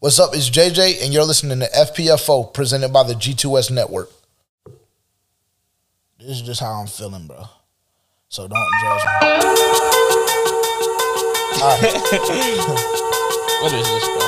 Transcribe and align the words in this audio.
What's 0.00 0.20
up? 0.20 0.30
It's 0.32 0.48
JJ, 0.48 1.02
and 1.02 1.12
you're 1.12 1.24
listening 1.24 1.58
to 1.58 1.66
FPFO 1.66 2.54
presented 2.54 2.92
by 2.92 3.02
the 3.02 3.14
G2S 3.14 3.72
Network. 3.72 4.08
This 6.20 6.28
is 6.30 6.42
just 6.42 6.60
how 6.60 6.74
I'm 6.74 6.86
feeling, 6.86 7.26
bro. 7.26 7.42
So 8.28 8.46
don't 8.46 8.70
judge 8.80 9.04
me. 9.04 9.10
Right, 11.58 11.82
What 13.60 13.72
is 13.74 13.88
this, 13.90 14.06
bro? 14.06 14.22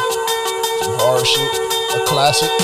some 0.83 0.99
hard 0.99 1.23
shit, 1.25 1.55
a 1.95 1.97
classic. 2.09 2.51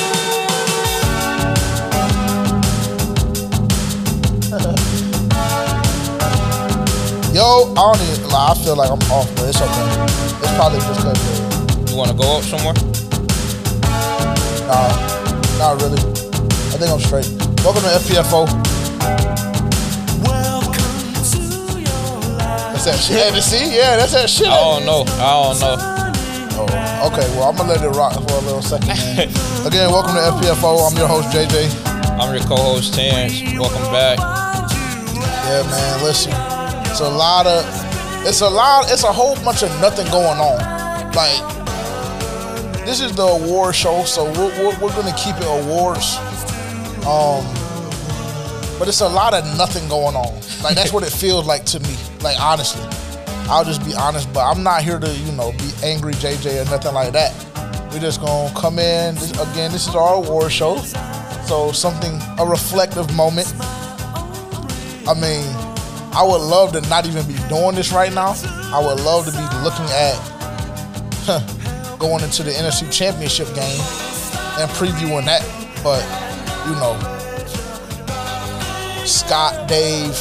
Yo, 7.32 7.70
I 7.70 7.75
don't 7.77 8.02
even 8.02 8.29
lie. 8.30 8.50
I 8.50 8.54
feel 8.64 8.75
like 8.75 8.91
I'm 8.91 8.98
off, 9.12 9.30
but 9.36 9.48
it's 9.48 9.61
okay. 9.62 9.86
It's 10.43 10.52
probably 10.57 10.80
just 10.80 10.98
because. 11.07 11.45
You 11.96 12.00
want 12.00 12.12
to 12.12 12.18
go 12.18 12.36
up 12.36 12.44
somewhere? 12.44 12.74
Nah, 14.68 14.92
not 15.56 15.80
really. 15.80 15.96
I 15.96 16.77
think 16.77 16.92
I'm 16.92 17.00
straight. 17.00 17.24
Welcome 17.64 17.88
to 17.88 17.96
FPFO. 18.05 18.45
Welcome 20.20 21.00
to 21.24 21.41
your 21.80 22.36
life. 22.36 22.77
That's 22.77 22.84
that 22.84 23.00
shit. 23.00 23.32
To 23.32 23.41
see? 23.41 23.74
Yeah, 23.74 23.96
that's 23.96 24.12
that 24.12 24.28
shit. 24.28 24.46
I 24.46 24.60
don't 24.60 24.84
know. 24.84 25.05
I 25.09 25.56
don't 25.56 25.59
know. 25.59 25.77
Oh, 26.60 27.09
okay, 27.10 27.24
well, 27.32 27.48
I'm 27.48 27.56
gonna 27.56 27.72
let 27.72 27.82
it 27.82 27.88
rock 27.88 28.12
for 28.12 28.34
a 28.34 28.44
little 28.44 28.60
second. 28.60 28.91
Again, 29.64 29.88
welcome 29.88 30.16
to 30.16 30.36
FPFO. 30.36 30.91
I'm 30.92 30.98
your 30.98 31.08
host, 31.08 31.30
JJ. 31.30 32.20
I'm 32.20 32.34
your 32.34 32.44
co-host 32.44 32.92
Terrence. 32.92 33.41
Welcome 33.58 33.91
back. 33.91 34.19
Yeah, 34.19 35.62
man, 35.62 36.05
listen. 36.05 36.33
It's 36.91 37.00
a 37.00 37.08
lot 37.08 37.47
of, 37.47 37.64
it's 38.27 38.42
a 38.42 38.50
lot, 38.50 38.92
it's 38.92 39.05
a 39.05 39.12
whole 39.14 39.34
bunch 39.36 39.62
of 39.62 39.70
nothing 39.80 40.05
going 40.10 40.38
on. 40.38 40.58
Like, 41.14 41.56
this 42.86 43.00
is 43.00 43.12
the 43.12 43.22
award 43.22 43.74
show, 43.74 44.04
so 44.04 44.24
we're, 44.24 44.50
we're, 44.58 44.78
we're 44.80 44.94
gonna 44.94 45.16
keep 45.16 45.36
it 45.36 45.46
awards. 45.46 46.16
Um, 47.05 47.44
but 48.78 48.88
it's 48.88 49.00
a 49.00 49.08
lot 49.08 49.34
of 49.34 49.44
nothing 49.58 49.88
going 49.88 50.16
on. 50.16 50.34
Like, 50.62 50.74
that's 50.74 50.92
what 50.92 51.02
it 51.02 51.12
feels 51.12 51.46
like 51.46 51.64
to 51.66 51.80
me. 51.80 51.96
Like, 52.22 52.41
honestly. 52.41 52.86
I'll 53.48 53.64
just 53.64 53.84
be 53.84 53.94
honest, 53.94 54.33
but 54.33 54.44
I'm 54.44 54.64
not 54.64 54.83
here 54.83 54.98
to, 54.98 55.08
you 55.08 55.33
know, 55.33 55.52
be 55.52 55.70
angry 55.84 56.14
JJ 56.14 56.66
or 56.66 56.70
nothing 56.70 56.94
like 56.94 57.12
that. 57.12 57.33
We're 57.92 58.00
just 58.00 58.20
gonna 58.20 58.52
come 58.58 58.80
in. 58.80 59.14
This, 59.14 59.30
again, 59.30 59.70
this 59.70 59.86
is 59.86 59.94
our 59.94 60.14
award 60.16 60.50
show. 60.50 60.78
So 61.46 61.70
something, 61.70 62.20
a 62.41 62.44
reflective 62.44 63.14
moment. 63.14 63.52
I 65.06 65.14
mean, 65.14 65.46
I 66.12 66.24
would 66.27 66.41
love 66.41 66.72
to 66.72 66.80
not 66.89 67.06
even 67.06 67.24
be 67.28 67.36
doing 67.48 67.77
this 67.77 67.92
right 67.92 68.12
now. 68.12 68.34
I 68.74 68.83
would 68.84 69.00
love 69.05 69.27
to 69.27 69.30
be 69.30 69.46
looking 69.62 69.86
at 69.94 70.16
huh, 71.22 71.55
going 71.98 72.22
into 72.22 72.42
the 72.42 72.50
NFC 72.50 72.91
Championship 72.92 73.48
game 73.55 73.80
and 74.58 74.70
previewing 74.77 75.25
that. 75.25 75.42
But 75.83 76.02
you 76.66 76.75
know, 76.77 76.97
Scott, 79.05 79.69
Dave, 79.69 80.17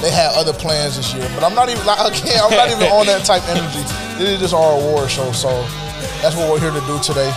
they 0.00 0.10
had 0.10 0.32
other 0.34 0.52
plans 0.52 0.96
this 0.96 1.14
year. 1.14 1.28
But 1.34 1.44
I'm 1.44 1.54
not 1.54 1.68
even 1.68 1.84
like 1.86 2.00
again, 2.22 2.40
I'm 2.42 2.50
not 2.50 2.70
even 2.70 2.88
on 2.92 3.06
that 3.06 3.24
type 3.24 3.42
energy. 3.48 3.82
This 4.18 4.36
is 4.36 4.40
just 4.40 4.54
our 4.54 4.78
award 4.78 5.10
show, 5.10 5.30
so 5.32 5.48
that's 6.20 6.36
what 6.36 6.50
we're 6.50 6.60
here 6.60 6.70
to 6.72 6.86
do 6.86 6.98
today. 7.02 7.30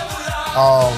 Um, 0.56 0.94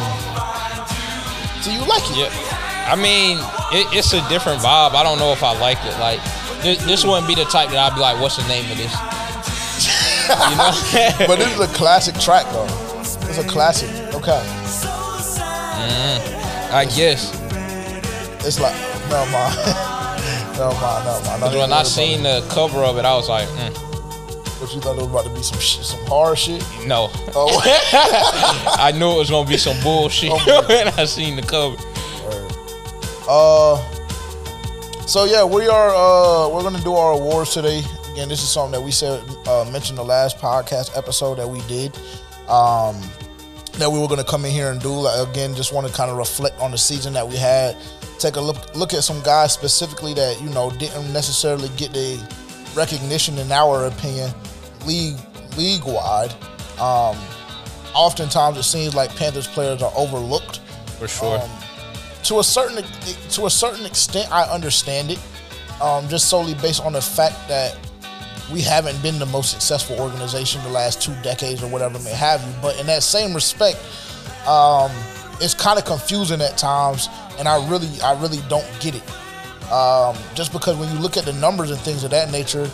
so 1.61 1.71
you 1.71 1.81
like 1.87 2.05
it? 2.11 2.17
Yeah. 2.17 2.57
I 2.87 2.95
mean, 2.95 3.37
it, 3.73 3.87
it's 3.97 4.13
a 4.13 4.21
different 4.29 4.61
vibe. 4.61 4.95
I 4.95 5.03
don't 5.03 5.19
know 5.19 5.33
if 5.33 5.43
I 5.43 5.57
like 5.59 5.77
it. 5.83 5.97
Like, 5.99 6.23
this, 6.61 6.83
this 6.85 7.03
wouldn't 7.03 7.27
be 7.27 7.35
the 7.35 7.45
type 7.45 7.69
that 7.69 7.77
I'd 7.77 7.95
be 7.95 8.01
like, 8.01 8.21
"What's 8.21 8.37
the 8.37 8.47
name 8.47 8.69
of 8.71 8.77
this?" 8.77 9.16
You 10.29 10.55
know. 10.57 11.27
but 11.27 11.37
this 11.39 11.53
is 11.53 11.59
a 11.59 11.67
classic 11.73 12.15
track 12.19 12.45
though. 12.51 12.67
It's 13.29 13.37
a 13.37 13.47
classic. 13.47 13.89
Okay. 14.15 14.43
I 16.69 16.85
guess. 16.95 17.31
It's 18.45 18.59
like 18.59 18.75
no 19.09 19.25
mind. 19.31 19.55
no 20.57 20.71
mind, 20.81 21.05
no. 21.05 21.21
Not 21.23 21.39
Because 21.39 21.55
when 21.55 21.71
I 21.73 21.83
seen 21.83 22.23
the 22.23 22.45
cover 22.49 22.79
of 22.83 22.97
it, 22.97 23.05
I 23.05 23.15
was 23.15 23.29
like, 23.29 23.47
mm, 23.49 23.73
But 24.59 24.73
you 24.75 24.81
thought 24.81 24.97
it 24.97 25.01
was 25.01 25.07
about 25.07 25.23
to 25.25 25.29
be 25.29 25.41
some 25.43 25.59
shit, 25.59 25.85
some 25.85 26.05
hard 26.07 26.37
shit. 26.37 26.63
"No." 26.85 27.09
Oh, 27.35 27.61
I 28.79 28.91
knew 28.91 29.11
it 29.11 29.17
was 29.17 29.29
gonna 29.29 29.47
be 29.47 29.57
some 29.57 29.79
bullshit 29.81 30.31
Oh, 30.33 30.65
when 30.67 30.87
I 30.89 31.05
seen 31.05 31.35
the 31.37 31.41
cover. 31.41 31.77
uh. 33.29 33.77
So 35.07 35.23
yeah, 35.23 35.45
we 35.45 35.67
are. 35.67 35.89
Uh, 35.95 36.49
we're 36.49 36.63
gonna 36.63 36.83
do 36.83 36.93
our 36.95 37.13
awards 37.13 37.53
today. 37.53 37.81
Again, 38.17 38.29
this 38.29 38.41
is 38.41 38.49
something 38.49 38.71
that 38.71 38.83
we 38.83 38.89
said 38.89 39.23
uh, 39.47 39.69
mentioned 39.71 39.99
the 39.99 40.03
last 40.03 40.39
podcast 40.39 40.97
episode 40.97 41.35
that 41.35 41.47
we 41.47 41.61
did. 41.67 41.95
Um, 42.49 42.99
that 43.73 43.91
we 43.91 43.99
were 43.99 44.07
gonna 44.07 44.23
come 44.23 44.43
in 44.43 44.49
here 44.49 44.71
and 44.71 44.81
do. 44.81 44.89
Like, 44.89 45.29
again, 45.29 45.53
just 45.53 45.71
want 45.71 45.85
to 45.85 45.93
kind 45.93 46.09
of 46.09 46.17
reflect 46.17 46.59
on 46.59 46.71
the 46.71 46.79
season 46.79 47.13
that 47.13 47.27
we 47.27 47.35
had. 47.35 47.77
Take 48.17 48.37
a 48.37 48.41
look 48.41 48.75
look 48.75 48.95
at 48.95 49.03
some 49.03 49.21
guys 49.21 49.53
specifically 49.53 50.15
that 50.15 50.41
you 50.41 50.49
know 50.49 50.71
didn't 50.71 51.13
necessarily 51.13 51.69
get 51.77 51.93
the 51.93 52.19
recognition 52.75 53.37
in 53.37 53.51
our 53.51 53.85
opinion, 53.85 54.31
league 54.87 55.19
league 55.55 55.83
wide. 55.85 56.33
Um, 56.79 57.15
oftentimes 57.93 58.57
it 58.57 58.63
seems 58.63 58.95
like 58.95 59.15
Panthers 59.15 59.45
players 59.47 59.83
are 59.83 59.93
overlooked. 59.95 60.57
For 60.97 61.07
sure. 61.07 61.39
Um, 61.39 61.51
to 62.23 62.39
a 62.39 62.43
certain 62.43 62.83
to 63.29 63.45
a 63.45 63.49
certain 63.51 63.85
extent, 63.85 64.31
I 64.31 64.51
understand 64.51 65.11
it. 65.11 65.19
Um, 65.79 66.09
just 66.09 66.29
solely 66.29 66.55
based 66.55 66.83
on 66.83 66.93
the 66.93 67.01
fact 67.01 67.47
that 67.47 67.77
we 68.51 68.61
haven't 68.61 69.01
been 69.01 69.19
the 69.19 69.25
most 69.25 69.51
successful 69.51 69.99
organization 69.99 70.63
the 70.63 70.69
last 70.69 71.01
two 71.01 71.13
decades 71.21 71.61
or 71.61 71.67
whatever 71.67 71.99
may 71.99 72.11
have 72.11 72.41
you. 72.41 72.53
But 72.61 72.79
in 72.79 72.87
that 72.87 73.03
same 73.03 73.33
respect, 73.33 73.77
um, 74.47 74.91
it's 75.41 75.53
kind 75.53 75.77
of 75.77 75.85
confusing 75.85 76.41
at 76.41 76.57
times, 76.57 77.09
and 77.37 77.47
I 77.47 77.67
really, 77.69 77.89
I 78.01 78.19
really 78.19 78.39
don't 78.49 78.67
get 78.79 78.95
it. 78.95 79.03
Um, 79.71 80.15
just 80.33 80.53
because 80.53 80.77
when 80.77 80.89
you 80.93 80.99
look 80.99 81.17
at 81.17 81.25
the 81.25 81.33
numbers 81.33 81.71
and 81.71 81.79
things 81.81 82.03
of 82.03 82.11
that 82.11 82.31
nature, 82.31 82.69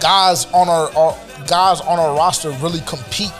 guys 0.00 0.46
on 0.52 0.68
our, 0.68 0.94
our 0.96 1.16
guys 1.48 1.80
on 1.80 1.98
our 1.98 2.16
roster 2.16 2.50
really 2.62 2.80
compete 2.86 3.32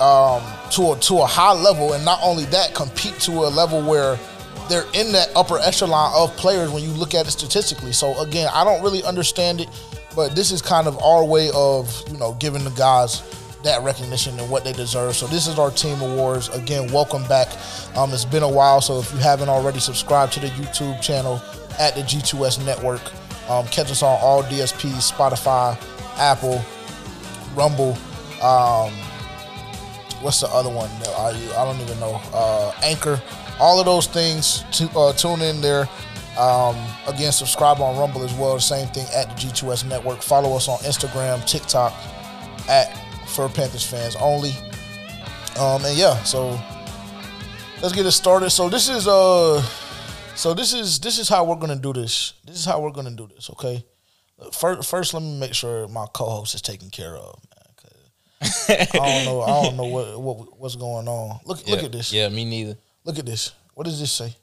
um, 0.00 0.42
to 0.70 0.92
a 0.92 0.98
to 1.00 1.18
a 1.18 1.26
high 1.26 1.52
level, 1.52 1.92
and 1.92 2.04
not 2.04 2.20
only 2.22 2.44
that, 2.46 2.74
compete 2.74 3.14
to 3.20 3.32
a 3.32 3.50
level 3.50 3.82
where 3.82 4.18
they're 4.70 4.86
in 4.94 5.12
that 5.12 5.30
upper 5.34 5.58
echelon 5.58 6.12
of 6.14 6.34
players 6.36 6.70
when 6.70 6.82
you 6.82 6.90
look 6.90 7.12
at 7.12 7.26
it 7.26 7.32
statistically. 7.32 7.92
So 7.92 8.18
again, 8.20 8.48
I 8.54 8.64
don't 8.64 8.82
really 8.82 9.02
understand 9.02 9.60
it, 9.60 9.68
but 10.14 10.36
this 10.36 10.52
is 10.52 10.62
kind 10.62 10.86
of 10.86 10.96
our 11.02 11.24
way 11.24 11.50
of 11.52 12.02
you 12.10 12.16
know 12.16 12.34
giving 12.38 12.64
the 12.64 12.70
guys 12.70 13.22
that 13.64 13.82
recognition 13.82 14.38
and 14.38 14.48
what 14.48 14.64
they 14.64 14.72
deserve. 14.72 15.16
So 15.16 15.26
this 15.26 15.46
is 15.46 15.58
our 15.58 15.70
team 15.70 16.00
awards. 16.00 16.48
Again, 16.50 16.90
welcome 16.92 17.24
back. 17.24 17.48
Um, 17.96 18.10
it's 18.12 18.24
been 18.24 18.42
a 18.42 18.48
while, 18.48 18.80
so 18.80 19.00
if 19.00 19.12
you 19.12 19.18
haven't 19.18 19.48
already 19.48 19.80
subscribed 19.80 20.32
to 20.34 20.40
the 20.40 20.46
YouTube 20.46 21.02
channel 21.02 21.42
at 21.78 21.94
the 21.94 22.02
G2S 22.02 22.64
Network, 22.64 23.02
um, 23.50 23.66
catch 23.66 23.90
us 23.90 24.02
on 24.02 24.18
all 24.22 24.42
DSPs, 24.44 25.12
Spotify, 25.12 25.76
Apple, 26.16 26.62
Rumble. 27.54 27.98
Um, 28.42 28.92
what's 30.22 30.40
the 30.40 30.48
other 30.48 30.70
one? 30.70 30.88
I, 31.18 31.36
I 31.58 31.64
don't 31.64 31.80
even 31.80 31.98
know. 32.00 32.20
Uh, 32.32 32.72
Anchor. 32.82 33.20
All 33.60 33.78
of 33.78 33.86
those 33.86 34.06
things. 34.06 34.64
To, 34.72 34.90
uh, 34.98 35.12
tune 35.12 35.42
in 35.42 35.60
there. 35.60 35.88
Um, 36.38 36.76
again, 37.06 37.32
subscribe 37.32 37.80
on 37.80 37.98
Rumble 37.98 38.22
as 38.24 38.32
well. 38.34 38.58
Same 38.58 38.88
thing 38.88 39.06
at 39.14 39.28
the 39.28 39.34
G2S 39.34 39.86
Network. 39.86 40.22
Follow 40.22 40.56
us 40.56 40.68
on 40.68 40.78
Instagram, 40.78 41.44
TikTok 41.46 41.92
at 42.68 42.96
for 43.28 43.48
Panthers 43.48 43.84
fans 43.84 44.16
only. 44.16 44.52
Um, 45.58 45.84
and 45.84 45.96
yeah, 45.96 46.22
so 46.22 46.58
let's 47.82 47.94
get 47.94 48.06
it 48.06 48.12
started. 48.12 48.50
So 48.50 48.68
this 48.68 48.88
is 48.88 49.06
uh, 49.06 49.60
so 50.34 50.54
this 50.54 50.72
is 50.72 50.98
this 51.00 51.18
is 51.18 51.28
how 51.28 51.44
we're 51.44 51.56
gonna 51.56 51.76
do 51.76 51.92
this. 51.92 52.34
This 52.44 52.56
is 52.56 52.64
how 52.64 52.80
we're 52.80 52.92
gonna 52.92 53.10
do 53.10 53.26
this. 53.26 53.50
Okay. 53.50 53.84
First, 54.52 54.88
first, 54.88 55.12
let 55.12 55.22
me 55.22 55.38
make 55.38 55.52
sure 55.52 55.86
my 55.88 56.06
co-host 56.14 56.54
is 56.54 56.62
taken 56.62 56.88
care 56.88 57.14
of. 57.14 57.38
Man, 58.68 58.78
I 58.80 58.86
don't 58.94 59.24
know. 59.26 59.42
I 59.42 59.62
don't 59.64 59.76
know 59.76 59.84
what, 59.84 60.20
what 60.20 60.58
what's 60.60 60.76
going 60.76 61.08
on. 61.08 61.40
Look 61.44 61.66
look 61.68 61.82
at 61.82 61.92
this. 61.92 62.12
Yeah, 62.12 62.28
me 62.30 62.44
neither. 62.44 62.76
Look 63.04 63.18
at 63.18 63.26
this. 63.26 63.52
What 63.74 63.84
does 63.84 63.98
this 64.00 64.12
say? 64.12 64.34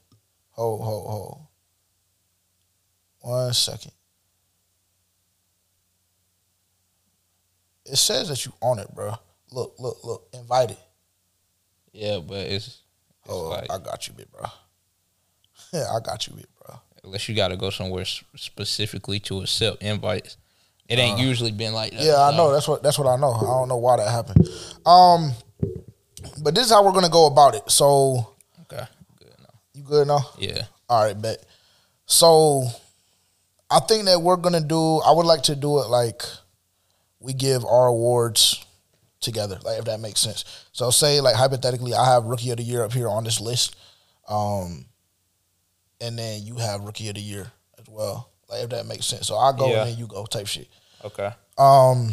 Hold 0.50 0.82
hold 0.82 1.10
hold. 1.10 1.40
One 3.20 3.52
second. 3.52 3.92
It 7.86 7.96
says 7.96 8.28
that 8.28 8.44
you 8.44 8.52
on 8.60 8.78
it, 8.78 8.94
bro. 8.94 9.14
Look 9.52 9.74
look 9.78 9.98
look. 10.04 10.28
Invited. 10.34 10.76
Yeah, 11.92 12.18
but 12.18 12.38
it's, 12.38 12.66
it's 12.66 12.82
Oh, 13.28 13.48
like 13.48 13.70
I 13.70 13.78
got 13.78 14.06
you, 14.06 14.14
big 14.14 14.30
bro. 14.30 14.44
Yeah, 15.72 15.86
I 15.94 16.00
got 16.00 16.26
you, 16.26 16.34
big 16.34 16.46
bro. 16.64 16.76
unless 17.04 17.28
you 17.28 17.34
got 17.34 17.48
to 17.48 17.56
go 17.56 17.70
somewhere 17.70 18.04
specifically 18.04 19.20
to 19.20 19.40
accept 19.40 19.82
invites. 19.82 20.36
It 20.88 20.98
ain't 20.98 21.18
usually 21.18 21.52
been 21.52 21.74
like 21.74 21.92
that. 21.92 22.00
Uh, 22.00 22.04
Yeah, 22.04 22.22
I 22.22 22.36
know. 22.36 22.50
That's 22.52 22.66
what 22.66 22.82
that's 22.82 22.98
what 22.98 23.06
I 23.08 23.16
know. 23.16 23.32
I 23.32 23.40
don't 23.40 23.68
know 23.68 23.76
why 23.76 23.96
that 23.98 24.08
happened. 24.10 24.48
Um, 24.86 25.32
but 26.42 26.54
this 26.54 26.66
is 26.66 26.72
how 26.72 26.82
we're 26.84 26.92
gonna 26.92 27.08
go 27.10 27.26
about 27.26 27.54
it. 27.54 27.70
So 27.70 27.84
Okay, 27.92 28.06
good. 28.08 28.26
No. 28.26 28.37
You 29.78 29.84
good 29.84 30.06
now? 30.08 30.20
Yeah, 30.38 30.62
All 30.88 31.04
right, 31.04 31.20
bet. 31.20 31.44
So 32.06 32.64
I 33.70 33.80
think 33.80 34.04
that 34.06 34.20
we're 34.20 34.36
gonna 34.36 34.60
do. 34.60 34.98
I 34.98 35.12
would 35.12 35.26
like 35.26 35.42
to 35.44 35.54
do 35.56 35.78
it 35.80 35.88
like 35.88 36.22
we 37.20 37.32
give 37.32 37.64
our 37.64 37.86
awards 37.88 38.64
together. 39.20 39.58
Like 39.62 39.78
if 39.78 39.84
that 39.86 40.00
makes 40.00 40.20
sense. 40.20 40.44
So 40.72 40.90
say 40.90 41.20
like 41.20 41.34
hypothetically, 41.34 41.94
I 41.94 42.04
have 42.14 42.24
rookie 42.24 42.50
of 42.50 42.56
the 42.58 42.62
year 42.62 42.84
up 42.84 42.92
here 42.92 43.08
on 43.08 43.24
this 43.24 43.40
list, 43.40 43.76
um, 44.28 44.86
and 46.00 46.18
then 46.18 46.42
you 46.44 46.56
have 46.56 46.82
rookie 46.82 47.08
of 47.08 47.14
the 47.16 47.20
year 47.20 47.50
as 47.78 47.86
well. 47.88 48.30
Like 48.48 48.62
if 48.64 48.70
that 48.70 48.86
makes 48.86 49.06
sense. 49.06 49.26
So 49.26 49.36
I 49.36 49.52
go 49.56 49.70
Yeah. 49.70 49.82
and 49.82 49.90
then 49.90 49.98
you 49.98 50.06
go 50.06 50.24
type 50.24 50.46
shit. 50.46 50.68
Okay. 51.04 51.30
Um, 51.58 52.12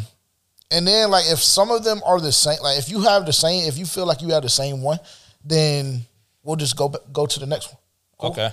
and 0.70 0.86
then 0.86 1.10
like 1.10 1.24
if 1.30 1.38
some 1.42 1.70
of 1.70 1.84
them 1.84 2.00
are 2.04 2.20
the 2.20 2.32
same, 2.32 2.58
like 2.62 2.78
if 2.78 2.90
you 2.90 3.00
have 3.02 3.24
the 3.24 3.32
same, 3.32 3.66
if 3.68 3.78
you 3.78 3.86
feel 3.86 4.04
like 4.06 4.20
you 4.20 4.30
have 4.30 4.42
the 4.42 4.48
same 4.50 4.82
one, 4.82 4.98
then 5.44 6.04
we'll 6.46 6.56
just 6.56 6.76
go 6.76 6.88
go 7.12 7.26
to 7.26 7.40
the 7.40 7.46
next 7.46 7.66
one. 7.68 7.80
Cool? 8.18 8.30
Okay. 8.30 8.50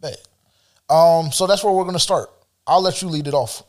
Bet. 0.00 0.18
Um, 0.90 1.32
so 1.32 1.46
that's 1.46 1.64
where 1.64 1.72
we're 1.72 1.84
gonna 1.84 1.98
start. 1.98 2.30
I'll 2.66 2.82
let 2.82 3.00
you 3.00 3.08
lead 3.08 3.26
it 3.26 3.34
off. 3.34 3.62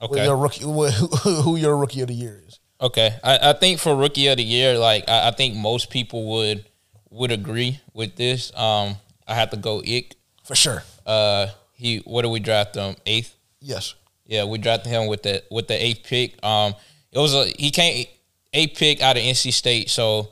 With 0.00 0.12
Okay. 0.12 0.24
your 0.24 0.36
rookie, 0.36 0.64
with 0.64 0.94
who, 0.94 1.06
who 1.42 1.56
your 1.56 1.76
rookie 1.76 2.00
of 2.00 2.08
the 2.08 2.14
year 2.14 2.42
is. 2.46 2.58
Okay, 2.80 3.16
I, 3.22 3.50
I 3.50 3.52
think 3.52 3.78
for 3.78 3.94
rookie 3.94 4.26
of 4.26 4.36
the 4.36 4.42
year, 4.42 4.76
like 4.76 5.08
I, 5.08 5.28
I 5.28 5.30
think 5.30 5.54
most 5.54 5.90
people 5.90 6.24
would 6.32 6.64
would 7.10 7.30
agree 7.30 7.80
with 7.94 8.16
this. 8.16 8.52
Um, 8.56 8.96
I 9.28 9.34
have 9.34 9.50
to 9.50 9.56
go 9.56 9.78
Ick. 9.80 10.16
For 10.44 10.56
sure. 10.56 10.82
Uh, 11.06 11.46
he 11.74 11.98
what 11.98 12.22
did 12.22 12.32
we 12.32 12.40
draft 12.40 12.74
him 12.74 12.96
eighth? 13.06 13.36
Yes. 13.60 13.94
Yeah, 14.26 14.44
we 14.44 14.58
drafted 14.58 14.90
him 14.90 15.06
with 15.06 15.22
the 15.22 15.44
with 15.52 15.68
the 15.68 15.74
eighth 15.74 16.02
pick. 16.04 16.44
Um, 16.44 16.74
it 17.12 17.18
was 17.20 17.32
a 17.34 17.46
he 17.46 17.70
came 17.70 18.06
eighth 18.52 18.76
pick 18.76 19.00
out 19.00 19.16
of 19.16 19.22
NC 19.22 19.52
State, 19.52 19.88
so 19.88 20.30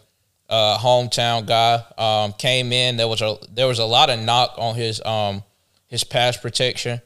uh, 0.50 0.76
hometown 0.78 1.46
guy 1.46 1.82
um, 1.96 2.32
came 2.34 2.72
in. 2.72 2.96
There 2.98 3.08
was 3.08 3.22
a 3.22 3.36
there 3.52 3.66
was 3.66 3.78
a 3.78 3.84
lot 3.86 4.10
of 4.10 4.18
knock 4.20 4.54
on 4.58 4.74
his 4.74 5.00
um 5.04 5.42
his 5.86 6.04
pass 6.04 6.36
protection. 6.36 7.00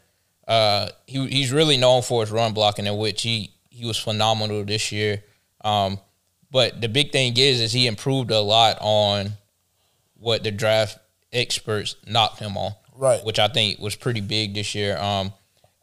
Uh, 0.48 0.88
he 1.06 1.26
he's 1.28 1.52
really 1.52 1.76
known 1.76 2.02
for 2.02 2.22
his 2.22 2.30
run 2.30 2.52
blocking, 2.54 2.86
in 2.86 2.96
which 2.96 3.22
he 3.22 3.50
he 3.70 3.86
was 3.86 3.98
phenomenal 3.98 4.64
this 4.64 4.90
year. 4.90 5.22
Um, 5.62 5.98
but 6.50 6.80
the 6.80 6.88
big 6.88 7.10
thing 7.12 7.36
is, 7.36 7.60
is 7.60 7.72
he 7.72 7.86
improved 7.86 8.30
a 8.30 8.40
lot 8.40 8.78
on 8.80 9.32
what 10.18 10.42
the 10.44 10.50
draft 10.50 10.98
experts 11.32 11.96
knocked 12.06 12.38
him 12.38 12.56
on 12.56 12.72
Right. 12.96 13.24
which 13.24 13.38
I 13.40 13.48
think 13.48 13.80
was 13.80 13.96
pretty 13.96 14.20
big 14.20 14.54
this 14.54 14.74
year. 14.74 14.96
Um, 14.98 15.32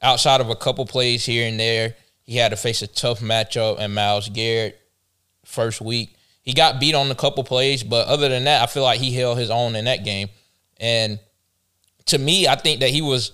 outside 0.01 0.39
of 0.39 0.49
a 0.49 0.55
couple 0.55 0.85
plays 0.85 1.25
here 1.25 1.47
and 1.47 1.59
there, 1.59 1.95
he 2.23 2.37
had 2.37 2.49
to 2.51 2.55
face 2.55 2.81
a 2.81 2.87
tough 2.87 3.19
matchup 3.19 3.77
and 3.79 3.93
Myles 3.93 4.29
Garrett 4.29 4.79
first 5.43 5.81
week. 5.81 6.15
He 6.41 6.53
got 6.53 6.79
beat 6.79 6.95
on 6.95 7.11
a 7.11 7.15
couple 7.15 7.43
plays, 7.43 7.83
but 7.83 8.07
other 8.07 8.29
than 8.29 8.45
that, 8.45 8.63
I 8.63 8.65
feel 8.65 8.83
like 8.83 8.99
he 8.99 9.13
held 9.13 9.37
his 9.37 9.51
own 9.51 9.75
in 9.75 9.85
that 9.85 10.03
game. 10.03 10.29
And 10.79 11.19
to 12.05 12.17
me, 12.17 12.47
I 12.47 12.55
think 12.55 12.79
that 12.79 12.89
he 12.89 13.01
was, 13.01 13.31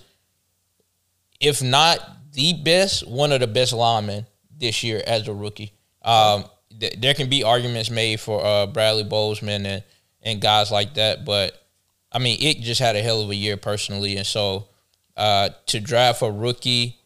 if 1.40 1.62
not 1.62 1.98
the 2.32 2.52
best, 2.52 3.08
one 3.08 3.32
of 3.32 3.40
the 3.40 3.46
best 3.46 3.72
linemen 3.72 4.26
this 4.56 4.82
year 4.82 5.02
as 5.06 5.26
a 5.26 5.32
rookie. 5.32 5.72
Um, 6.02 6.44
th- 6.78 6.96
there 6.98 7.14
can 7.14 7.28
be 7.28 7.42
arguments 7.42 7.90
made 7.90 8.20
for 8.20 8.44
uh, 8.44 8.66
Bradley 8.66 9.04
Bozeman 9.04 9.66
and 9.66 9.84
and 10.20 10.40
guys 10.40 10.70
like 10.70 10.94
that, 10.94 11.24
but 11.24 11.62
I 12.10 12.18
mean, 12.18 12.38
it 12.40 12.60
just 12.60 12.80
had 12.80 12.96
a 12.96 13.02
hell 13.02 13.20
of 13.20 13.30
a 13.30 13.34
year 13.34 13.56
personally, 13.56 14.16
and 14.16 14.26
so 14.26 14.68
uh, 15.16 15.50
to 15.66 15.80
draft 15.80 16.22
a 16.22 16.30
rookie, 16.30 16.98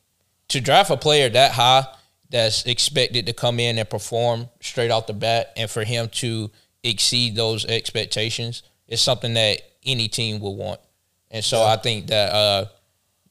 to 0.48 0.60
draft 0.60 0.90
a 0.90 0.96
player 0.96 1.28
that 1.28 1.52
high 1.52 1.87
that's 2.32 2.64
expected 2.64 3.26
to 3.26 3.34
come 3.34 3.61
in 3.61 3.79
and 3.79 3.88
perform 3.88 4.49
straight 4.61 4.90
off 4.90 5.06
the 5.06 5.12
bat, 5.12 5.52
and 5.55 5.70
for 5.70 5.84
him 5.84 6.08
to 6.08 6.50
exceed 6.82 7.37
those 7.37 7.64
expectations 7.67 8.62
is 8.88 9.00
something 9.00 9.34
that 9.34 9.61
any 9.84 10.08
team 10.08 10.40
would 10.40 10.50
want. 10.50 10.81
And 11.31 11.44
so 11.44 11.62
I 11.62 11.76
think 11.76 12.08
that 12.08 12.32
uh, 12.32 12.64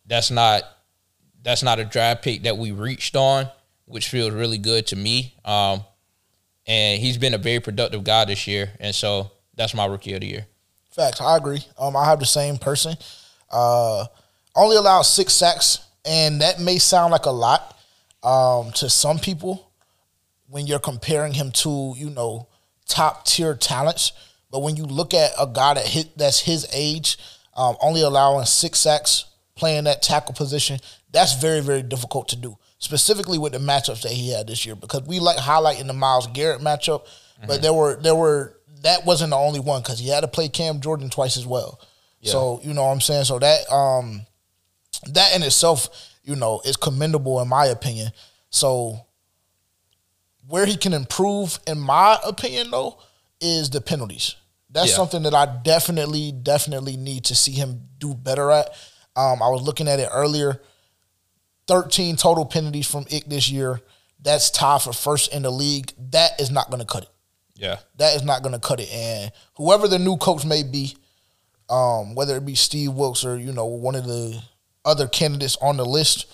that's 0.05 0.31
not 0.31 0.63
that's 1.43 1.63
not 1.63 1.79
a 1.79 1.85
draft 1.85 2.23
pick 2.23 2.43
that 2.43 2.57
we 2.57 2.71
reached 2.71 3.15
on, 3.15 3.47
which 3.85 4.07
feels 4.07 4.31
really 4.31 4.59
good 4.59 4.85
to 4.87 4.95
me. 4.95 5.33
Um, 5.43 5.83
and 6.67 7.01
he's 7.01 7.17
been 7.17 7.33
a 7.33 7.39
very 7.39 7.59
productive 7.59 8.03
guy 8.03 8.25
this 8.25 8.45
year, 8.45 8.69
and 8.79 8.93
so 8.93 9.31
that's 9.55 9.73
my 9.73 9.87
rookie 9.87 10.13
of 10.13 10.21
the 10.21 10.27
year. 10.27 10.45
Facts. 10.91 11.19
I 11.19 11.37
agree. 11.37 11.65
Um, 11.79 11.95
I 11.95 12.05
have 12.05 12.19
the 12.19 12.25
same 12.27 12.57
person. 12.57 12.95
Uh, 13.49 14.05
only 14.55 14.75
allowed 14.75 15.03
six 15.03 15.33
sacks, 15.33 15.79
and 16.05 16.41
that 16.41 16.59
may 16.59 16.77
sound 16.77 17.11
like 17.11 17.25
a 17.25 17.31
lot 17.31 17.79
um, 18.23 18.71
to 18.73 18.89
some 18.89 19.19
people 19.19 19.71
when 20.47 20.67
you're 20.67 20.79
comparing 20.79 21.33
him 21.33 21.51
to 21.51 21.93
you 21.97 22.09
know 22.09 22.47
top 22.87 23.25
tier 23.25 23.55
talents. 23.55 24.11
But 24.51 24.61
when 24.63 24.75
you 24.75 24.83
look 24.83 25.13
at 25.13 25.31
a 25.39 25.47
guy 25.47 25.75
that 25.75 25.85
hit 25.87 26.17
that's 26.17 26.39
his 26.39 26.67
age, 26.73 27.17
um, 27.55 27.75
only 27.81 28.01
allowing 28.01 28.45
six 28.45 28.79
sacks, 28.79 29.25
playing 29.55 29.85
that 29.85 30.01
tackle 30.01 30.33
position, 30.33 30.79
that's 31.11 31.35
very 31.41 31.61
very 31.61 31.81
difficult 31.81 32.27
to 32.29 32.35
do. 32.35 32.57
Specifically 32.79 33.37
with 33.37 33.53
the 33.53 33.59
matchups 33.59 34.01
that 34.01 34.11
he 34.11 34.31
had 34.31 34.47
this 34.47 34.65
year, 34.65 34.75
because 34.75 35.03
we 35.03 35.19
like 35.19 35.37
highlighting 35.37 35.87
the 35.87 35.93
Myles 35.93 36.27
Garrett 36.27 36.61
matchup, 36.61 37.05
but 37.47 37.61
there 37.61 37.73
were 37.73 37.95
there 38.01 38.15
were 38.15 38.57
that 38.81 39.05
wasn't 39.05 39.29
the 39.29 39.37
only 39.37 39.59
one 39.59 39.81
because 39.81 39.99
he 39.99 40.09
had 40.09 40.21
to 40.21 40.27
play 40.27 40.49
Cam 40.49 40.79
Jordan 40.81 41.09
twice 41.09 41.37
as 41.37 41.45
well. 41.45 41.79
So 42.31 42.59
you 42.63 42.73
know 42.73 42.83
what 42.83 42.91
I'm 42.91 43.01
saying. 43.01 43.23
So 43.25 43.39
that 43.39 43.71
um 43.71 44.25
that 45.07 45.35
in 45.35 45.43
itself, 45.43 45.89
you 46.31 46.35
know, 46.37 46.61
is 46.65 46.77
commendable 46.77 47.41
in 47.41 47.47
my 47.47 47.65
opinion. 47.67 48.11
So 48.49 49.05
where 50.47 50.65
he 50.65 50.75
can 50.75 50.93
improve, 50.93 51.59
in 51.67 51.79
my 51.79 52.17
opinion, 52.25 52.71
though, 52.71 52.97
is 53.39 53.69
the 53.69 53.81
penalties. 53.81 54.35
That's 54.69 54.89
Yeah. 54.91 54.95
something 54.95 55.23
that 55.23 55.33
I 55.33 55.45
definitely, 55.45 56.31
definitely 56.31 56.97
need 56.97 57.25
to 57.25 57.35
see 57.35 57.51
him 57.51 57.89
do 57.99 58.13
better 58.13 58.49
at. 58.51 58.69
Um, 59.15 59.41
I 59.43 59.49
was 59.49 59.61
looking 59.61 59.87
at 59.87 59.99
it 59.99 60.09
earlier. 60.11 60.61
13 61.67 62.15
total 62.15 62.45
penalties 62.45 62.87
from 62.87 63.05
Ick 63.13 63.25
this 63.25 63.49
year. 63.49 63.81
That's 64.19 64.49
tied 64.49 64.81
for 64.81 64.93
first 64.93 65.33
in 65.33 65.43
the 65.43 65.51
league. 65.51 65.93
That 66.11 66.39
is 66.39 66.51
not 66.51 66.69
going 66.69 66.79
to 66.79 66.85
cut 66.85 67.03
it. 67.03 67.09
Yeah, 67.55 67.77
That 67.97 68.15
is 68.15 68.23
not 68.23 68.41
going 68.41 68.53
to 68.53 68.59
cut 68.59 68.79
it. 68.79 68.91
And 68.91 69.31
whoever 69.55 69.87
the 69.87 69.99
new 69.99 70.17
coach 70.17 70.45
may 70.45 70.63
be, 70.63 70.97
um, 71.69 72.15
whether 72.15 72.35
it 72.35 72.45
be 72.45 72.55
Steve 72.55 72.93
Wilks 72.93 73.23
or 73.23 73.37
you 73.37 73.51
know 73.53 73.65
one 73.65 73.93
of 73.95 74.05
the 74.05 74.41
other 74.85 75.07
candidates 75.07 75.57
on 75.61 75.77
the 75.77 75.85
list, 75.85 76.25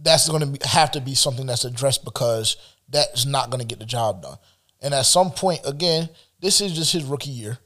that's 0.00 0.28
going 0.28 0.54
to 0.54 0.68
have 0.68 0.90
to 0.92 1.00
be 1.00 1.14
something 1.14 1.46
that's 1.46 1.64
addressed 1.64 2.04
because 2.04 2.56
that's 2.88 3.26
not 3.26 3.50
going 3.50 3.60
to 3.60 3.66
get 3.66 3.78
the 3.78 3.86
job 3.86 4.22
done. 4.22 4.36
And 4.80 4.94
at 4.94 5.06
some 5.06 5.30
point, 5.30 5.60
again, 5.64 6.08
this 6.40 6.60
is 6.60 6.72
just 6.72 6.92
his 6.92 7.04
rookie 7.04 7.30
year, 7.30 7.58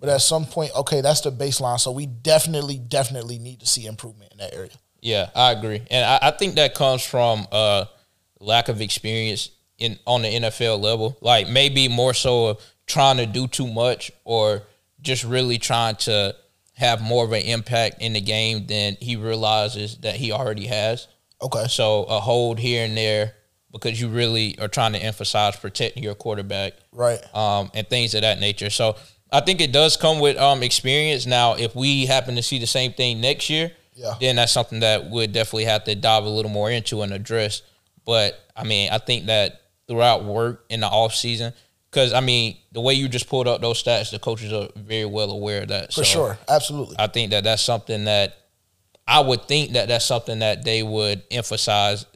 but 0.00 0.08
at 0.08 0.22
some 0.22 0.46
point, 0.46 0.72
okay, 0.76 1.00
that's 1.00 1.20
the 1.20 1.30
baseline. 1.30 1.78
So 1.78 1.92
we 1.92 2.06
definitely, 2.06 2.78
definitely 2.78 3.38
need 3.38 3.60
to 3.60 3.66
see 3.66 3.86
improvement 3.86 4.32
in 4.32 4.38
that 4.38 4.54
area. 4.54 4.70
yeah, 5.00 5.30
I 5.34 5.52
agree, 5.52 5.82
and 5.90 6.04
I, 6.04 6.28
I 6.28 6.30
think 6.30 6.54
that 6.54 6.74
comes 6.74 7.04
from 7.04 7.46
uh, 7.52 7.84
lack 8.40 8.68
of 8.68 8.80
experience 8.80 9.50
in 9.78 9.98
on 10.06 10.22
the 10.22 10.28
NFL 10.28 10.80
level. 10.80 11.18
Like 11.20 11.48
maybe 11.48 11.88
more 11.88 12.14
so 12.14 12.58
trying 12.86 13.18
to 13.18 13.26
do 13.26 13.46
too 13.48 13.66
much, 13.66 14.10
or 14.24 14.62
just 15.00 15.24
really 15.24 15.58
trying 15.58 15.96
to 15.96 16.34
have 16.74 17.00
more 17.02 17.24
of 17.24 17.32
an 17.32 17.42
impact 17.42 18.00
in 18.00 18.12
the 18.14 18.20
game 18.20 18.66
than 18.66 18.96
he 19.00 19.16
realizes 19.16 19.98
that 19.98 20.16
he 20.16 20.32
already 20.32 20.66
has. 20.66 21.06
Okay, 21.40 21.66
So 21.68 22.04
a 22.04 22.20
hold 22.20 22.58
here 22.58 22.84
and 22.84 22.96
there 22.96 23.34
because 23.72 24.00
you 24.00 24.08
really 24.08 24.58
are 24.58 24.68
trying 24.68 24.92
to 24.92 24.98
emphasize 25.02 25.56
protecting 25.56 26.02
your 26.02 26.14
quarterback. 26.14 26.74
right. 26.92 27.20
um, 27.34 27.70
and 27.74 27.86
things 27.88 28.14
of 28.14 28.20
that 28.22 28.38
nature. 28.38 28.70
So 28.70 28.96
I 29.30 29.40
think 29.40 29.60
it 29.60 29.72
does 29.72 29.96
come 29.96 30.20
with 30.20 30.36
um, 30.36 30.62
experience. 30.62 31.26
Now, 31.26 31.54
if 31.54 31.74
we 31.74 32.06
happen 32.06 32.36
to 32.36 32.42
see 32.42 32.58
the 32.58 32.66
same 32.66 32.92
thing 32.92 33.20
next 33.20 33.48
year, 33.50 33.72
Yeah. 33.94 34.14
then 34.20 34.36
that's 34.36 34.52
something 34.52 34.80
that 34.80 35.10
we'd 35.10 35.32
definitely 35.32 35.64
have 35.64 35.84
to 35.84 35.94
dive 35.94 36.24
a 36.24 36.28
little 36.28 36.50
more 36.50 36.70
into 36.70 37.02
and 37.02 37.12
address. 37.12 37.62
But 38.04 38.38
I 38.56 38.64
mean, 38.64 38.90
I 38.92 38.98
think 38.98 39.26
that 39.26 39.62
throughout 39.88 40.24
work 40.24 40.64
in 40.68 40.80
the 40.80 40.86
off 40.88 41.14
season, 41.14 41.52
because 41.92 42.14
I 42.14 42.20
mean, 42.20 42.56
the 42.72 42.80
way 42.80 42.94
you 42.94 43.06
just 43.06 43.28
pulled 43.28 43.46
up 43.46 43.60
those 43.60 43.82
stats, 43.82 44.10
the 44.10 44.18
coaches 44.18 44.50
are 44.52 44.68
very 44.74 45.04
well 45.04 45.30
aware 45.30 45.62
of 45.62 45.68
that. 45.68 45.88
For 45.92 45.96
So 45.96 46.02
sure, 46.04 46.38
absolutely. 46.48 46.96
I 46.98 47.06
think 47.06 47.30
that 47.32 47.44
that's 47.44 47.62
something 47.62 48.04
that 48.04 48.34
I 49.06 49.20
would 49.20 49.46
think 49.46 49.72
that 49.72 49.88
that's 49.88 50.06
something 50.06 50.38
that 50.38 50.64
they 50.64 50.82
would 50.82 51.22
emphasize 51.30 52.06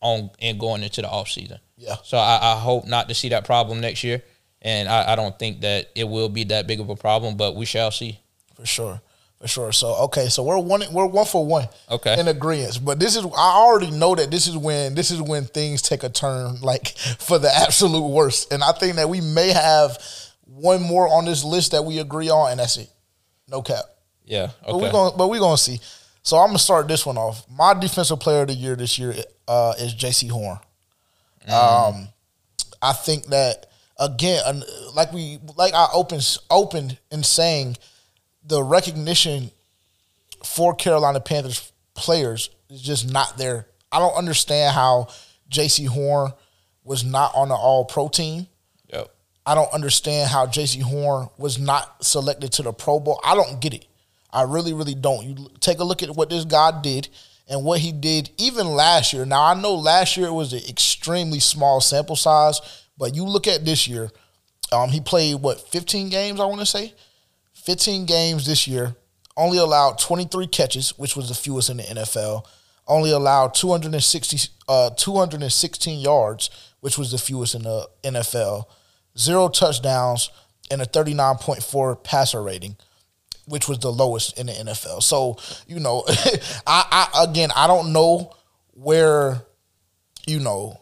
on 0.00 0.30
and 0.40 0.58
going 0.58 0.82
into 0.82 1.02
the 1.02 1.08
off 1.08 1.28
season. 1.28 1.60
Yeah. 1.76 1.96
So 2.02 2.18
I, 2.18 2.54
I 2.54 2.58
hope 2.58 2.86
not 2.86 3.08
to 3.08 3.14
see 3.14 3.28
that 3.28 3.44
problem 3.44 3.80
next 3.80 4.02
year, 4.02 4.22
and 4.60 4.88
I, 4.88 5.12
I 5.12 5.16
don't 5.16 5.38
think 5.38 5.60
that 5.60 5.90
it 5.94 6.04
will 6.04 6.28
be 6.28 6.44
that 6.44 6.66
big 6.66 6.80
of 6.80 6.88
a 6.90 6.96
problem, 6.96 7.36
but 7.36 7.54
we 7.54 7.66
shall 7.66 7.92
see. 7.92 8.18
For 8.54 8.66
sure. 8.66 9.00
For 9.44 9.48
sure. 9.48 9.72
So 9.72 9.94
okay, 10.04 10.30
so 10.30 10.42
we're 10.42 10.58
one 10.58 10.82
we're 10.90 11.04
one 11.04 11.26
for 11.26 11.44
one. 11.44 11.68
Okay. 11.90 12.18
In 12.18 12.28
agreement. 12.28 12.80
But 12.82 12.98
this 12.98 13.14
is 13.14 13.26
I 13.26 13.52
already 13.56 13.90
know 13.90 14.14
that 14.14 14.30
this 14.30 14.46
is 14.46 14.56
when 14.56 14.94
this 14.94 15.10
is 15.10 15.20
when 15.20 15.44
things 15.44 15.82
take 15.82 16.02
a 16.02 16.08
turn 16.08 16.60
like 16.62 16.96
for 17.18 17.38
the 17.38 17.54
absolute 17.54 18.08
worst. 18.08 18.50
And 18.54 18.64
I 18.64 18.72
think 18.72 18.96
that 18.96 19.10
we 19.10 19.20
may 19.20 19.48
have 19.50 19.98
one 20.46 20.80
more 20.82 21.06
on 21.08 21.26
this 21.26 21.44
list 21.44 21.72
that 21.72 21.84
we 21.84 21.98
agree 21.98 22.30
on 22.30 22.52
and 22.52 22.60
that's 22.60 22.78
it. 22.78 22.88
No 23.46 23.60
cap. 23.60 23.84
Yeah. 24.24 24.48
But 24.62 24.70
Okay. 24.76 24.82
we're 24.86 24.92
gonna 24.92 25.14
but 25.14 25.28
we're 25.28 25.40
gonna 25.40 25.58
see. 25.58 25.78
So 26.22 26.38
I'm 26.38 26.46
gonna 26.48 26.58
start 26.58 26.88
this 26.88 27.04
one 27.04 27.18
off. 27.18 27.44
My 27.50 27.74
defensive 27.74 28.18
player 28.20 28.40
of 28.42 28.48
the 28.48 28.54
year 28.54 28.76
this 28.76 28.98
year 28.98 29.14
uh, 29.46 29.74
is 29.78 29.94
Jaycee 29.94 30.30
Horn. 30.30 30.58
Um, 31.52 32.08
I 32.80 32.94
think 32.94 33.26
that 33.26 33.66
again, 33.98 34.62
like 34.94 35.12
we 35.12 35.38
like 35.56 35.74
I 35.74 35.88
opened 35.92 36.38
opened 36.50 36.96
in 37.10 37.22
saying, 37.22 37.76
the 38.46 38.62
recognition 38.62 39.50
for 40.44 40.74
Carolina 40.74 41.20
Panthers 41.20 41.72
players 41.94 42.50
is 42.68 42.82
just 42.82 43.10
not 43.10 43.38
there. 43.38 43.66
I 43.90 43.98
don't 43.98 44.16
understand 44.16 44.74
how 44.74 45.08
Jaycee 45.50 45.88
Horn 45.88 46.32
was 46.82 47.04
not 47.04 47.32
on 47.34 47.48
the 47.48 47.54
All 47.54 47.84
Pro 47.84 48.08
team. 48.08 48.46
Yep. 48.92 49.10
I 49.46 49.54
don't 49.54 49.72
understand 49.72 50.30
how 50.30 50.46
Jaycee 50.46 50.82
Horn 50.82 51.28
was 51.38 51.58
not 51.58 52.04
selected 52.04 52.52
to 52.52 52.62
the 52.62 52.72
Pro 52.72 53.00
Bowl. 53.00 53.20
I 53.24 53.34
don't 53.34 53.60
get 53.60 53.74
it. 53.74 53.86
I 54.32 54.42
really, 54.42 54.72
really 54.72 54.94
don't. 54.94 55.24
You 55.24 55.48
take 55.60 55.78
a 55.78 55.84
look 55.84 56.02
at 56.02 56.14
what 56.14 56.28
this 56.28 56.44
guy 56.44 56.80
did 56.82 57.08
and 57.48 57.64
what 57.64 57.80
he 57.80 57.92
did 57.92 58.30
even 58.36 58.66
last 58.66 59.12
year. 59.12 59.24
Now 59.24 59.44
I 59.44 59.54
know 59.54 59.74
last 59.74 60.16
year 60.16 60.26
it 60.26 60.32
was 60.32 60.52
an 60.52 60.62
extremely 60.68 61.40
small 61.40 61.80
sample 61.80 62.16
size, 62.16 62.60
but 62.98 63.14
you 63.14 63.24
look 63.24 63.46
at 63.46 63.64
this 63.64 63.86
year. 63.86 64.10
Um, 64.72 64.88
he 64.88 65.00
played 65.00 65.36
what 65.36 65.68
15 65.68 66.08
games, 66.08 66.40
I 66.40 66.46
want 66.46 66.60
to 66.60 66.66
say, 66.66 66.94
15 67.64 68.06
games 68.06 68.46
this 68.46 68.66
year. 68.68 68.94
Only 69.36 69.58
allowed 69.58 69.98
23 69.98 70.46
catches, 70.46 70.90
which 70.96 71.16
was 71.16 71.28
the 71.28 71.34
fewest 71.34 71.68
in 71.68 71.78
the 71.78 71.82
NFL. 71.82 72.44
Only 72.86 73.10
allowed 73.10 73.54
260, 73.54 74.48
uh, 74.68 74.90
216 74.90 75.98
yards, 75.98 76.50
which 76.80 76.96
was 76.96 77.10
the 77.10 77.18
fewest 77.18 77.54
in 77.54 77.62
the 77.62 77.88
NFL. 78.04 78.66
Zero 79.18 79.48
touchdowns 79.48 80.30
and 80.70 80.80
a 80.82 80.86
39.4 80.86 82.04
passer 82.04 82.42
rating 82.42 82.76
which 83.46 83.68
was 83.68 83.78
the 83.78 83.92
lowest 83.92 84.38
in 84.38 84.46
the 84.46 84.52
NFL. 84.52 85.02
So, 85.02 85.36
you 85.66 85.80
know, 85.80 86.04
I, 86.66 87.08
I 87.14 87.24
again 87.24 87.50
I 87.54 87.66
don't 87.66 87.92
know 87.92 88.34
where, 88.72 89.42
you 90.26 90.40
know, 90.40 90.80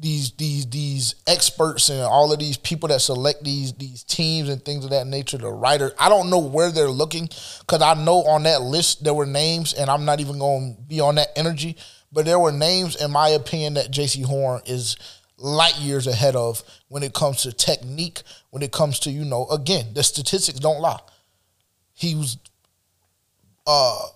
these 0.00 0.32
these 0.32 0.66
these 0.66 1.14
experts 1.26 1.90
and 1.90 2.00
all 2.00 2.32
of 2.32 2.38
these 2.38 2.56
people 2.56 2.88
that 2.88 3.00
select 3.00 3.44
these 3.44 3.74
these 3.74 4.02
teams 4.02 4.48
and 4.48 4.64
things 4.64 4.84
of 4.84 4.90
that 4.90 5.06
nature, 5.06 5.36
the 5.36 5.50
writer, 5.50 5.92
I 5.98 6.08
don't 6.08 6.30
know 6.30 6.38
where 6.38 6.70
they're 6.70 6.88
looking 6.88 7.28
because 7.60 7.82
I 7.82 7.94
know 7.94 8.24
on 8.24 8.44
that 8.44 8.62
list 8.62 9.04
there 9.04 9.12
were 9.12 9.26
names, 9.26 9.74
and 9.74 9.90
I'm 9.90 10.06
not 10.06 10.20
even 10.20 10.38
going 10.38 10.76
to 10.76 10.82
be 10.82 11.00
on 11.00 11.16
that 11.16 11.28
energy, 11.36 11.76
but 12.10 12.24
there 12.24 12.38
were 12.38 12.52
names, 12.52 12.96
in 12.96 13.10
my 13.10 13.28
opinion, 13.28 13.74
that 13.74 13.90
Jaycee 13.90 14.24
Horn 14.24 14.62
is 14.64 14.96
light 15.36 15.78
years 15.78 16.06
ahead 16.06 16.34
of 16.34 16.62
when 16.88 17.02
it 17.02 17.12
comes 17.12 17.42
to 17.42 17.52
technique, 17.52 18.22
when 18.50 18.62
it 18.62 18.72
comes 18.72 19.00
to 19.00 19.10
you 19.10 19.24
know, 19.24 19.46
again, 19.48 19.92
the 19.92 20.02
statistics 20.02 20.58
don't 20.58 20.80
lie. 20.80 21.00
He 21.92 22.14
was 22.14 22.38
uh, 23.66 24.06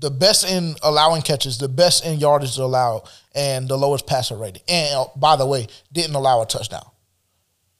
the 0.00 0.10
best 0.10 0.48
in 0.48 0.74
allowing 0.82 1.22
catches, 1.22 1.58
the 1.58 1.68
best 1.68 2.04
in 2.04 2.18
yardage 2.18 2.58
allowed, 2.58 3.08
and 3.34 3.68
the 3.68 3.76
lowest 3.76 4.06
passer 4.06 4.36
rating. 4.36 4.62
And 4.68 4.94
uh, 4.94 5.06
by 5.16 5.36
the 5.36 5.46
way, 5.46 5.68
didn't 5.92 6.14
allow 6.14 6.42
a 6.42 6.46
touchdown. 6.46 6.86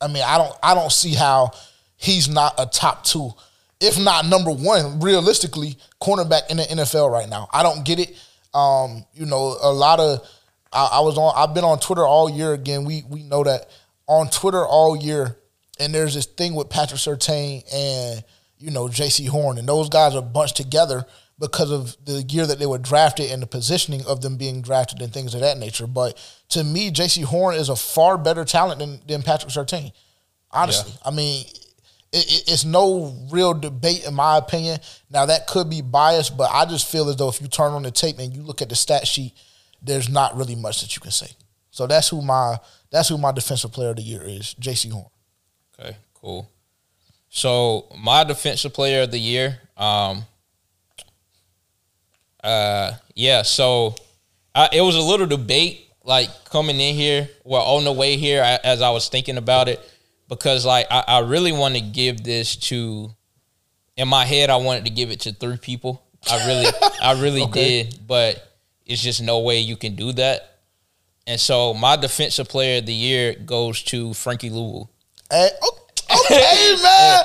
I 0.01 0.09
mean, 0.09 0.23
I 0.25 0.39
don't 0.39 0.55
I 0.63 0.75
don't 0.75 0.93
see 0.93 1.15
how 1.15 1.51
he's 1.97 2.29
not 2.29 2.55
a 2.59 2.67
top 2.67 3.05
two, 3.05 3.31
if 3.81 3.99
not 3.99 4.27
number 4.27 4.51
one, 4.51 5.01
realistically, 5.01 5.77
cornerback 6.01 6.51
in 6.51 6.59
the 6.59 6.63
NFL 6.63 7.11
right 7.11 7.29
now. 7.29 7.49
I 7.53 7.63
don't 7.63 7.85
get 7.85 7.99
it. 7.99 8.17
Um, 8.55 9.05
you 9.13 9.27
know, 9.27 9.57
a 9.61 9.73
lot 9.73 10.01
of 10.01 10.27
I, 10.73 10.91
I 10.95 11.01
was 11.01 11.19
on 11.19 11.33
I've 11.37 11.55
been 11.55 11.65
on 11.65 11.79
Twitter 11.81 12.07
all 12.07 12.31
year 12.31 12.53
again. 12.53 12.85
We 12.85 13.03
we 13.09 13.23
know 13.23 13.45
that 13.45 13.69
on 14.07 14.31
Twitter 14.31 14.65
all 14.65 14.97
year, 14.97 15.37
and 15.79 15.95
there's 15.95 16.15
this 16.15 16.27
thing 16.27 16.55
with 16.55 16.71
Patrick 16.71 17.01
Surtain 17.01 17.63
and 17.73 18.25
you 18.59 18.71
know, 18.71 18.87
Jaycee 18.87 19.29
Horn, 19.29 19.59
and 19.59 19.69
those 19.69 19.89
guys 19.89 20.15
are 20.15 20.23
bunched 20.23 20.57
together 20.57 21.05
because 21.39 21.71
of 21.71 21.97
the 22.05 22.23
year 22.29 22.47
that 22.47 22.59
they 22.59 22.67
were 22.67 22.79
drafted 22.79 23.31
and 23.31 23.43
the 23.43 23.47
positioning 23.47 24.05
of 24.07 24.23
them 24.23 24.37
being 24.37 24.61
drafted 24.61 25.01
and 25.01 25.13
things 25.13 25.35
of 25.35 25.41
that 25.41 25.59
nature. 25.59 25.87
But 25.87 26.19
to 26.51 26.65
me, 26.65 26.91
Jaycee 26.91 27.25
Horn 27.25 27.55
is 27.55 27.69
a 27.69 27.77
far 27.77 28.19
better 28.19 28.45
talent 28.45 28.81
than, 28.81 29.01
than 29.07 29.23
Patrick 29.23 29.53
Surtain. 29.53 29.93
Honestly, 30.51 30.93
yeah. 30.93 31.09
I 31.09 31.15
mean, 31.15 31.45
it, 32.13 32.45
it's 32.49 32.65
no 32.65 33.15
real 33.31 33.55
debate 33.55 34.05
in 34.07 34.15
my 34.15 34.37
opinion. 34.39 34.81
Now 35.11 35.27
that 35.27 35.47
could 35.47 35.71
be 35.71 35.83
biased, 35.83 36.37
but 36.37 36.51
I 36.53 36.65
just 36.65 36.91
feel 36.91 37.09
as 37.09 37.17
though 37.17 37.29
if 37.29 37.41
you 37.41 37.49
turn 37.49 37.73
on 37.73 37.83
the 37.83 37.91
tape 37.91 38.19
and 38.19 38.35
you 38.35 38.43
look 38.43 38.63
at 38.63 38.69
the 38.69 38.77
stat 38.77 39.07
sheet, 39.07 39.35
there's 39.83 40.09
not 40.09 40.37
really 40.37 40.57
much 40.57 40.81
that 40.81 40.97
you 40.97 41.01
can 41.01 41.11
say. 41.11 41.29
So 41.71 41.87
that's 41.87 42.09
who 42.09 42.23
my 42.23 42.57
that's 42.91 43.09
who 43.09 43.19
my 43.19 43.31
defensive 43.33 43.73
player 43.73 43.91
of 43.91 43.97
the 43.97 44.03
year 44.03 44.23
is, 44.25 44.55
Jaycee 44.59 44.91
Horn. 44.91 45.07
Okay, 45.79 45.97
cool. 46.15 46.51
So 47.29 47.87
my 47.97 48.25
defensive 48.25 48.73
player 48.73 49.03
of 49.03 49.11
the 49.11 49.19
year, 49.19 49.61
um, 49.77 50.25
uh, 52.49 52.97
yeah. 53.15 53.43
So 53.43 53.95
I, 54.55 54.69
it 54.73 54.81
was 54.81 54.97
a 54.97 55.03
little 55.03 55.27
debate, 55.27 55.89
like 56.05 56.29
coming 56.45 56.81
in 56.81 56.95
here, 56.95 57.29
well, 57.45 57.63
on 57.63 57.85
the 57.85 57.93
way 57.93 58.17
here, 58.17 58.43
I, 58.43 58.59
as 58.65 58.83
I 58.83 58.91
was 58.91 59.09
thinking 59.09 59.37
about 59.37 59.69
it, 59.69 59.81
because 60.29 60.65
like 60.65 60.87
I, 60.91 61.05
I 61.07 61.19
really 61.21 61.53
want 61.53 61.75
to 61.75 61.81
give 61.81 62.23
this 62.25 62.57
to. 62.57 63.11
In 63.97 64.07
my 64.07 64.25
head, 64.25 64.49
I 64.49 64.57
wanted 64.57 64.85
to 64.85 64.93
give 64.93 65.11
it 65.11 65.21
to 65.21 65.33
three 65.33 65.57
people. 65.57 66.01
I 66.31 66.47
really, 66.47 66.73
I 67.03 67.21
really 67.21 67.43
okay. 67.43 67.83
did, 67.83 68.07
but 68.07 68.57
it's 68.87 69.03
just 69.03 69.21
no 69.21 69.41
way 69.41 69.59
you 69.59 69.77
can 69.77 69.97
do 69.97 70.13
that. 70.13 70.61
And 71.27 71.41
so 71.41 71.75
my 71.75 71.97
defensive 71.97 72.49
player 72.49 72.79
of 72.79 72.87
the 72.87 72.95
year 72.95 73.35
goes 73.35 73.83
to 73.85 74.15
Frankie 74.15 74.51
Luvu. 74.51 74.89
Hey, 75.29 75.51
okay 75.61 75.89
okay, 76.25 76.77
man. 76.83 77.21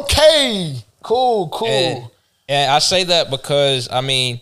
Okay. 0.00 0.76
Cool, 1.02 1.48
cool. 1.48 1.68
And, 1.68 2.10
and 2.48 2.70
I 2.70 2.80
say 2.80 3.04
that 3.04 3.30
because 3.30 3.88
I 3.90 4.00
mean, 4.00 4.40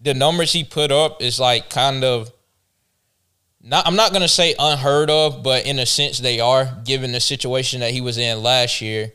the 0.00 0.14
numbers 0.14 0.52
he 0.52 0.64
put 0.64 0.92
up 0.92 1.22
is 1.22 1.40
like 1.40 1.70
kind 1.70 2.04
of 2.04 2.32
not 3.60 3.86
I'm 3.86 3.96
not 3.96 4.12
gonna 4.12 4.28
say 4.28 4.54
unheard 4.58 5.10
of, 5.10 5.42
but 5.42 5.66
in 5.66 5.78
a 5.78 5.86
sense 5.86 6.18
they 6.18 6.40
are, 6.40 6.78
given 6.84 7.12
the 7.12 7.20
situation 7.20 7.80
that 7.80 7.90
he 7.90 8.00
was 8.00 8.16
in 8.18 8.42
last 8.42 8.80
year, 8.80 9.12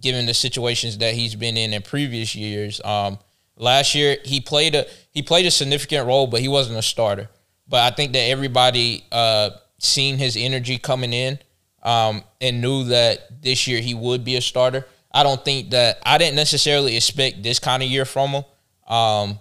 given 0.00 0.26
the 0.26 0.34
situations 0.34 0.98
that 0.98 1.14
he's 1.14 1.34
been 1.34 1.56
in 1.56 1.72
in 1.72 1.82
previous 1.82 2.34
years. 2.34 2.80
Um, 2.84 3.18
last 3.56 3.94
year 3.94 4.16
he 4.24 4.40
played 4.40 4.74
a 4.74 4.86
he 5.10 5.22
played 5.22 5.46
a 5.46 5.50
significant 5.50 6.06
role, 6.06 6.26
but 6.26 6.40
he 6.40 6.48
wasn't 6.48 6.78
a 6.78 6.82
starter. 6.82 7.28
But 7.68 7.92
I 7.92 7.94
think 7.94 8.12
that 8.12 8.18
everybody 8.18 9.04
uh, 9.10 9.50
seen 9.78 10.18
his 10.18 10.36
energy 10.36 10.76
coming 10.76 11.12
in 11.12 11.38
um, 11.82 12.24
and 12.40 12.60
knew 12.60 12.84
that 12.84 13.42
this 13.42 13.66
year 13.66 13.80
he 13.80 13.94
would 13.94 14.24
be 14.24 14.36
a 14.36 14.40
starter. 14.40 14.86
I 15.12 15.22
don't 15.22 15.42
think 15.44 15.70
that 15.70 16.02
I 16.04 16.18
didn't 16.18 16.36
necessarily 16.36 16.96
expect 16.96 17.42
this 17.42 17.58
kind 17.58 17.82
of 17.82 17.88
year 17.88 18.04
from 18.04 18.30
him. 18.30 18.44
Um, 18.92 19.38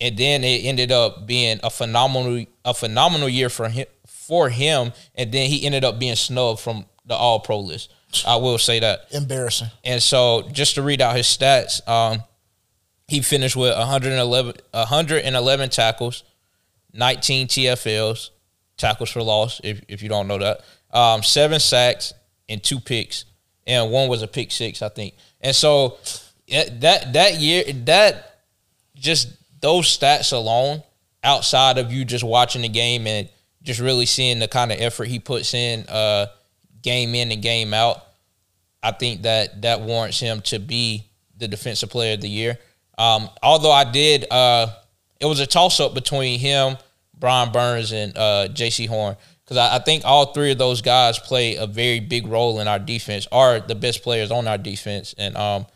and 0.00 0.16
then 0.16 0.44
it 0.44 0.64
ended 0.64 0.92
up 0.92 1.26
being 1.26 1.58
a 1.62 1.70
phenomenal 1.70 2.44
a 2.64 2.74
phenomenal 2.74 3.28
year 3.28 3.48
for 3.48 3.68
him 3.68 3.86
for 4.06 4.50
him. 4.50 4.92
And 5.14 5.32
then 5.32 5.48
he 5.48 5.64
ended 5.64 5.84
up 5.84 5.98
being 5.98 6.14
snubbed 6.14 6.60
from 6.60 6.84
the 7.06 7.14
All 7.14 7.40
Pro 7.40 7.58
list. 7.58 7.92
I 8.26 8.36
will 8.36 8.58
say 8.58 8.78
that 8.80 9.06
embarrassing. 9.10 9.68
And 9.84 10.02
so, 10.02 10.48
just 10.52 10.76
to 10.76 10.82
read 10.82 11.00
out 11.00 11.16
his 11.16 11.26
stats, 11.26 11.86
um, 11.88 12.22
he 13.06 13.20
finished 13.22 13.56
with 13.56 13.76
111, 13.76 14.54
111 14.70 15.70
tackles, 15.70 16.24
19 16.92 17.48
TFLs, 17.48 18.30
tackles 18.76 19.10
for 19.10 19.22
loss. 19.22 19.60
If 19.64 19.82
if 19.88 20.02
you 20.02 20.08
don't 20.08 20.28
know 20.28 20.38
that, 20.38 20.60
um, 20.90 21.22
seven 21.22 21.58
sacks 21.58 22.14
and 22.48 22.62
two 22.62 22.80
picks, 22.80 23.24
and 23.66 23.90
one 23.90 24.08
was 24.08 24.22
a 24.22 24.28
pick 24.28 24.52
six, 24.52 24.80
I 24.80 24.88
think. 24.88 25.14
And 25.40 25.54
so 25.54 25.98
that 26.48 27.12
that 27.12 27.40
year, 27.40 27.64
that 27.84 28.40
just 28.94 29.28
those 29.60 29.86
stats 29.86 30.32
alone, 30.32 30.82
outside 31.22 31.78
of 31.78 31.92
you 31.92 32.04
just 32.04 32.24
watching 32.24 32.62
the 32.62 32.68
game 32.68 33.06
and 33.06 33.28
just 33.62 33.80
really 33.80 34.06
seeing 34.06 34.38
the 34.38 34.48
kind 34.48 34.72
of 34.72 34.80
effort 34.80 35.04
he 35.08 35.18
puts 35.18 35.54
in, 35.54 35.84
uh, 35.88 36.26
game 36.82 37.14
in 37.14 37.32
and 37.32 37.42
game 37.42 37.74
out, 37.74 38.02
I 38.82 38.92
think 38.92 39.22
that 39.22 39.62
that 39.62 39.80
warrants 39.80 40.20
him 40.20 40.40
to 40.42 40.58
be 40.58 41.10
the 41.36 41.48
defensive 41.48 41.90
player 41.90 42.14
of 42.14 42.20
the 42.20 42.28
year. 42.28 42.58
Um, 42.96 43.28
although 43.42 43.72
I 43.72 43.84
did, 43.84 44.26
uh, 44.30 44.68
it 45.20 45.26
was 45.26 45.40
a 45.40 45.46
toss 45.46 45.80
up 45.80 45.94
between 45.94 46.38
him, 46.38 46.76
Brian 47.14 47.52
Burns, 47.52 47.92
and 47.92 48.16
uh, 48.16 48.48
Jaycee 48.50 48.88
Horn 48.88 49.16
because 49.44 49.56
I, 49.56 49.76
I, 49.76 49.78
think 49.78 50.04
all 50.04 50.32
three 50.32 50.52
of 50.52 50.58
those 50.58 50.82
guys 50.82 51.18
play 51.18 51.56
a 51.56 51.66
very 51.66 52.00
big 52.00 52.26
role 52.26 52.60
in 52.60 52.68
our 52.68 52.78
defense. 52.78 53.26
Are 53.32 53.60
the 53.60 53.74
best 53.74 54.02
players 54.02 54.30
on 54.30 54.46
our 54.46 54.58
defense, 54.58 55.14
and 55.16 55.36
um, 55.36 55.66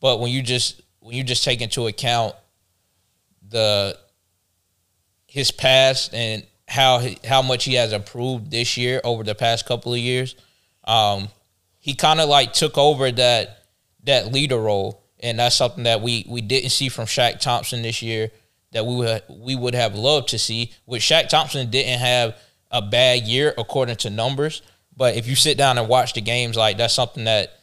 but 0.00 0.20
when 0.20 0.30
you 0.30 0.42
just 0.42 0.82
when 1.00 1.16
you 1.16 1.24
just 1.24 1.42
take 1.42 1.60
into 1.60 1.86
account 1.86 2.34
the 3.48 3.98
his 5.26 5.50
past 5.50 6.14
and 6.14 6.46
how 6.68 7.02
how 7.24 7.42
much 7.42 7.64
he 7.64 7.74
has 7.74 7.92
improved 7.92 8.50
this 8.50 8.76
year 8.76 9.00
over 9.04 9.22
the 9.22 9.34
past 9.34 9.66
couple 9.66 9.92
of 9.92 9.98
years, 9.98 10.34
um, 10.84 11.28
he 11.78 11.94
kind 11.94 12.20
of 12.20 12.28
like 12.28 12.52
took 12.52 12.76
over 12.78 13.10
that 13.12 13.64
that 14.04 14.32
leader 14.32 14.58
role, 14.58 15.04
and 15.20 15.38
that's 15.38 15.56
something 15.56 15.84
that 15.84 16.00
we 16.00 16.24
we 16.28 16.40
didn't 16.40 16.70
see 16.70 16.88
from 16.88 17.06
Shaq 17.06 17.40
Thompson 17.40 17.82
this 17.82 18.02
year 18.02 18.30
that 18.72 18.84
we 18.86 18.96
would 18.96 19.22
we 19.28 19.54
would 19.54 19.74
have 19.74 19.94
loved 19.94 20.28
to 20.28 20.38
see. 20.38 20.72
Which 20.84 21.02
Shaq 21.02 21.28
Thompson 21.28 21.70
didn't 21.70 22.00
have 22.00 22.36
a 22.70 22.82
bad 22.82 23.22
year 23.22 23.54
according 23.56 23.96
to 23.96 24.10
numbers. 24.10 24.62
But 24.96 25.16
if 25.16 25.26
you 25.26 25.36
sit 25.36 25.58
down 25.58 25.78
and 25.78 25.88
watch 25.88 26.14
the 26.14 26.20
games, 26.20 26.56
like 26.56 26.78
that's 26.78 26.94
something 26.94 27.24
that 27.24 27.55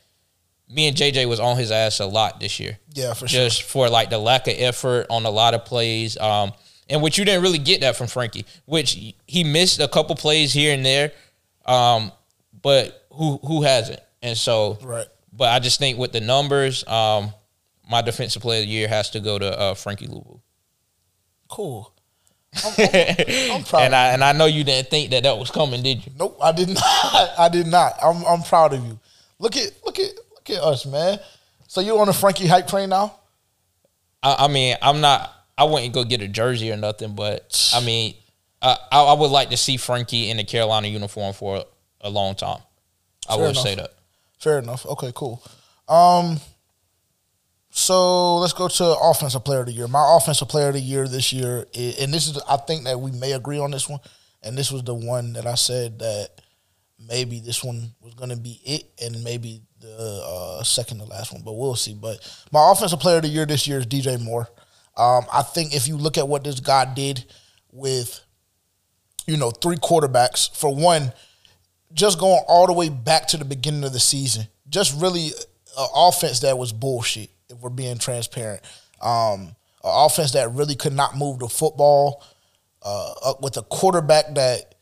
me 0.69 0.87
and 0.87 0.97
JJ 0.97 1.27
was 1.27 1.39
on 1.39 1.57
his 1.57 1.71
ass 1.71 1.99
a 1.99 2.05
lot 2.05 2.39
this 2.39 2.59
year. 2.59 2.77
Yeah, 2.93 3.13
for 3.13 3.27
sure. 3.27 3.45
Just 3.45 3.63
for 3.63 3.89
like 3.89 4.09
the 4.09 4.17
lack 4.17 4.47
of 4.47 4.55
effort 4.57 5.07
on 5.09 5.25
a 5.25 5.29
lot 5.29 5.53
of 5.53 5.65
plays. 5.65 6.17
Um, 6.17 6.53
and 6.89 7.01
which 7.01 7.17
you 7.17 7.25
didn't 7.25 7.43
really 7.43 7.59
get 7.59 7.81
that 7.81 7.95
from 7.95 8.07
Frankie, 8.07 8.45
which 8.65 8.97
he 9.25 9.43
missed 9.43 9.79
a 9.79 9.87
couple 9.87 10.15
plays 10.15 10.53
here 10.53 10.73
and 10.73 10.85
there. 10.85 11.11
Um, 11.65 12.11
but 12.61 13.05
who 13.11 13.37
who 13.37 13.63
hasn't? 13.63 13.99
And 14.21 14.37
so 14.37 14.77
right. 14.81 15.07
But 15.31 15.49
I 15.49 15.59
just 15.59 15.79
think 15.79 15.97
with 15.97 16.11
the 16.11 16.21
numbers, 16.21 16.85
um, 16.87 17.33
my 17.89 18.01
defensive 18.01 18.41
player 18.41 18.61
of 18.61 18.67
the 18.67 18.71
year 18.71 18.87
has 18.87 19.09
to 19.11 19.19
go 19.19 19.39
to 19.39 19.59
uh, 19.59 19.73
Frankie 19.73 20.07
Luvu. 20.07 20.39
Cool. 21.49 21.91
I'm, 22.63 22.73
I'm, 22.77 23.51
I'm 23.51 23.63
proud. 23.63 23.81
and 23.81 23.95
I 23.95 24.07
and 24.09 24.23
I 24.23 24.31
know 24.31 24.45
you 24.45 24.63
didn't 24.63 24.89
think 24.89 25.09
that 25.11 25.23
that 25.23 25.37
was 25.37 25.49
coming, 25.49 25.81
did 25.81 26.05
you? 26.05 26.11
Nope, 26.19 26.37
I 26.41 26.51
did 26.51 26.69
not. 26.73 27.29
I 27.39 27.49
did 27.49 27.67
not. 27.67 27.93
I'm 28.03 28.23
I'm 28.25 28.43
proud 28.43 28.73
of 28.73 28.85
you. 28.85 28.99
Look 29.39 29.57
at 29.57 29.71
look 29.83 29.97
at 29.99 30.11
look 30.47 30.57
at 30.57 30.63
us, 30.63 30.85
man. 30.85 31.19
So 31.67 31.81
you 31.81 31.97
on 31.99 32.09
a 32.09 32.13
Frankie 32.13 32.47
hype 32.47 32.67
train 32.67 32.89
now? 32.89 33.15
I, 34.21 34.45
I 34.45 34.47
mean, 34.47 34.75
I'm 34.81 35.01
not. 35.01 35.31
I 35.57 35.65
wouldn't 35.65 35.93
go 35.93 36.03
get 36.03 36.21
a 36.21 36.27
jersey 36.27 36.71
or 36.71 36.77
nothing, 36.77 37.15
but 37.15 37.71
I 37.73 37.81
mean, 37.85 38.15
I, 38.61 38.77
I, 38.91 39.03
I 39.03 39.13
would 39.13 39.31
like 39.31 39.49
to 39.49 39.57
see 39.57 39.77
Frankie 39.77 40.29
in 40.29 40.37
the 40.37 40.43
Carolina 40.43 40.87
uniform 40.87 41.33
for 41.33 41.63
a 42.01 42.09
long 42.09 42.35
time. 42.35 42.59
I 43.29 43.35
Fair 43.35 43.41
would 43.43 43.51
enough. 43.51 43.63
say 43.63 43.75
that. 43.75 43.93
Fair 44.39 44.59
enough. 44.59 44.85
Okay, 44.85 45.11
cool. 45.15 45.41
Um, 45.87 46.39
so 47.69 48.37
let's 48.37 48.53
go 48.53 48.67
to 48.67 48.83
offensive 49.01 49.43
player 49.43 49.61
of 49.61 49.65
the 49.67 49.71
year. 49.71 49.87
My 49.87 50.15
offensive 50.17 50.47
player 50.49 50.67
of 50.67 50.73
the 50.75 50.79
year 50.79 51.07
this 51.07 51.33
year, 51.33 51.65
i- 51.75 51.95
and 51.99 52.13
this 52.13 52.27
is 52.27 52.37
I 52.47 52.57
think 52.57 52.83
that 52.83 52.99
we 52.99 53.11
may 53.11 53.31
agree 53.31 53.57
on 53.59 53.71
this 53.71 53.89
one, 53.89 53.99
and 54.43 54.57
this 54.57 54.71
was 54.71 54.83
the 54.83 54.93
one 54.93 55.33
that 55.33 55.47
I 55.47 55.55
said 55.55 55.99
that 55.99 56.29
maybe 56.99 57.39
this 57.39 57.63
one 57.63 57.93
was 58.01 58.13
going 58.13 58.29
to 58.29 58.35
be 58.35 58.59
it, 58.63 58.85
and 59.01 59.23
maybe 59.23 59.61
the 59.83 60.23
uh, 60.25 60.63
second 60.63 60.99
to 60.99 61.05
last 61.05 61.33
one, 61.33 61.41
but 61.43 61.53
we'll 61.53 61.75
see. 61.75 61.93
But 61.93 62.17
my 62.51 62.71
offensive 62.71 62.99
player 62.99 63.17
of 63.17 63.23
the 63.23 63.27
year 63.27 63.45
this 63.45 63.67
year 63.67 63.79
is 63.79 63.85
DJ 63.85 64.19
Moore. 64.19 64.47
Um, 64.95 65.25
I 65.31 65.41
think 65.41 65.75
if 65.75 65.87
you 65.87 65.97
look 65.97 66.17
at 66.17 66.27
what 66.27 66.43
this 66.43 66.59
guy 66.59 66.91
did 66.93 67.25
with, 67.71 68.21
you 69.27 69.37
know, 69.37 69.51
three 69.51 69.77
quarterbacks, 69.77 70.55
for 70.55 70.73
one, 70.73 71.11
just 71.93 72.19
going 72.19 72.43
all 72.47 72.67
the 72.67 72.73
way 72.73 72.89
back 72.89 73.27
to 73.27 73.37
the 73.37 73.45
beginning 73.45 73.83
of 73.83 73.93
the 73.93 73.99
season, 73.99 74.47
just 74.69 74.99
really 75.01 75.27
an 75.77 75.87
offense 75.95 76.39
that 76.41 76.57
was 76.57 76.71
bullshit. 76.71 77.29
If 77.49 77.59
we're 77.59 77.69
being 77.69 77.97
transparent, 77.97 78.61
um, 79.01 79.55
an 79.83 79.91
offense 80.05 80.31
that 80.31 80.51
really 80.53 80.75
could 80.75 80.93
not 80.93 81.17
move 81.17 81.39
the 81.39 81.49
football, 81.49 82.23
uh, 82.83 83.33
with 83.41 83.57
a 83.57 83.63
quarterback 83.63 84.33
that 84.35 84.75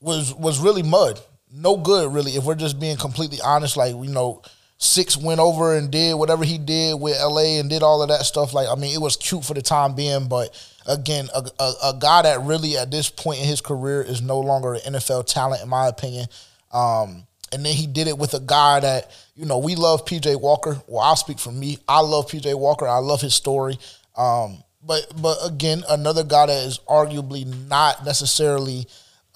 was 0.00 0.34
was 0.34 0.58
really 0.58 0.82
mud, 0.82 1.20
no 1.52 1.76
good 1.76 2.12
really. 2.12 2.32
If 2.32 2.44
we're 2.44 2.54
just 2.54 2.80
being 2.80 2.96
completely 2.96 3.38
honest, 3.40 3.76
like 3.76 3.94
you 3.94 4.10
know, 4.10 4.42
six 4.78 5.16
went 5.16 5.40
over 5.40 5.76
and 5.76 5.90
did 5.90 6.14
whatever 6.14 6.44
he 6.44 6.58
did 6.58 7.00
with 7.00 7.18
LA 7.20 7.58
and 7.58 7.68
did 7.68 7.82
all 7.82 8.02
of 8.02 8.08
that 8.08 8.22
stuff. 8.22 8.54
Like 8.54 8.68
I 8.68 8.74
mean, 8.74 8.94
it 8.94 9.00
was 9.00 9.16
cute 9.16 9.44
for 9.44 9.54
the 9.54 9.62
time 9.62 9.94
being, 9.94 10.28
but 10.28 10.56
again, 10.86 11.28
a, 11.34 11.44
a, 11.58 11.72
a 11.84 11.98
guy 11.98 12.22
that 12.22 12.40
really 12.42 12.76
at 12.76 12.90
this 12.90 13.10
point 13.10 13.40
in 13.40 13.46
his 13.46 13.60
career 13.60 14.02
is 14.02 14.22
no 14.22 14.40
longer 14.40 14.74
an 14.74 14.94
NFL 14.94 15.26
talent, 15.26 15.62
in 15.62 15.68
my 15.68 15.88
opinion. 15.88 16.26
Um, 16.72 17.26
and 17.52 17.64
then 17.64 17.74
he 17.74 17.86
did 17.86 18.06
it 18.06 18.16
with 18.16 18.34
a 18.34 18.40
guy 18.40 18.80
that 18.80 19.10
you 19.34 19.44
know 19.44 19.58
we 19.58 19.74
love, 19.74 20.04
PJ 20.04 20.40
Walker. 20.40 20.80
Well, 20.86 21.02
I'll 21.02 21.16
speak 21.16 21.38
for 21.38 21.52
me. 21.52 21.78
I 21.88 22.00
love 22.00 22.28
PJ 22.28 22.58
Walker. 22.58 22.86
I 22.86 22.98
love 22.98 23.20
his 23.20 23.34
story. 23.34 23.78
Um, 24.16 24.62
but 24.86 25.12
but 25.20 25.38
again, 25.44 25.82
another 25.88 26.24
guy 26.24 26.46
that 26.46 26.66
is 26.66 26.78
arguably 26.88 27.46
not 27.68 28.04
necessarily 28.04 28.86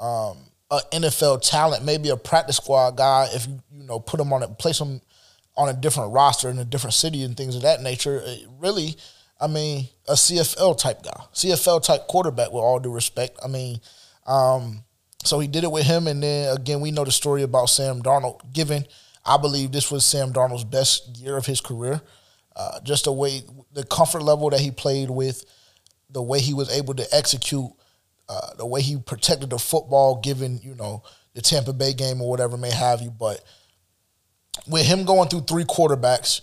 um, 0.00 0.38
an 0.70 0.80
NFL 0.92 1.48
talent, 1.48 1.84
maybe 1.84 2.08
a 2.08 2.16
practice 2.16 2.56
squad 2.56 2.96
guy. 2.96 3.28
If 3.32 3.46
you 3.46 3.60
you 3.72 3.84
know 3.84 4.00
put 4.00 4.20
him 4.20 4.32
on 4.32 4.42
it, 4.42 4.58
place 4.58 4.80
him 4.80 5.00
on 5.56 5.68
a 5.68 5.72
different 5.72 6.12
roster 6.12 6.50
in 6.50 6.58
a 6.58 6.64
different 6.64 6.94
city 6.94 7.22
and 7.22 7.36
things 7.36 7.56
of 7.56 7.62
that 7.62 7.82
nature. 7.82 8.22
Really, 8.58 8.96
I 9.40 9.46
mean, 9.46 9.86
a 10.08 10.14
CFL 10.14 10.78
type 10.78 11.02
guy, 11.02 11.24
CFL 11.32 11.82
type 11.82 12.06
quarterback. 12.08 12.52
With 12.52 12.62
all 12.62 12.80
due 12.80 12.92
respect, 12.92 13.38
I 13.44 13.48
mean, 13.48 13.80
um, 14.26 14.84
so 15.24 15.38
he 15.38 15.48
did 15.48 15.64
it 15.64 15.70
with 15.72 15.86
him, 15.86 16.06
and 16.06 16.22
then 16.22 16.54
again, 16.56 16.80
we 16.80 16.90
know 16.90 17.04
the 17.04 17.12
story 17.12 17.42
about 17.42 17.66
Sam 17.66 18.02
Darnold. 18.02 18.52
Given, 18.52 18.86
I 19.24 19.36
believe 19.36 19.72
this 19.72 19.90
was 19.90 20.04
Sam 20.04 20.32
Darnold's 20.32 20.64
best 20.64 21.16
year 21.16 21.36
of 21.36 21.46
his 21.46 21.60
career. 21.60 22.00
Uh, 22.56 22.80
just 22.80 23.04
the 23.04 23.12
way, 23.12 23.42
the 23.72 23.84
comfort 23.84 24.22
level 24.22 24.48
that 24.50 24.60
he 24.60 24.70
played 24.70 25.10
with, 25.10 25.44
the 26.10 26.22
way 26.22 26.40
he 26.40 26.54
was 26.54 26.70
able 26.70 26.94
to 26.94 27.06
execute, 27.12 27.68
uh, 28.28 28.54
the 28.56 28.66
way 28.66 28.80
he 28.80 28.96
protected 28.96 29.50
the 29.50 29.58
football, 29.58 30.20
given 30.20 30.58
you 30.62 30.74
know 30.74 31.02
the 31.34 31.42
Tampa 31.42 31.72
Bay 31.72 31.92
game 31.92 32.20
or 32.20 32.30
whatever 32.30 32.56
may 32.56 32.70
have 32.70 33.00
you. 33.02 33.10
But 33.10 33.42
with 34.68 34.86
him 34.86 35.04
going 35.04 35.28
through 35.28 35.42
three 35.42 35.64
quarterbacks 35.64 36.40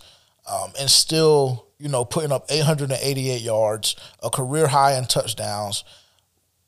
um, 0.49 0.71
and 0.79 0.89
still, 0.89 1.67
you 1.79 1.89
know, 1.89 2.05
putting 2.05 2.31
up 2.31 2.45
888 2.49 3.41
yards, 3.41 3.95
a 4.21 4.29
career 4.29 4.67
high 4.67 4.97
in 4.97 5.05
touchdowns, 5.05 5.83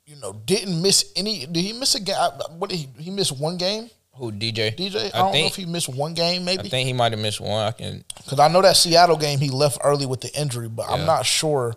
you 0.06 0.16
know, 0.18 0.34
didn't 0.46 0.82
miss 0.82 1.12
any. 1.16 1.46
Did 1.46 1.62
he 1.62 1.74
miss 1.74 1.96
a 1.96 2.02
game? 2.02 2.16
What 2.58 2.70
did 2.70 2.78
he? 2.78 2.90
He 3.00 3.12
missed 3.12 3.38
one 3.38 3.58
game. 3.58 3.90
Who 4.16 4.32
DJ? 4.32 4.76
DJ, 4.78 4.96
I, 4.96 5.08
I 5.08 5.10
don't 5.10 5.14
know 5.14 5.32
think 5.32 5.52
if 5.52 5.56
he 5.56 5.66
missed 5.66 5.90
one 5.90 6.14
game, 6.14 6.46
Maybe 6.46 6.66
I 6.66 6.70
think 6.70 6.86
he 6.86 6.94
might 6.94 7.14
have 7.14 7.22
missed 7.22 7.42
one. 7.42 7.64
I 7.64 7.72
can. 7.72 8.04
Because 8.16 8.40
I 8.40 8.48
know 8.48 8.62
that 8.62 8.78
Seattle 8.78 9.18
game 9.18 9.40
he 9.40 9.50
left 9.50 9.80
early 9.84 10.06
with 10.06 10.22
the 10.22 10.32
injury, 10.40 10.70
but 10.70 10.88
I'm 10.88 11.08
not 11.08 11.26
sure 11.26 11.74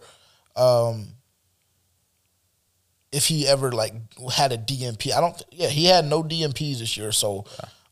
um, 0.55 1.07
if 3.17 3.27
he 3.27 3.49
ever 3.49 3.73
like 3.73 3.95
had 4.31 4.53
a 4.53 4.59
DNP. 4.59 5.11
I 5.11 5.23
don't. 5.23 5.43
Yeah, 5.51 5.69
he 5.69 5.87
had 5.87 6.05
no 6.05 6.23
DNPs 6.23 6.81
this 6.81 6.99
year. 6.99 7.13
So, 7.13 7.47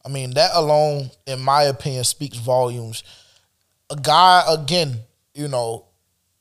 I 0.05 0.11
mean, 0.11 0.33
that 0.33 0.51
alone, 0.53 1.11
in 1.27 1.41
my 1.41 1.63
opinion, 1.63 2.05
speaks 2.05 2.37
volumes. 2.37 3.03
A 3.89 3.97
guy 3.97 4.45
again, 4.47 4.99
you 5.33 5.49
know, 5.49 5.87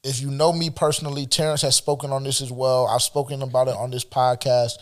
if 0.03 0.19
you 0.19 0.29
know 0.29 0.51
me 0.51 0.69
personally, 0.69 1.25
Terrence 1.25 1.61
has 1.61 1.77
spoken 1.77 2.11
on 2.11 2.25
this 2.25 2.41
as 2.41 2.51
well. 2.51 2.85
I've 2.87 3.01
spoken 3.01 3.41
about 3.41 3.69
it 3.69 3.75
on 3.75 3.89
this 3.89 4.03
podcast. 4.03 4.73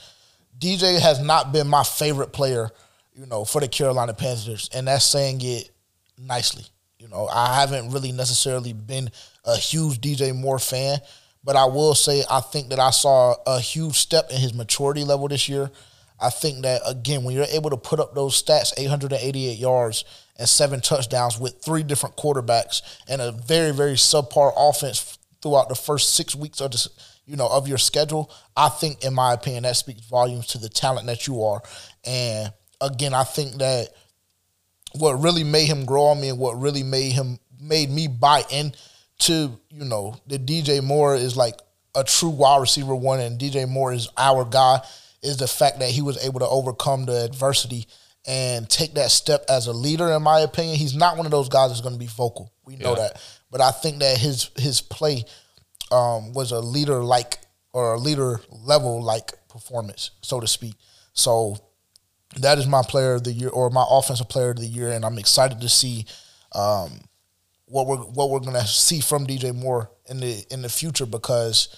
DJ 0.57 0.99
has 0.99 1.21
not 1.21 1.53
been 1.53 1.67
my 1.67 1.83
favorite 1.83 2.33
player, 2.33 2.71
you 3.13 3.27
know, 3.27 3.45
for 3.45 3.61
the 3.61 3.67
Carolina 3.67 4.15
Panthers, 4.15 4.67
and 4.73 4.87
that's 4.87 5.05
saying 5.05 5.41
it 5.43 5.69
nicely. 6.17 6.65
You 6.97 7.07
know, 7.07 7.27
I 7.27 7.59
haven't 7.59 7.91
really 7.91 8.11
necessarily 8.11 8.73
been 8.73 9.11
a 9.45 9.55
huge 9.57 9.99
DJ 10.01 10.35
Moore 10.35 10.59
fan, 10.59 10.99
but 11.43 11.55
I 11.55 11.65
will 11.65 11.95
say 11.95 12.23
I 12.29 12.39
think 12.39 12.69
that 12.69 12.79
I 12.79 12.91
saw 12.91 13.35
a 13.45 13.59
huge 13.59 13.95
step 13.95 14.29
in 14.31 14.37
his 14.37 14.53
maturity 14.53 15.03
level 15.03 15.27
this 15.27 15.49
year. 15.49 15.71
I 16.19 16.29
think 16.29 16.61
that 16.63 16.81
again, 16.85 17.23
when 17.23 17.35
you're 17.35 17.45
able 17.45 17.71
to 17.71 17.77
put 17.77 17.99
up 17.99 18.13
those 18.13 18.41
stats, 18.41 18.73
888 18.77 19.57
yards 19.57 20.05
and 20.37 20.47
seven 20.47 20.79
touchdowns 20.81 21.39
with 21.39 21.61
three 21.63 21.83
different 21.83 22.15
quarterbacks 22.15 22.81
and 23.07 23.21
a 23.21 23.31
very 23.31 23.71
very 23.71 23.93
subpar 23.93 24.53
offense 24.55 25.17
throughout 25.41 25.69
the 25.69 25.75
first 25.75 26.13
six 26.13 26.35
weeks 26.35 26.61
of 26.61 26.71
the 26.71 26.89
you 27.25 27.35
know 27.35 27.47
of 27.47 27.67
your 27.67 27.77
schedule, 27.77 28.31
I 28.55 28.69
think 28.69 29.03
in 29.03 29.13
my 29.13 29.33
opinion 29.33 29.63
that 29.63 29.77
speaks 29.77 30.01
volumes 30.01 30.47
to 30.47 30.57
the 30.57 30.69
talent 30.69 31.07
that 31.07 31.27
you 31.27 31.43
are. 31.43 31.61
And 32.05 32.51
again, 32.79 33.13
I 33.13 33.23
think 33.23 33.53
that 33.55 33.89
what 34.93 35.13
really 35.13 35.43
made 35.43 35.67
him 35.67 35.85
grow 35.85 36.05
on 36.05 36.21
me 36.21 36.29
and 36.29 36.37
what 36.37 36.59
really 36.59 36.83
made 36.83 37.13
him 37.13 37.39
made 37.59 37.89
me 37.89 38.07
buy 38.07 38.43
in 38.51 38.73
to 39.21 39.57
you 39.69 39.85
know 39.85 40.15
the 40.27 40.37
DJ 40.37 40.83
Moore 40.83 41.15
is 41.15 41.35
like 41.37 41.55
a 41.95 42.03
true 42.03 42.29
wide 42.29 42.61
receiver 42.61 42.95
one 42.95 43.19
and 43.19 43.39
DJ 43.39 43.67
Moore 43.67 43.93
is 43.93 44.09
our 44.17 44.45
guy 44.45 44.79
is 45.21 45.37
the 45.37 45.47
fact 45.47 45.79
that 45.79 45.89
he 45.89 46.01
was 46.01 46.23
able 46.25 46.39
to 46.39 46.47
overcome 46.47 47.05
the 47.05 47.23
adversity 47.25 47.85
and 48.27 48.69
take 48.69 48.93
that 48.95 49.11
step 49.11 49.43
as 49.49 49.67
a 49.67 49.73
leader 49.73 50.11
in 50.11 50.21
my 50.21 50.39
opinion. 50.41 50.77
He's 50.77 50.95
not 50.95 51.17
one 51.17 51.25
of 51.25 51.31
those 51.31 51.49
guys 51.49 51.69
that's 51.69 51.81
going 51.81 51.93
to 51.95 51.99
be 51.99 52.07
vocal. 52.07 52.51
We 52.65 52.75
know 52.75 52.91
Yeah. 52.95 53.09
that. 53.09 53.21
But 53.51 53.61
I 53.61 53.71
think 53.71 53.99
that 53.99 54.17
his 54.17 54.49
his 54.57 54.81
play 54.81 55.25
um, 55.91 56.33
was 56.33 56.51
a 56.51 56.59
leader 56.59 57.03
like 57.03 57.39
or 57.73 57.93
a 57.93 57.99
leader 57.99 58.41
level 58.51 59.01
like 59.03 59.33
performance 59.49 60.11
so 60.21 60.39
to 60.39 60.47
speak. 60.47 60.75
So 61.13 61.57
that 62.37 62.57
is 62.57 62.65
my 62.67 62.81
player 62.81 63.15
of 63.15 63.23
the 63.25 63.33
year 63.33 63.49
or 63.49 63.69
my 63.69 63.85
offensive 63.89 64.29
player 64.29 64.51
of 64.51 64.57
the 64.57 64.65
year, 64.65 64.91
and 64.91 65.03
I'm 65.03 65.17
excited 65.17 65.59
to 65.61 65.67
see 65.69 66.05
um, 66.53 67.01
what 67.71 67.87
we're 67.87 67.97
what 67.97 68.29
we're 68.29 68.39
gonna 68.39 68.67
see 68.67 68.99
from 68.99 69.25
DJ 69.25 69.55
Moore 69.55 69.89
in 70.07 70.19
the 70.19 70.45
in 70.51 70.61
the 70.61 70.69
future 70.69 71.05
because 71.05 71.69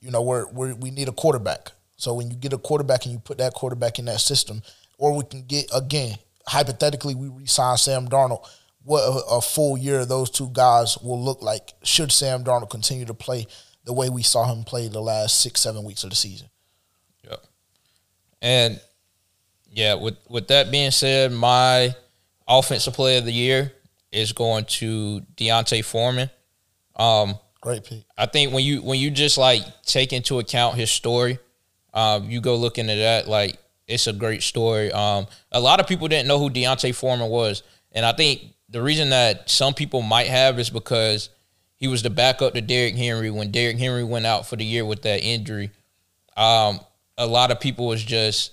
you 0.00 0.10
know 0.10 0.22
we're, 0.22 0.46
we're 0.48 0.74
we 0.74 0.90
need 0.90 1.08
a 1.08 1.12
quarterback. 1.12 1.72
So 1.96 2.14
when 2.14 2.30
you 2.30 2.36
get 2.36 2.52
a 2.52 2.58
quarterback 2.58 3.04
and 3.04 3.12
you 3.12 3.18
put 3.18 3.38
that 3.38 3.52
quarterback 3.52 3.98
in 3.98 4.04
that 4.06 4.20
system, 4.20 4.62
or 4.96 5.14
we 5.14 5.24
can 5.24 5.42
get 5.42 5.66
again 5.74 6.16
hypothetically 6.46 7.14
we 7.14 7.28
resign 7.28 7.76
Sam 7.76 8.08
Darnold. 8.08 8.46
What 8.82 9.00
a, 9.00 9.36
a 9.36 9.40
full 9.42 9.76
year 9.76 10.06
those 10.06 10.30
two 10.30 10.48
guys 10.52 10.96
will 10.98 11.22
look 11.22 11.42
like 11.42 11.74
should 11.82 12.12
Sam 12.12 12.44
Darnold 12.44 12.70
continue 12.70 13.04
to 13.04 13.14
play 13.14 13.46
the 13.84 13.92
way 13.92 14.08
we 14.08 14.22
saw 14.22 14.50
him 14.50 14.62
play 14.62 14.88
the 14.88 15.00
last 15.00 15.40
six 15.40 15.60
seven 15.60 15.84
weeks 15.84 16.04
of 16.04 16.10
the 16.10 16.16
season. 16.16 16.48
Yep. 17.28 17.44
And 18.40 18.80
yeah, 19.68 19.94
with 19.94 20.16
with 20.28 20.46
that 20.48 20.70
being 20.70 20.92
said, 20.92 21.32
my 21.32 21.94
offensive 22.46 22.94
player 22.94 23.18
of 23.18 23.24
the 23.24 23.32
year 23.32 23.72
is 24.12 24.32
going 24.32 24.64
to 24.64 25.20
D'Onta 25.36 25.84
Foreman. 25.84 26.30
Um, 26.96 27.34
Great 27.60 27.84
pick. 27.84 28.04
I 28.16 28.26
think 28.26 28.52
when 28.52 28.64
you 28.64 28.80
when 28.80 28.98
you 28.98 29.10
just 29.10 29.36
like 29.36 29.62
take 29.82 30.12
into 30.12 30.38
account 30.38 30.76
his 30.76 30.90
story, 30.90 31.38
um, 31.92 32.30
you 32.30 32.40
go 32.40 32.56
look 32.56 32.78
into 32.78 32.94
that. 32.94 33.28
Like 33.28 33.58
it's 33.86 34.06
a 34.06 34.12
great 34.12 34.42
story. 34.42 34.90
Um, 34.92 35.26
a 35.52 35.60
lot 35.60 35.80
of 35.80 35.86
people 35.86 36.08
didn't 36.08 36.26
know 36.26 36.38
who 36.38 36.48
D'Onta 36.48 36.94
Foreman 36.94 37.28
was, 37.28 37.62
and 37.92 38.06
I 38.06 38.12
think 38.12 38.54
the 38.70 38.80
reason 38.80 39.10
that 39.10 39.50
some 39.50 39.74
people 39.74 40.00
might 40.00 40.28
have 40.28 40.58
is 40.58 40.70
because 40.70 41.28
he 41.76 41.88
was 41.88 42.02
the 42.02 42.10
backup 42.10 42.54
to 42.54 42.60
Derrick 42.60 42.96
Henry 42.96 43.30
when 43.30 43.50
Derrick 43.50 43.78
Henry 43.78 44.04
went 44.04 44.26
out 44.26 44.46
for 44.46 44.56
the 44.56 44.64
year 44.64 44.84
with 44.84 45.02
that 45.02 45.22
injury. 45.22 45.70
Um, 46.36 46.80
a 47.18 47.26
lot 47.26 47.50
of 47.50 47.60
people 47.60 47.86
was 47.86 48.02
just 48.02 48.52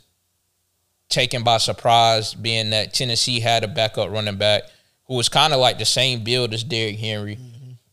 taken 1.08 1.43
by 1.43 1.58
surprise, 1.58 2.34
being 2.34 2.72
that 2.72 2.93
Tennessee 2.93 3.39
had 3.39 3.63
a 3.63 3.67
backup 3.67 4.10
running 4.10 4.38
back 4.38 4.63
who 5.08 5.15
was 5.15 5.30
kind 5.30 5.54
of 5.54 5.60
like 5.60 5.80
the 5.80 5.86
same 5.86 6.24
build 6.24 6.54
as 6.54 6.63
Derrick 6.63 6.98
Henry 6.98 7.38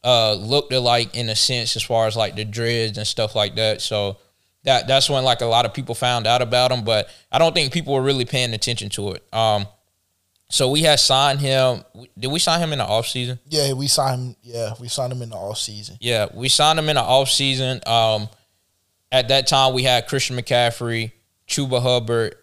uh, 0.04 0.34
looked 0.34 0.72
alike 0.72 1.16
in 1.16 1.28
a 1.28 1.36
sense 1.36 1.76
as 1.76 1.82
far 1.82 2.06
as 2.06 2.16
like 2.16 2.36
the 2.36 2.44
dreads 2.44 2.98
and 2.98 3.06
stuff 3.06 3.34
like 3.34 3.56
that. 3.56 3.80
So 3.80 4.18
that 4.64 4.86
that's 4.86 5.08
when 5.08 5.24
like 5.24 5.40
a 5.40 5.46
lot 5.46 5.64
of 5.64 5.72
people 5.72 5.94
found 5.94 6.26
out 6.26 6.42
about 6.42 6.70
him. 6.70 6.84
But 6.84 7.08
I 7.32 7.38
don't 7.38 7.54
think 7.54 7.72
people 7.72 7.94
were 7.94 8.02
really 8.02 8.24
paying 8.24 8.52
attention 8.52 8.90
to 8.90 9.12
it. 9.12 9.24
Um, 9.32 9.66
so 10.50 10.70
we 10.70 10.82
had 10.82 11.00
signed 11.00 11.40
him. 11.40 11.84
Did 12.18 12.30
we 12.30 12.38
sign 12.38 12.60
him 12.60 12.72
in 12.72 12.78
the 12.78 12.84
off 12.84 13.06
season? 13.06 13.38
Yeah, 13.48 13.72
we 13.72 13.86
signed 13.86 14.20
him. 14.20 14.36
Yeah, 14.42 14.74
we 14.78 14.88
signed 14.88 15.12
him 15.12 15.22
in 15.22 15.30
the 15.30 15.36
off 15.36 15.58
season. 15.58 15.96
Yeah, 16.00 16.26
we 16.34 16.48
signed 16.48 16.78
him 16.78 16.88
in 16.88 16.96
the 16.96 17.02
off 17.02 17.30
season. 17.30 17.80
Um, 17.86 18.28
at 19.10 19.28
that 19.28 19.46
time, 19.46 19.74
we 19.74 19.84
had 19.84 20.06
Christian 20.06 20.36
McCaffrey, 20.36 21.12
Chuba 21.48 21.80
Hubbard, 21.80 22.36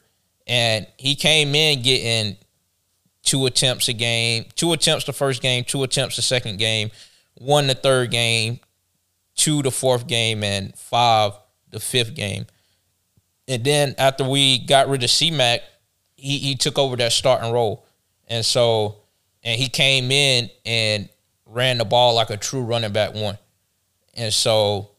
and 0.47 0.88
he 0.97 1.15
came 1.15 1.53
in 1.53 1.81
getting 1.84 2.38
two 3.23 3.45
attempts 3.45 3.88
a 3.88 3.93
game, 3.93 4.45
two 4.55 4.73
attempts 4.73 5.05
the 5.05 5.13
first 5.13 5.41
game, 5.41 5.63
two 5.63 5.84
attempts 5.84 6.15
the 6.15 6.21
second 6.21 6.57
game, 6.57 6.91
one 7.36 7.67
the 7.67 7.75
third 7.75 8.12
game, 8.12 8.60
two 9.36 9.62
the 9.62 9.71
fourth 9.71 10.07
game, 10.07 10.43
and 10.43 10.75
five 10.77 11.34
the 11.69 11.79
fifth 11.79 12.13
game. 12.13 12.45
And 13.47 13.63
then 13.63 13.95
after 13.97 14.23
we 14.23 14.60
got 14.60 14.88
rid 14.88 15.03
of 15.03 15.10
C-Mac, 15.10 15.62
he, 16.15 16.38
he 16.38 16.55
took 16.55 16.77
over 16.77 16.95
that 16.97 17.12
starting 17.12 17.51
role. 17.51 17.86
And 18.27 18.45
so, 18.45 18.97
and 19.43 19.60
he 19.60 19.67
came 19.67 20.12
in 20.12 20.49
and 20.65 21.10
ran 21.45 21.77
the 21.77 21.86
ball 21.86 22.13
like 22.13 22.29
a 22.29 22.38
true 22.38 22.62
running 22.62 22.93
back 22.93 23.13
one. 23.13 23.38
And 24.13 24.34
so, 24.34 24.91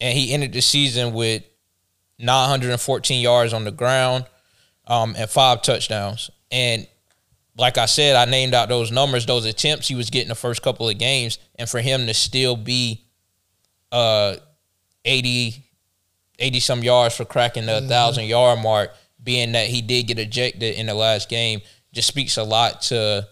and 0.00 0.16
he 0.16 0.32
ended 0.32 0.52
the 0.52 0.60
season 0.60 1.14
with 1.14 1.44
914 2.18 3.20
yards 3.20 3.52
on 3.52 3.64
the 3.64 3.70
ground 3.70 4.26
um, 4.86 5.14
and 5.16 5.30
five 5.30 5.62
touchdowns. 5.62 6.30
And 6.50 6.86
like 7.56 7.78
I 7.78 7.86
said, 7.86 8.16
I 8.16 8.30
named 8.30 8.54
out 8.54 8.68
those 8.68 8.90
numbers, 8.90 9.26
those 9.26 9.44
attempts 9.44 9.88
he 9.88 9.94
was 9.94 10.10
getting 10.10 10.28
the 10.28 10.34
first 10.34 10.62
couple 10.62 10.88
of 10.88 10.98
games, 10.98 11.38
and 11.56 11.68
for 11.68 11.80
him 11.80 12.06
to 12.06 12.14
still 12.14 12.56
be 12.56 13.04
uh 13.90 14.36
80, 15.04 15.62
80 16.38 16.60
some 16.60 16.82
yards 16.82 17.16
for 17.16 17.24
cracking 17.24 17.66
the 17.66 17.72
mm-hmm. 17.72 17.88
thousand 17.88 18.24
yard 18.24 18.60
mark, 18.60 18.92
being 19.22 19.52
that 19.52 19.66
he 19.66 19.82
did 19.82 20.06
get 20.06 20.18
ejected 20.18 20.74
in 20.76 20.86
the 20.86 20.94
last 20.94 21.28
game, 21.28 21.60
just 21.92 22.08
speaks 22.08 22.36
a 22.36 22.42
lot 22.42 22.82
to 22.82 23.26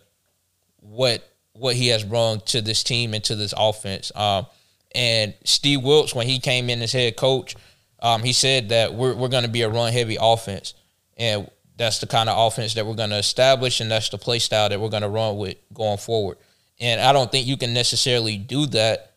what 0.76 1.26
what 1.52 1.76
he 1.76 1.88
has 1.88 2.04
brought 2.04 2.46
to 2.46 2.60
this 2.60 2.82
team 2.82 3.12
and 3.14 3.22
to 3.24 3.36
this 3.36 3.54
offense. 3.56 4.12
Um, 4.14 4.46
and 4.94 5.34
Steve 5.44 5.82
Wilks, 5.82 6.14
when 6.14 6.26
he 6.26 6.38
came 6.38 6.70
in 6.70 6.82
as 6.82 6.92
head 6.92 7.16
coach, 7.16 7.54
um, 8.00 8.22
he 8.22 8.32
said 8.32 8.70
that 8.70 8.94
we're 8.94 9.14
we're 9.14 9.28
going 9.28 9.44
to 9.44 9.50
be 9.50 9.62
a 9.62 9.68
run 9.68 9.92
heavy 9.92 10.16
offense, 10.20 10.74
and 11.16 11.50
that's 11.80 11.98
the 11.98 12.06
kind 12.06 12.28
of 12.28 12.36
offense 12.38 12.74
that 12.74 12.84
we're 12.84 12.94
going 12.94 13.08
to 13.08 13.16
establish, 13.16 13.80
and 13.80 13.90
that's 13.90 14.10
the 14.10 14.18
play 14.18 14.38
style 14.38 14.68
that 14.68 14.78
we're 14.78 14.90
going 14.90 15.02
to 15.02 15.08
run 15.08 15.38
with 15.38 15.56
going 15.72 15.96
forward. 15.96 16.36
And 16.78 17.00
I 17.00 17.14
don't 17.14 17.32
think 17.32 17.46
you 17.46 17.56
can 17.56 17.72
necessarily 17.72 18.36
do 18.36 18.66
that 18.66 19.14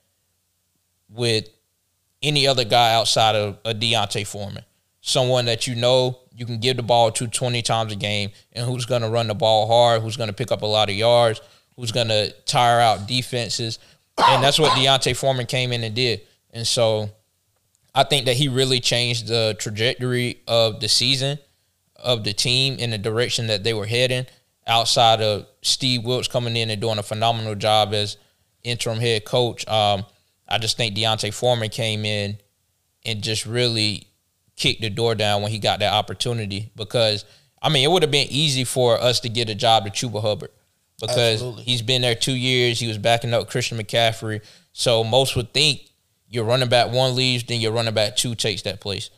with 1.09 1.49
any 2.21 2.47
other 2.47 2.63
guy 2.63 2.93
outside 2.93 3.35
of 3.35 3.57
a 3.65 3.73
D'Onta 3.73 4.25
Foreman, 4.25 4.63
someone 5.01 5.43
that 5.45 5.67
you 5.67 5.75
know 5.75 6.19
you 6.33 6.45
can 6.45 6.61
give 6.61 6.77
the 6.77 6.83
ball 6.83 7.11
to 7.11 7.27
20 7.27 7.61
times 7.63 7.91
a 7.91 7.97
game 7.97 8.31
and 8.53 8.65
who's 8.65 8.85
going 8.85 9.01
to 9.01 9.09
run 9.09 9.27
the 9.27 9.35
ball 9.35 9.67
hard, 9.67 10.01
who's 10.01 10.15
going 10.15 10.29
to 10.29 10.33
pick 10.33 10.49
up 10.49 10.61
a 10.61 10.65
lot 10.65 10.89
of 10.89 10.95
yards, 10.95 11.41
who's 11.75 11.91
going 11.91 12.07
to 12.07 12.31
tire 12.45 12.79
out 12.79 13.09
defenses. 13.09 13.77
And 14.17 14.41
that's 14.41 14.57
what 14.57 14.73
D'Onta 14.77 15.13
Foreman 15.17 15.47
came 15.47 15.73
in 15.73 15.83
and 15.83 15.93
did. 15.93 16.21
And 16.51 16.65
so 16.65 17.09
I 17.93 18.03
think 18.03 18.25
that 18.25 18.37
he 18.37 18.47
really 18.47 18.79
changed 18.79 19.27
the 19.27 19.53
trajectory 19.59 20.39
of 20.47 20.79
the 20.79 20.87
season, 20.87 21.39
of 22.03 22.23
the 22.23 22.33
team 22.33 22.75
in 22.77 22.91
the 22.91 22.97
direction 22.97 23.47
that 23.47 23.63
they 23.63 23.73
were 23.73 23.85
heading 23.85 24.25
outside 24.67 25.21
of 25.21 25.45
Steve 25.61 26.03
Wilks 26.03 26.27
coming 26.27 26.55
in 26.55 26.69
and 26.69 26.81
doing 26.81 26.97
a 26.97 27.03
phenomenal 27.03 27.55
job 27.55 27.93
as 27.93 28.17
interim 28.63 28.99
head 28.99 29.25
coach. 29.25 29.67
Um, 29.67 30.05
I 30.47 30.57
just 30.57 30.77
think 30.77 30.95
D'Onta 30.95 31.33
Foreman 31.33 31.69
came 31.69 32.05
in 32.05 32.37
and 33.05 33.21
just 33.21 33.45
really 33.45 34.07
kicked 34.55 34.81
the 34.81 34.89
door 34.89 35.15
down 35.15 35.41
when 35.41 35.51
he 35.51 35.59
got 35.59 35.79
that 35.79 35.93
opportunity 35.93 36.71
because 36.75 37.25
I 37.61 37.69
mean 37.69 37.83
it 37.83 37.91
would 37.91 38.03
have 38.03 38.11
been 38.11 38.27
easy 38.29 38.63
for 38.63 38.99
us 38.99 39.19
to 39.21 39.29
get 39.29 39.49
a 39.49 39.55
job 39.55 39.85
to 39.85 39.91
Chuba 39.91 40.21
Hubbard 40.21 40.51
because 40.99 41.33
Absolutely. 41.41 41.63
he's 41.63 41.81
been 41.81 42.01
there 42.01 42.15
two 42.15 42.35
years. 42.35 42.79
He 42.79 42.87
was 42.87 42.97
backing 42.97 43.33
up 43.33 43.49
Christian 43.49 43.77
McCaffrey. 43.77 44.41
So 44.71 45.03
most 45.03 45.35
would 45.35 45.53
think 45.53 45.81
your 46.27 46.45
running 46.45 46.69
back 46.69 46.91
one 46.91 47.15
leaves, 47.15 47.43
then 47.43 47.61
your 47.61 47.71
running 47.71 47.93
back 47.93 48.15
two 48.15 48.35
takes 48.35 48.61
that 48.63 48.79
place. 48.79 49.09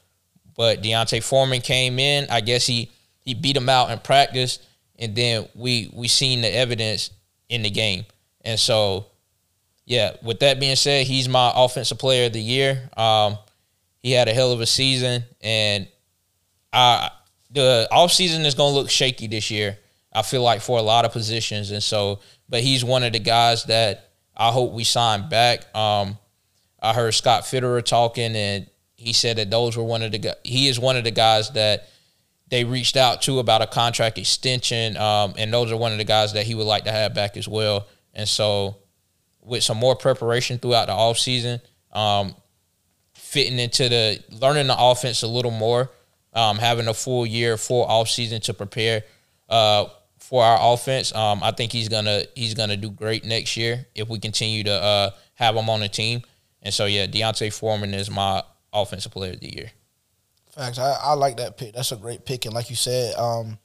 But 0.56 0.82
D'Onta 0.82 1.22
Foreman 1.22 1.62
came 1.62 2.00
in. 2.00 2.28
I 2.30 2.42
guess 2.42 2.66
he 2.66 2.92
he 3.20 3.34
beat 3.34 3.58
him 3.58 3.70
out 3.70 3.92
in 3.92 4.00
practice, 4.00 4.60
and 4.98 5.16
then 5.16 5.48
we 5.56 5.92
we 5.94 6.08
seen 6.08 6.42
the 6.42 6.54
evidence 6.54 7.10
in 7.50 7.64
the 7.64 7.70
game. 7.70 8.06
And 8.42 8.60
so, 8.60 9.08
yeah. 9.86 10.16
With 10.22 10.40
that 10.40 10.60
being 10.60 10.76
said, 10.76 11.08
he's 11.08 11.28
my 11.28 11.52
offensive 11.56 11.98
player 11.98 12.28
of 12.28 12.34
the 12.34 12.42
year. 12.42 12.90
Um, 12.96 13.38
he 14.02 14.12
had 14.12 14.28
a 14.28 14.34
hell 14.34 14.52
of 14.52 14.62
a 14.62 14.66
season, 14.66 15.24
and 15.42 15.88
I 16.72 17.10
the 17.50 17.88
off 17.92 18.12
season 18.12 18.46
is 18.46 18.54
going 18.54 18.74
to 18.74 18.80
look 18.80 18.90
shaky 18.90 19.28
this 19.28 19.50
year. 19.50 19.80
I 20.14 20.22
feel 20.22 20.44
like 20.44 20.62
for 20.62 20.78
a 20.78 20.82
lot 20.82 21.04
of 21.04 21.12
positions, 21.12 21.72
and 21.72 21.84
so, 21.84 22.20
but 22.48 22.62
he's 22.62 22.86
one 22.86 23.04
of 23.04 23.14
the 23.14 23.20
guys 23.20 23.64
that 23.66 24.12
I 24.38 24.52
hope 24.52 24.72
we 24.72 24.84
sign 24.84 25.28
back. 25.28 25.76
Um, 25.76 26.18
I 26.80 26.94
heard 26.94 27.14
Scott 27.14 27.44
Fitterer 27.44 27.84
talking, 27.84 28.36
and 28.36 28.68
he 28.96 29.14
said 29.14 29.38
that 29.38 29.50
those 29.50 29.78
were 29.78 29.84
one 29.84 30.02
of 30.02 30.12
the 30.12 30.38
he 30.44 30.68
is 30.68 30.80
one 30.80 30.96
of 30.96 31.04
the 31.04 31.12
guys 31.12 31.52
that 31.52 31.88
they 32.48 32.64
reached 32.64 32.96
out 32.96 33.22
to 33.24 33.40
about 33.40 33.62
a 33.62 33.68
contract 33.68 34.18
extension, 34.18 34.98
um, 34.98 35.34
and 35.38 35.52
those 35.52 35.72
are 35.72 35.78
one 35.78 35.92
of 35.92 35.98
the 35.98 36.04
guys 36.04 36.34
that 36.34 36.46
he 36.46 36.56
would 36.56 36.68
like 36.68 36.86
to 36.86 36.92
have 36.92 37.14
back 37.14 37.38
as 37.38 37.48
well. 37.48 37.88
And 38.14 38.28
so, 38.28 38.78
with 39.42 39.64
some 39.64 39.78
more 39.78 39.96
preparation 39.96 40.58
throughout 40.60 40.88
the 40.88 40.94
offseason, 40.94 41.60
um, 41.92 42.36
fitting 43.14 43.60
into 43.60 43.90
the 43.90 44.24
learning 44.30 44.68
the 44.68 44.76
offense 44.78 45.24
a 45.24 45.28
little 45.28 45.52
more, 45.52 45.92
um, 46.34 46.58
having 46.58 46.88
a 46.88 46.94
full 46.94 47.26
year, 47.26 47.58
full 47.58 47.84
off 47.84 48.10
season 48.10 48.42
to 48.42 48.54
prepare 48.54 49.04
uh, 49.50 49.86
for 50.20 50.44
our 50.44 50.74
offense. 50.74 51.14
Um, 51.14 51.42
I 51.44 51.52
think 51.52 51.72
he's 51.72 51.90
gonna 51.90 52.24
he's 52.36 52.54
gonna 52.54 52.78
do 52.78 52.90
great 52.90 53.26
next 53.26 53.58
year 53.58 53.88
if 53.96 54.08
we 54.08 54.20
continue 54.20 54.64
to 54.64 54.74
uh, 54.74 55.10
have 55.34 55.56
him 55.56 55.70
on 55.70 55.80
the 55.80 55.90
team. 55.90 56.22
And 56.62 56.74
so 56.74 56.86
yeah, 56.86 57.08
D'Onta 57.08 57.52
Foreman 57.52 57.94
is 57.94 58.10
my 58.10 58.44
offensive 58.76 59.12
player 59.12 59.34
of 59.34 59.40
the 59.40 59.56
year. 59.56 59.72
Facts. 60.54 60.80
I, 60.80 60.98
I 61.02 61.14
like 61.14 61.38
that 61.38 61.58
pick. 61.58 61.74
That's 61.74 61.92
a 61.92 61.98
great 61.98 62.26
pick. 62.26 62.46
And 62.46 62.54
like 62.54 62.70
you 62.70 62.76
said, 62.76 63.16
um, 63.16 63.58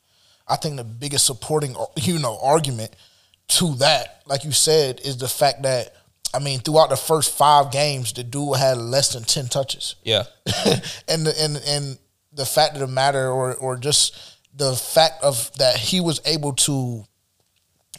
I 0.49 0.57
think 0.57 0.77
the 0.77 0.85
biggest 0.85 1.27
supporting 1.27 1.77
you 1.97 2.19
know 2.19 2.39
argument 2.43 2.95
to 3.49 3.75
that, 3.77 4.23
like 4.27 4.45
you 4.45 4.53
said, 4.53 5.01
is 5.05 5.17
the 5.19 5.29
fact 5.29 5.63
that 5.63 5.95
I 6.33 6.39
mean, 6.39 6.61
throughout 6.61 6.91
the 6.91 6.97
first 6.97 7.37
five 7.37 7.73
games, 7.73 8.13
the 8.13 8.23
dude 8.23 8.57
had 8.57 8.79
less 8.79 9.13
than 9.13 9.25
ten 9.25 9.47
touches. 9.47 9.97
Yeah, 10.05 10.25
and 11.09 11.27
the, 11.27 11.35
and 11.39 11.57
and 11.67 11.99
the 12.33 12.47
fact 12.47 12.75
of 12.75 12.81
the 12.81 12.87
matter, 12.87 13.29
or 13.29 13.55
or 13.55 13.77
just 13.77 14.17
the 14.55 14.75
fact 14.75 15.23
of 15.25 15.51
that 15.59 15.77
he 15.77 16.01
was 16.01 16.21
able 16.25 16.53
to 16.53 17.05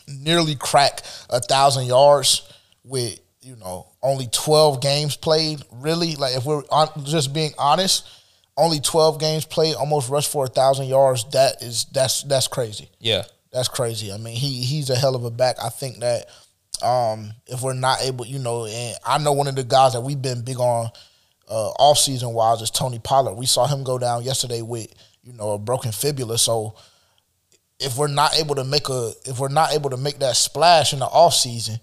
nearly 0.08 0.56
crack 0.56 1.02
a 1.30 1.40
thousand 1.40 1.88
yards 1.88 2.50
with 2.84 3.20
you 3.42 3.56
know 3.56 3.88
only 4.02 4.28
twelve 4.28 4.82
games 4.82 5.16
played. 5.16 5.62
Really, 5.72 6.16
like 6.16 6.36
if 6.36 6.46
we're 6.46 6.64
on, 6.70 7.06
just 7.06 7.34
being 7.34 7.52
honest, 7.58 8.08
only 8.58 8.80
twelve 8.80 9.20
games 9.20 9.46
played, 9.46 9.76
almost 9.76 10.10
rushed 10.10 10.32
for 10.32 10.46
a 10.46 10.50
thousand 10.50 10.88
yards. 10.88 11.26
That 11.32 11.62
is 11.62 11.86
that's 11.86 12.24
that's 12.24 12.48
crazy. 12.48 12.90
Yeah, 13.00 13.24
that's 13.52 13.68
crazy. 13.68 14.12
I 14.12 14.18
mean, 14.18 14.36
he 14.36 14.64
he's 14.64 14.90
a 14.90 14.96
hell 14.96 15.16
of 15.16 15.24
a 15.24 15.32
back. 15.32 15.58
I 15.62 15.70
think 15.70 16.00
that 16.00 16.28
um, 16.84 17.32
if 17.48 17.62
we're 17.62 17.74
not 17.74 18.02
able, 18.02 18.26
you 18.26 18.40
know, 18.40 18.66
and 18.66 18.96
I 19.06 19.18
know 19.18 19.34
one 19.34 19.48
of 19.48 19.56
the 19.56 19.64
guys 19.64 19.94
that 19.94 20.02
we've 20.02 20.22
been 20.22 20.44
big 20.44 20.60
on 20.60 20.90
uh, 21.50 21.70
off 21.80 21.98
season 21.98 22.34
wise 22.34 22.62
is 22.62 22.72
Tony 22.72 23.00
Pollard. 23.00 23.34
We 23.34 23.46
saw 23.46 23.68
him 23.68 23.84
go 23.84 23.98
down 23.98 24.24
yesterday 24.24 24.62
with 24.62 24.88
you 25.24 25.34
know 25.34 25.52
a 25.52 25.60
broken 25.60 25.92
fibula. 25.92 26.38
So 26.38 26.76
if 27.80 27.98
we're 27.98 28.08
not 28.08 28.36
able 28.38 28.56
to 28.56 28.64
make 28.64 28.90
a 28.90 29.12
if 29.26 29.40
we're 29.40 29.50
not 29.50 29.74
able 29.74 29.90
to 29.90 29.98
make 29.98 30.20
that 30.20 30.36
splash 30.36 30.94
in 30.94 31.00
the 31.00 31.06
off 31.06 31.34
season, 31.34 31.80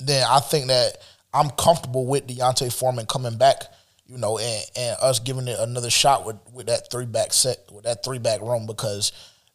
then 0.00 0.26
I 0.28 0.40
think 0.40 0.68
that 0.68 0.98
I'm 1.32 1.50
comfortable 1.50 2.06
with 2.06 2.26
D'Onta 2.26 2.72
Foreman 2.72 3.06
coming 3.06 3.36
back. 3.36 3.62
You 4.08 4.18
know, 4.18 4.38
and, 4.38 4.64
and 4.76 4.96
us 5.02 5.18
giving 5.18 5.48
it 5.48 5.58
another 5.58 5.90
shot 5.90 6.24
with, 6.24 6.36
with 6.52 6.66
that 6.66 6.92
three 6.92 7.06
back 7.06 7.32
set 7.32 7.58
with 7.72 7.84
that 7.84 8.04
three 8.04 8.20
back 8.20 8.40
room 8.40 8.64
because 8.64 9.10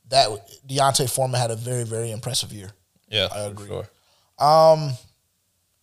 that 0.10 0.28
D'Onta 0.68 1.10
Foreman 1.10 1.40
had 1.40 1.52
a 1.52 1.56
very 1.56 1.86
very 1.86 2.12
impressive 2.12 2.52
year. 2.52 2.70
Yeah, 3.08 3.30
I 3.34 3.44
agree. 3.44 3.68
Sure. 3.68 3.88
Um, 4.40 4.92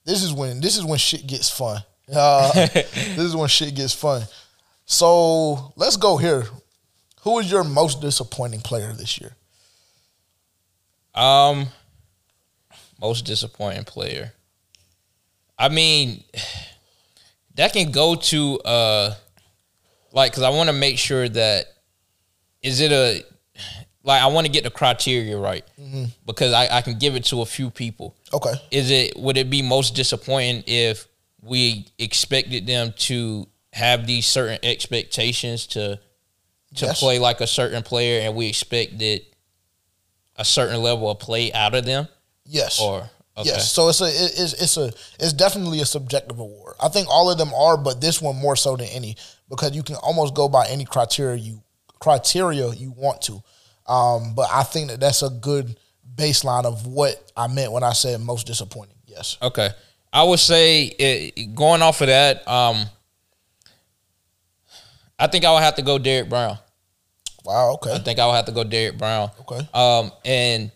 this 0.05 0.23
is 0.23 0.33
when 0.33 0.61
this 0.61 0.77
is 0.77 0.85
when 0.85 0.99
shit 0.99 1.27
gets 1.27 1.49
fun. 1.49 1.83
Uh, 2.13 2.53
this 2.67 3.19
is 3.19 3.37
when 3.37 3.49
shit 3.49 3.75
gets 3.75 3.95
fun. 3.95 4.23
So 4.85 5.73
let's 5.77 5.97
go 5.97 6.17
here. 6.17 6.45
Who 7.23 7.39
is 7.39 7.51
your 7.51 7.65
most 7.65 8.01
disappointing 8.01 8.61
player 8.61 8.93
this 8.93 9.21
year? 9.21 9.37
Um, 11.15 11.67
most 13.01 13.27
disappointing 13.27 13.85
player. 13.85 14.33
I 15.59 15.69
mean, 15.69 16.23
that 17.55 17.73
can 17.73 17.91
go 17.91 18.15
to 18.15 18.61
uh, 18.61 19.15
like 20.13 20.33
because 20.33 20.45
I 20.45 20.51
want 20.51 20.69
to 20.69 20.73
make 20.73 20.99
sure 20.99 21.29
that 21.29 21.67
is 22.63 22.81
it 22.81 22.93
a 22.93 23.25
like 24.05 24.23
I 24.23 24.27
want 24.29 24.47
to 24.47 24.53
get 24.53 24.65
the 24.65 24.71
criteria 24.71 25.37
right 25.37 25.65
mm-hmm. 25.81 26.05
because 26.25 26.53
I, 26.53 26.79
I 26.79 26.83
can 26.83 26.99
give 26.99 27.17
it 27.17 27.25
to 27.27 27.43
a 27.43 27.47
few 27.47 27.71
people. 27.71 28.15
Okay. 28.33 28.53
Is 28.71 28.91
it 28.91 29.17
would 29.17 29.37
it 29.37 29.51
be 29.51 29.63
most 29.63 29.95
disappointing 29.95 30.65
if 30.67 31.07
we 31.43 31.87
expected 31.99 32.67
them 32.67 32.95
to 32.97 33.49
have 33.73 34.07
these 34.07 34.27
certain 34.27 34.59
expectations 34.63 35.67
to 35.69 36.01
to 36.77 36.87
Yes. 36.87 37.01
play 37.01 37.19
like 37.19 37.41
a 37.41 37.47
certain 37.47 37.83
player, 37.83 38.21
and 38.21 38.35
we 38.35 38.47
expected 38.47 39.23
a 40.37 40.45
certain 40.45 40.81
level 40.83 41.11
of 41.11 41.19
play 41.19 41.53
out 41.53 41.75
of 41.75 41.85
them? 41.85 42.09
Yes. 42.45 42.81
Or 42.81 43.11
okay, 43.39 43.49
Yes, 43.51 43.71
so 43.71 43.89
it's 43.89 44.01
a 44.01 44.07
it- 44.07 44.39
it's 44.39 44.53
it's 44.55 44.77
a 44.77 44.93
it's 45.19 45.33
definitely 45.33 45.81
a 45.81 45.87
subjective 45.87 46.39
award. 46.39 46.75
I 46.81 46.89
think 46.89 47.09
all 47.09 47.31
of 47.31 47.39
them 47.39 47.53
are, 47.55 47.77
but 47.77 48.01
this 48.01 48.21
one 48.21 48.37
more 48.37 48.57
so 48.57 48.77
than 48.77 48.87
any 48.89 49.17
because 49.49 49.75
you 49.75 49.83
can 49.83 49.97
almost 49.97 50.35
go 50.35 50.49
by 50.49 50.67
any 50.69 50.85
criteria 50.85 51.37
you 51.37 51.63
criteria 52.01 52.69
you 52.71 52.93
want 52.97 53.23
to. 53.23 53.43
Um, 53.87 54.35
but 54.35 54.49
I 54.53 54.63
think 54.65 54.91
that 54.91 55.01
that's 55.01 55.23
a 55.23 55.31
good 55.31 55.79
baseline 56.15 56.65
of 56.65 56.87
what 56.87 57.33
I 57.37 57.47
meant 57.47 57.73
when 57.73 57.83
I 57.83 57.93
said 57.93 58.21
most 58.21 58.47
disappointing. 58.47 58.97
Yes. 59.07 59.39
Okay. 59.41 59.71
I 60.13 60.23
would 60.23 60.39
say 60.41 60.85
it, 60.85 61.55
going 61.55 61.83
off 61.83 62.01
of 62.01 62.07
that, 62.09 62.47
um, 62.49 62.87
I 65.19 65.27
think 65.27 65.45
I 65.45 65.53
would 65.53 65.63
have 65.63 65.75
to 65.77 65.83
go 65.83 65.99
Derrick 65.99 66.29
Brown. 66.29 66.59
Wow. 67.45 67.73
Okay. 67.75 67.93
I 67.95 67.99
think 67.99 68.19
I 68.19 68.27
would 68.27 68.35
have 68.35 68.45
to 68.47 68.53
go 68.53 68.65
Derrick 68.65 68.99
Brown. 68.99 69.31
Okay. 69.41 69.69
Um, 69.75 70.13
and 70.25 70.71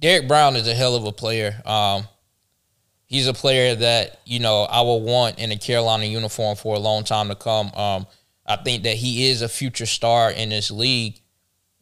Derrick 0.00 0.26
Brown 0.26 0.56
is 0.56 0.66
a 0.66 0.74
hell 0.74 0.96
of 0.96 1.04
a 1.04 1.12
player. 1.12 1.60
Um, 1.66 2.08
he's 3.06 3.26
a 3.26 3.34
player 3.34 3.74
that 3.74 4.20
you 4.24 4.40
know 4.40 4.62
I 4.62 4.80
will 4.80 5.02
want 5.02 5.38
in 5.38 5.52
a 5.52 5.56
Carolina 5.56 6.06
uniform 6.06 6.56
for 6.56 6.74
a 6.74 6.78
long 6.78 7.04
time 7.04 7.28
to 7.28 7.34
come. 7.34 7.70
Um, 7.74 8.06
I 8.46 8.56
think 8.56 8.84
that 8.84 8.96
he 8.96 9.28
is 9.28 9.42
a 9.42 9.48
future 9.48 9.86
star 9.86 10.30
in 10.30 10.48
this 10.48 10.70
league, 10.70 11.20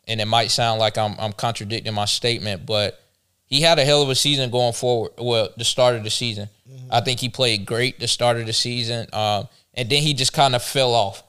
and 0.08 0.20
it 0.20 0.26
might 0.26 0.50
sound 0.50 0.80
like 0.80 0.98
I'm 0.98 1.14
I'm 1.18 1.32
contradicting 1.32 1.94
my 1.94 2.06
statement, 2.06 2.66
but 2.66 3.00
he 3.46 3.60
had 3.60 3.78
a 3.78 3.84
hell 3.84 4.02
of 4.02 4.10
a 4.10 4.14
season 4.14 4.50
going 4.50 4.72
forward. 4.72 5.12
Well, 5.16 5.50
the 5.56 5.64
start 5.64 5.94
of 5.94 6.02
the 6.02 6.10
season, 6.10 6.48
I 6.90 7.00
think 7.00 7.20
he 7.20 7.28
played 7.28 7.64
great 7.66 8.00
the 8.00 8.08
start 8.08 8.36
of 8.36 8.46
the 8.46 8.52
season, 8.52 9.06
um, 9.12 9.48
and 9.74 9.88
then 9.88 10.02
he 10.02 10.12
just 10.12 10.32
kind 10.32 10.56
of 10.56 10.62
fell 10.62 10.92
off. 10.92 11.22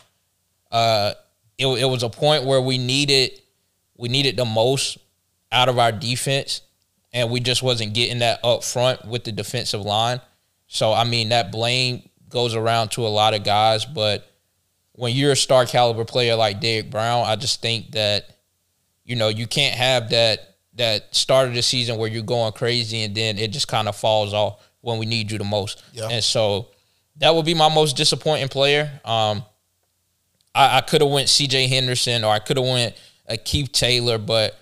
Uh, 0.71 1.13
it, 1.58 1.67
it 1.67 1.86
was 1.86 2.04
a 2.04 2.10
point 2.10 2.45
where 2.45 2.62
we 2.62 2.80
needed 2.80 3.39
we 3.95 4.10
needed 4.10 4.38
the 4.38 4.45
most 4.45 4.97
out 5.52 5.69
of 5.69 5.78
our 5.78 5.91
defense, 5.91 6.62
and 7.13 7.30
we 7.30 7.39
just 7.39 7.63
wasn't 7.63 7.93
getting 7.93 8.19
that 8.19 8.39
up 8.43 8.63
front 8.63 9.06
with 9.06 9.24
the 9.24 9.32
defensive 9.32 9.82
line. 9.82 10.22
So 10.67 10.93
I 10.93 11.04
mean 11.04 11.30
that 11.30 11.52
blame 11.52 12.08
goes 12.30 12.56
around 12.56 12.89
to 12.91 13.06
a 13.06 13.10
lot 13.10 13.34
of 13.34 13.43
guys, 13.43 13.86
but 13.86 14.30
when 14.93 15.15
you're 15.15 15.32
a 15.32 15.38
star 15.38 15.65
caliber 15.65 16.06
player 16.06 16.36
like 16.36 16.60
Derrick 16.60 16.91
Brown, 16.91 17.26
I 17.26 17.36
just 17.36 17.62
think 17.62 17.91
that 17.91 18.30
you 19.06 19.15
know 19.15 19.30
you 19.30 19.48
can't 19.48 19.76
have 19.76 20.10
that 20.10 20.56
that 20.76 21.13
start 21.13 21.48
of 21.48 21.54
the 21.54 21.62
season 21.62 21.98
where 21.98 22.10
you're 22.10 22.24
going 22.24 22.54
crazy 22.54 23.04
and 23.04 23.15
then 23.15 23.38
it 23.38 23.52
just 23.52 23.67
kind 23.67 23.88
of 23.88 23.95
falls 23.95 24.34
off 24.34 24.65
when 24.82 24.98
we 24.98 25.06
need 25.06 25.32
you 25.32 25.38
the 25.38 25.43
most. 25.43 25.84
Yeah. 25.93 26.08
And 26.10 26.24
so 26.24 26.69
that 27.17 27.36
would 27.36 27.45
be 27.45 27.54
my 27.54 27.74
most 27.74 27.98
disappointing 27.98 28.48
player. 28.48 28.89
Um, 29.04 29.43
I, 30.56 30.78
I 30.78 30.82
could 30.82 31.02
have 31.02 31.12
went 31.12 31.30
C.J. 31.30 31.67
Henderson 31.67 32.24
or 32.24 32.32
I 32.34 32.39
could 32.39 32.58
have 32.58 32.65
went 32.65 32.95
a 33.28 33.38
Keith 33.38 33.72
Taylor, 33.72 34.17
but 34.17 34.58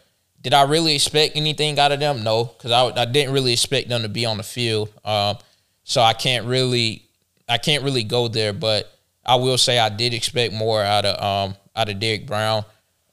did 0.47 0.53
I 0.53 0.61
really 0.63 0.95
expect 0.95 1.35
anything 1.35 1.77
out 1.77 1.91
of 1.91 1.99
them? 1.99 2.23
No, 2.23 2.45
because 2.45 2.71
I, 2.71 2.85
I 3.01 3.03
didn't 3.03 3.33
really 3.33 3.51
expect 3.51 3.89
them 3.89 4.03
to 4.03 4.07
be 4.07 4.25
on 4.25 4.37
the 4.37 4.43
field. 4.43 4.87
Um, 5.03 5.37
so 5.83 6.01
I 6.01 6.13
can't 6.13 6.45
really 6.45 7.03
I 7.49 7.57
can't 7.57 7.83
really 7.83 8.03
go 8.05 8.29
there, 8.29 8.53
but 8.53 8.89
I 9.25 9.35
will 9.35 9.57
say 9.57 9.77
I 9.77 9.89
did 9.89 10.13
expect 10.13 10.53
more 10.53 10.81
out 10.81 11.03
of 11.03 11.21
um, 11.49 11.55
out 11.75 11.89
of 11.89 11.99
Derrick 11.99 12.25
Brown 12.25 12.63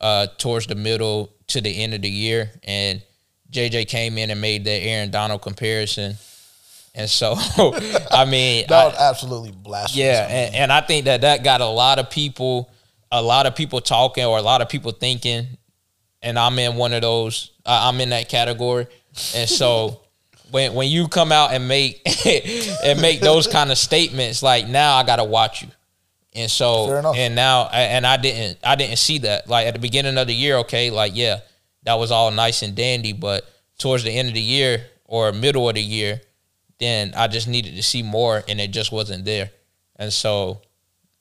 uh, 0.01 0.29
towards 0.39 0.69
the 0.69 0.77
middle 0.77 1.33
to 1.49 1.61
the 1.61 1.83
end 1.83 1.93
of 1.95 2.03
the 2.03 2.09
year, 2.09 2.53
and 2.63 3.03
JJ 3.51 3.89
came 3.89 4.17
in 4.17 4.31
and 4.31 4.41
made 4.41 4.63
that 4.67 4.71
Aaron 4.85 5.11
Donald 5.11 5.43
comparison, 5.43 6.15
and 6.95 7.11
so 7.11 7.35
I 8.13 8.27
mean 8.27 8.67
That 8.69 8.81
I- 8.81 8.87
was 8.87 8.97
absolutely 8.97 9.51
blasphemous. 9.51 9.97
yeah, 9.97 10.29
and, 10.29 10.55
and 10.55 10.73
I 10.73 10.83
think 10.83 11.07
that 11.07 11.23
that 11.23 11.43
got 11.43 11.61
a 11.61 11.67
lot 11.67 11.99
of 11.99 12.11
people, 12.11 12.71
a 13.11 13.21
lot 13.21 13.47
of 13.47 13.57
people 13.57 13.81
talking, 13.81 14.25
or 14.25 14.39
a 14.39 14.43
lot 14.43 14.63
of 14.63 14.69
people 14.69 14.93
thinking, 14.93 15.49
and 16.25 16.39
I'm 16.39 16.59
in 16.59 16.75
one 16.75 16.93
of 16.93 17.03
those. 17.03 17.53
I 17.65 17.89
I'm 17.89 18.01
in 18.01 18.09
that 18.11 18.29
category, 18.29 18.89
and 19.37 19.49
so 19.49 20.01
when 20.51 20.75
when 20.75 20.89
you 20.89 21.07
come 21.07 21.31
out 21.31 21.53
and 21.53 21.69
make 21.69 22.03
and 22.85 23.01
make 23.01 23.21
those 23.21 23.47
kind 23.47 23.71
of 23.71 23.79
statements, 23.79 24.43
like 24.43 24.67
now 24.67 24.97
I 24.97 25.05
gotta 25.05 25.25
watch 25.25 25.63
you, 25.63 25.69
and 26.35 26.51
so 26.51 27.13
and 27.15 27.37
now 27.37 27.69
and 27.69 28.07
I 28.07 28.17
didn't 28.17 28.59
I 28.65 28.75
didn't 28.75 28.97
see 28.97 29.19
that 29.19 29.49
like 29.49 29.69
at 29.69 29.75
the 29.75 29.81
beginning 29.81 30.19
of 30.19 30.27
the 30.27 30.35
year. 30.35 30.57
Okay, 30.59 30.91
like 30.91 31.13
yeah, 31.15 31.41
that 31.85 31.95
was 31.95 32.11
all 32.11 32.31
nice 32.31 32.63
and 32.63 32.75
dandy, 32.75 33.13
but 33.13 33.49
towards 33.79 34.03
the 34.03 34.11
end 34.11 34.29
of 34.29 34.35
the 34.35 34.41
year 34.41 34.87
or 35.05 35.31
middle 35.33 35.69
of 35.69 35.75
the 35.75 35.83
year, 35.83 36.21
then 36.79 37.13
I 37.17 37.29
just 37.29 37.47
needed 37.47 37.77
to 37.77 37.83
see 37.83 38.03
more, 38.03 38.43
and 38.49 38.61
it 38.61 38.71
just 38.71 38.91
wasn't 38.91 39.25
there. 39.25 39.51
And 39.97 40.13
so, 40.13 40.63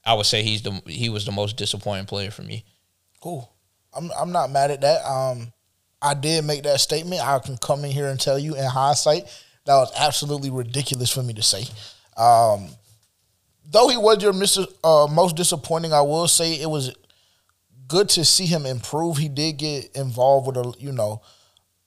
I 0.05 0.13
would 0.15 0.25
say 0.25 0.41
he's 0.43 0.61
the 0.61 0.81
he 0.85 1.09
was 1.09 1.25
the 1.25 1.31
most 1.31 1.57
disappointing 1.57 2.05
player 2.05 2.31
for 2.31 2.41
me. 2.41 2.65
Cool. 3.21 3.52
I'm 3.95 4.11
I'm 4.17 4.31
not 4.31 4.51
mad 4.51 4.71
at 4.71 4.81
that. 4.81 5.05
Um, 5.05 5.51
I 6.01 6.13
did 6.13 6.43
make 6.45 6.63
that 6.63 6.81
statement. 6.81 7.25
I 7.25 7.39
can 7.39 7.57
come 7.57 7.85
in 7.85 7.91
here 7.91 8.07
and 8.07 8.19
tell 8.19 8.37
you 8.37 8.55
in 8.55 8.63
hindsight 8.65 9.23
that 9.65 9.75
was 9.75 9.91
absolutely 9.97 10.49
ridiculous 10.49 11.09
for 11.09 11.23
me 11.23 11.33
to 11.33 11.41
say. 11.41 11.63
Um, 12.17 12.67
though 13.69 13.87
he 13.87 13.97
was 13.97 14.21
your 14.21 14.33
Mr. 14.33 14.67
Uh, 14.83 15.07
most 15.11 15.35
disappointing, 15.35 15.93
I 15.93 16.01
will 16.01 16.27
say 16.27 16.55
it 16.55 16.69
was 16.69 16.93
good 17.87 18.09
to 18.09 18.25
see 18.25 18.45
him 18.45 18.65
improve. 18.65 19.17
He 19.17 19.29
did 19.29 19.53
get 19.57 19.95
involved 19.95 20.47
with 20.47 20.57
a 20.57 20.73
you 20.79 20.91
know 20.91 21.21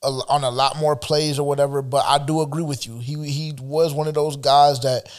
a, 0.02 0.08
on 0.08 0.44
a 0.44 0.50
lot 0.50 0.78
more 0.78 0.96
plays 0.96 1.38
or 1.38 1.46
whatever. 1.46 1.82
But 1.82 2.04
I 2.06 2.24
do 2.24 2.40
agree 2.40 2.62
with 2.62 2.86
you. 2.86 2.98
He 2.98 3.14
he 3.30 3.52
was 3.60 3.92
one 3.92 4.08
of 4.08 4.14
those 4.14 4.36
guys 4.36 4.80
that 4.80 5.10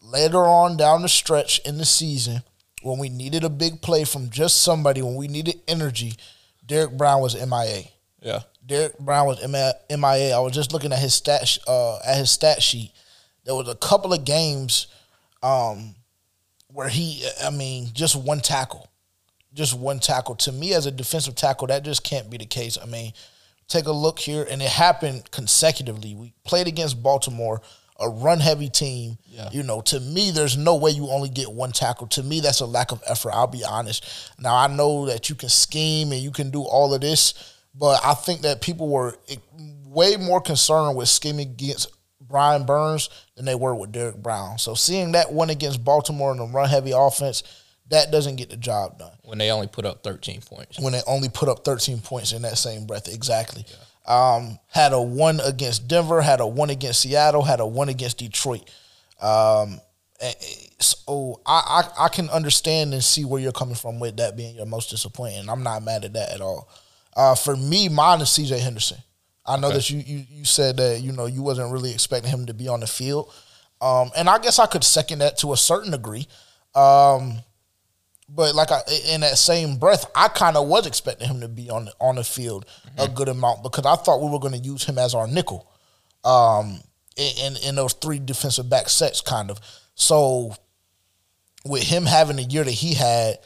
later 0.00 0.44
on 0.44 0.76
down 0.76 1.02
the 1.02 1.08
stretch 1.08 1.58
in 1.60 1.78
the 1.78 1.84
season 1.84 2.42
when 2.84 2.98
we 2.98 3.08
needed 3.08 3.44
a 3.44 3.50
big 3.50 3.80
play 3.80 4.04
from 4.04 4.30
just 4.30 4.62
somebody 4.62 5.02
when 5.02 5.14
we 5.14 5.26
needed 5.26 5.60
energy, 5.66 6.14
Derrick 6.64 6.92
Brown 6.92 7.20
was 7.20 7.34
MIA. 7.34 7.84
Yeah, 8.20 8.40
Derrick 8.64 8.98
Brown 8.98 9.26
was 9.26 9.46
MIA. 9.46 10.36
I 10.36 10.38
was 10.40 10.52
just 10.52 10.72
looking 10.72 10.92
at 10.92 10.98
his 10.98 11.14
stat 11.14 11.58
uh, 11.66 11.98
at 11.98 12.18
his 12.18 12.30
stat 12.30 12.62
sheet. 12.62 12.92
There 13.44 13.54
was 13.54 13.68
a 13.68 13.74
couple 13.74 14.12
of 14.12 14.24
games 14.24 14.86
um, 15.42 15.94
where 16.68 16.88
he, 16.88 17.24
I 17.42 17.50
mean, 17.50 17.88
just 17.92 18.16
one 18.16 18.40
tackle, 18.40 18.88
just 19.52 19.78
one 19.78 20.00
tackle. 20.00 20.34
To 20.36 20.52
me, 20.52 20.72
as 20.74 20.86
a 20.86 20.90
defensive 20.90 21.34
tackle, 21.34 21.66
that 21.68 21.84
just 21.84 22.04
can't 22.04 22.30
be 22.30 22.38
the 22.38 22.46
case. 22.46 22.78
I 22.80 22.86
mean, 22.86 23.12
take 23.68 23.86
a 23.86 23.92
look 23.92 24.18
here, 24.18 24.46
and 24.50 24.62
it 24.62 24.68
happened 24.70 25.30
consecutively. 25.30 26.14
We 26.14 26.32
played 26.44 26.66
against 26.66 27.02
Baltimore, 27.02 27.60
a 28.00 28.08
run-heavy 28.08 28.68
team. 28.68 29.18
Yeah. 29.26 29.50
You 29.52 29.62
know, 29.62 29.80
to 29.82 30.00
me, 30.00 30.30
there's 30.30 30.56
no 30.56 30.76
way 30.76 30.90
you 30.90 31.08
only 31.08 31.28
get 31.28 31.52
one 31.52 31.72
tackle. 31.72 32.06
To 32.08 32.22
me, 32.22 32.40
that's 32.40 32.60
a 32.60 32.66
lack 32.66 32.92
of 32.92 33.02
effort. 33.06 33.32
I'll 33.32 33.46
be 33.46 33.64
honest. 33.64 34.04
Now, 34.38 34.56
I 34.56 34.66
know 34.66 35.06
that 35.06 35.28
you 35.28 35.34
can 35.34 35.48
scheme 35.48 36.12
and 36.12 36.20
you 36.20 36.30
can 36.30 36.50
do 36.50 36.62
all 36.62 36.92
of 36.92 37.00
this, 37.00 37.34
but 37.74 38.00
I 38.04 38.14
think 38.14 38.42
that 38.42 38.60
people 38.60 38.88
were 38.88 39.16
way 39.86 40.16
more 40.16 40.40
concerned 40.40 40.96
with 40.96 41.08
scheming 41.08 41.48
against 41.48 41.88
Brian 42.20 42.64
Burns 42.64 43.10
than 43.36 43.44
they 43.44 43.54
were 43.54 43.74
with 43.74 43.92
Derrick 43.92 44.16
Brown. 44.16 44.58
So 44.58 44.74
seeing 44.74 45.12
that 45.12 45.32
one 45.32 45.50
against 45.50 45.84
Baltimore 45.84 46.32
in 46.32 46.40
a 46.40 46.46
run-heavy 46.46 46.92
offense, 46.92 47.42
that 47.90 48.10
doesn't 48.10 48.36
get 48.36 48.50
the 48.50 48.56
job 48.56 48.98
done 48.98 49.12
when 49.24 49.38
they 49.38 49.50
only 49.50 49.66
put 49.66 49.84
up 49.84 50.02
13 50.02 50.40
points. 50.40 50.80
when 50.80 50.92
they 50.92 51.02
only 51.06 51.28
put 51.28 51.48
up 51.48 51.64
13 51.64 52.00
points 52.00 52.32
in 52.32 52.42
that 52.42 52.56
same 52.56 52.86
breath. 52.86 53.12
Exactly. 53.12 53.64
Um, 54.06 54.58
had 54.68 54.92
a 54.92 55.00
one 55.00 55.40
against 55.40 55.88
Denver, 55.88 56.20
had 56.20 56.40
a 56.40 56.46
one 56.46 56.70
against 56.70 57.00
Seattle, 57.00 57.42
had 57.42 57.60
a 57.60 57.66
one 57.66 57.88
against 57.88 58.18
Detroit. 58.18 58.70
Um, 59.20 59.80
so 60.78 61.40
I, 61.46 61.82
I 61.98 62.04
I 62.04 62.08
can 62.08 62.28
understand 62.30 62.92
and 62.94 63.02
see 63.02 63.24
where 63.24 63.40
you're 63.40 63.52
coming 63.52 63.74
from 63.74 64.00
with 64.00 64.16
that 64.18 64.36
being 64.36 64.54
your 64.56 64.66
most 64.66 64.90
disappointing. 64.90 65.48
I'm 65.48 65.62
not 65.62 65.82
mad 65.82 66.04
at 66.04 66.12
that 66.14 66.30
at 66.32 66.40
all. 66.40 66.68
Uh, 67.16 67.34
for 67.34 67.56
me, 67.56 67.88
mine 67.88 68.20
is 68.20 68.30
C.J. 68.30 68.58
Henderson. 68.58 68.98
I 69.46 69.56
know 69.56 69.68
Okay. 69.68 69.76
that 69.76 69.90
you, 69.90 69.98
you 69.98 70.24
you 70.30 70.44
said 70.44 70.76
that 70.78 71.00
you 71.00 71.12
know 71.12 71.26
you 71.26 71.42
wasn't 71.42 71.72
really 71.72 71.92
expecting 71.92 72.30
him 72.30 72.46
to 72.46 72.54
be 72.54 72.68
on 72.68 72.80
the 72.80 72.86
field, 72.86 73.32
um, 73.80 74.10
and 74.16 74.28
I 74.28 74.38
guess 74.38 74.58
I 74.58 74.66
could 74.66 74.84
second 74.84 75.18
that 75.20 75.38
to 75.38 75.52
a 75.52 75.56
certain 75.56 75.90
degree. 75.92 76.26
Um, 76.74 77.38
but 78.28 78.54
like 78.54 78.70
I, 78.70 78.80
in 79.10 79.20
that 79.20 79.38
same 79.38 79.76
breath, 79.76 80.06
I 80.14 80.28
kind 80.28 80.56
of 80.56 80.66
was 80.66 80.86
expecting 80.86 81.28
him 81.28 81.40
to 81.40 81.48
be 81.48 81.70
on 81.70 81.86
the, 81.86 81.92
on 82.00 82.16
the 82.16 82.24
field 82.24 82.64
a 82.98 83.08
good 83.08 83.28
amount 83.28 83.62
because 83.62 83.84
I 83.84 83.96
thought 83.96 84.22
we 84.22 84.30
were 84.30 84.38
going 84.38 84.54
to 84.54 84.58
use 84.58 84.84
him 84.84 84.98
as 84.98 85.14
our 85.14 85.26
nickel, 85.26 85.70
um, 86.24 86.80
in, 87.16 87.32
in 87.38 87.56
in 87.68 87.74
those 87.74 87.92
three 87.92 88.18
defensive 88.18 88.68
back 88.68 88.88
sets, 88.88 89.20
kind 89.20 89.50
of. 89.50 89.60
So, 89.94 90.56
with 91.64 91.82
him 91.82 92.06
having 92.06 92.36
the 92.36 92.42
year 92.42 92.64
that 92.64 92.70
he 92.70 92.94
had, 92.94 93.38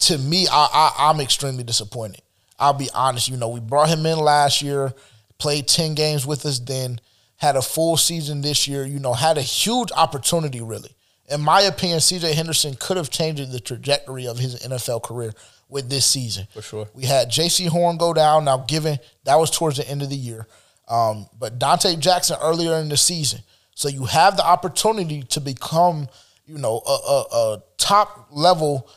to 0.00 0.18
me, 0.18 0.46
I, 0.50 0.68
I 0.72 1.10
I'm 1.10 1.20
extremely 1.20 1.64
disappointed. 1.64 2.22
I'll 2.58 2.72
be 2.72 2.90
honest. 2.92 3.28
You 3.28 3.36
know, 3.36 3.48
we 3.48 3.60
brought 3.60 3.88
him 3.88 4.04
in 4.04 4.18
last 4.18 4.60
year, 4.60 4.92
played 5.38 5.68
ten 5.68 5.94
games 5.94 6.26
with 6.26 6.44
us, 6.44 6.58
then 6.58 7.00
had 7.36 7.54
a 7.54 7.62
full 7.62 7.96
season 7.96 8.40
this 8.40 8.66
year. 8.66 8.84
You 8.84 8.98
know, 8.98 9.14
had 9.14 9.38
a 9.38 9.42
huge 9.42 9.90
opportunity. 9.96 10.60
Really, 10.60 10.90
in 11.30 11.40
my 11.40 11.62
opinion, 11.62 12.00
C.J. 12.00 12.32
Henderson 12.34 12.74
could 12.78 12.96
have 12.96 13.10
changed 13.10 13.50
the 13.52 13.60
trajectory 13.60 14.26
of 14.26 14.38
his 14.38 14.60
NFL 14.62 15.02
career 15.02 15.32
with 15.68 15.90
this 15.90 16.06
season. 16.06 16.46
For 16.54 16.62
sure. 16.62 16.88
We 16.94 17.04
had 17.04 17.30
Jaycee 17.30 17.68
Horn 17.68 17.98
go 17.98 18.14
down. 18.14 18.44
Now, 18.46 18.58
given 18.58 18.98
that 19.24 19.36
was 19.36 19.50
towards 19.50 19.76
the 19.76 19.88
end 19.88 20.02
of 20.02 20.08
the 20.10 20.16
year, 20.16 20.46
um, 20.88 21.26
but 21.38 21.58
Donte 21.58 21.98
Jackson 21.98 22.38
earlier 22.42 22.74
in 22.74 22.88
the 22.88 22.96
season. 22.96 23.40
So 23.74 23.88
you 23.88 24.06
have 24.06 24.36
the 24.36 24.44
opportunity 24.44 25.22
to 25.24 25.40
become, 25.40 26.08
you 26.46 26.58
know, 26.58 26.80
a, 26.86 26.90
a, 26.90 27.22
a 27.54 27.62
top 27.76 28.28
level 28.30 28.90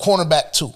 cornerback 0.00 0.52
too. 0.52 0.72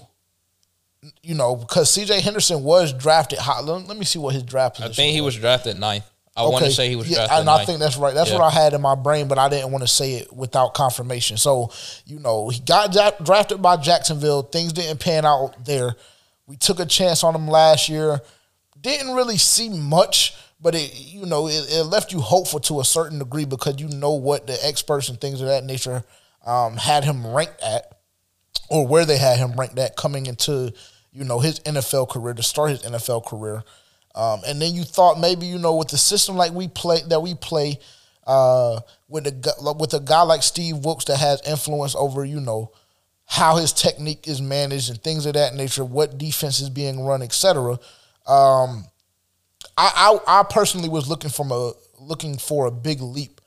You 1.23 1.35
know, 1.35 1.55
because 1.55 1.89
C.J. 1.89 2.19
Henderson 2.21 2.63
was 2.63 2.91
drafted 2.91 3.39
high. 3.39 3.61
Let, 3.61 3.87
let 3.87 3.97
me 3.97 4.03
see 4.03 4.19
what 4.19 4.33
his 4.33 4.43
draft 4.43 4.81
I 4.81 4.87
position. 4.87 4.95
think 5.03 5.15
he 5.15 5.21
was 5.21 5.35
drafted 5.37 5.79
ninth. 5.79 6.03
I 6.37 6.43
want 6.43 6.63
to 6.65 6.71
say 6.71 6.89
he 6.89 6.95
was 6.95 7.09
yeah, 7.09 7.27
and 7.31 7.49
I 7.49 7.65
think 7.65 7.79
that's 7.79 7.97
right. 7.97 8.13
That's 8.13 8.29
Yeah. 8.29 8.37
what 8.37 8.45
I 8.45 8.49
had 8.51 8.73
in 8.73 8.81
my 8.81 8.95
brain, 8.95 9.27
but 9.27 9.37
I 9.39 9.49
didn't 9.49 9.71
want 9.71 9.83
to 9.83 9.87
say 9.87 10.13
it 10.13 10.31
without 10.31 10.73
confirmation. 10.73 11.37
So, 11.37 11.71
you 12.05 12.19
know, 12.19 12.49
he 12.49 12.59
got 12.59 12.91
drafted 13.23 13.61
by 13.61 13.77
Jacksonville. 13.77 14.43
Things 14.43 14.73
didn't 14.73 14.99
pan 14.99 15.25
out 15.25 15.65
there. 15.65 15.95
We 16.45 16.55
took 16.55 16.79
a 16.79 16.85
chance 16.85 17.23
on 17.23 17.33
him 17.35 17.47
last 17.47 17.89
year. 17.89 18.19
Didn't 18.79 19.15
really 19.15 19.37
see 19.37 19.69
much, 19.69 20.35
but 20.61 20.75
it, 20.75 20.93
you 20.95 21.25
know, 21.25 21.47
it, 21.47 21.65
it 21.69 21.83
left 21.83 22.13
you 22.13 22.19
hopeful 22.21 22.59
to 22.61 22.79
a 22.79 22.85
certain 22.85 23.19
degree 23.19 23.45
because 23.45 23.81
you 23.81 23.87
know 23.89 24.11
what 24.13 24.45
the 24.47 24.57
experts 24.65 25.09
and 25.09 25.19
things 25.19 25.41
of 25.41 25.47
that 25.47 25.63
nature 25.63 26.03
um, 26.45 26.77
had 26.77 27.03
him 27.03 27.25
ranked 27.27 27.61
at 27.61 27.97
or 28.69 28.85
where 28.87 29.05
they 29.05 29.17
had 29.17 29.37
him 29.37 29.53
ranked 29.53 29.77
at 29.79 29.95
coming 29.95 30.25
into 30.27 30.71
you 31.11 31.23
know 31.23 31.39
his 31.39 31.59
NFL 31.61 32.09
career 32.09 32.33
to 32.35 32.43
start 32.43 32.69
his 32.69 32.83
NFL 32.83 33.25
career. 33.25 33.63
Um, 34.17 34.41
and 34.47 34.59
then 34.59 34.73
you 34.73 34.83
thought 34.83 35.19
maybe 35.19 35.45
you 35.45 35.59
know 35.59 35.75
with 35.75 35.89
the 35.89 35.97
system 35.97 36.35
like 36.35 36.51
we 36.51 36.67
play 36.67 37.01
that 37.07 37.21
we 37.21 37.35
play 37.35 37.77
uh, 38.25 38.79
with 39.07 39.27
a 39.27 39.73
with 39.77 39.93
a 39.93 39.99
guy 39.99 40.23
like 40.23 40.41
Steve 40.41 40.77
Wilks 40.77 41.05
that 41.05 41.19
has 41.19 41.39
influence 41.47 41.93
over 41.93 42.25
you 42.25 42.39
know 42.39 42.71
how 43.27 43.57
his 43.57 43.71
technique 43.71 44.27
is 44.27 44.41
managed 44.41 44.89
and 44.89 45.03
things 45.03 45.25
of 45.27 45.33
that 45.33 45.53
nature, 45.53 45.85
what 45.85 46.17
defense 46.17 46.61
is 46.61 46.69
being 46.71 47.05
run, 47.05 47.21
etc. 47.21 47.73
Um, 48.25 48.85
I, 49.77 50.17
I 50.17 50.19
I 50.25 50.43
personally 50.49 50.89
was 50.89 51.07
looking 51.07 51.29
from 51.29 51.51
a 51.51 51.73
looking 51.99 52.39
for 52.39 52.65
a 52.65 52.71
big 52.71 53.01
leap 53.01 53.39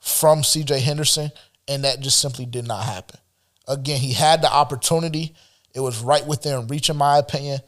from 0.00 0.42
C.J. 0.42 0.80
Henderson, 0.80 1.30
and 1.68 1.84
that 1.84 2.00
just 2.00 2.18
simply 2.18 2.46
did 2.46 2.66
not 2.66 2.82
happen. 2.82 3.20
Again, 3.68 4.00
he 4.00 4.12
had 4.12 4.42
the 4.42 4.52
opportunity; 4.52 5.36
it 5.72 5.80
was 5.80 6.00
right 6.00 6.26
within 6.26 6.66
reach, 6.66 6.90
in 6.90 6.96
my 6.96 7.18
opinion. 7.18 7.60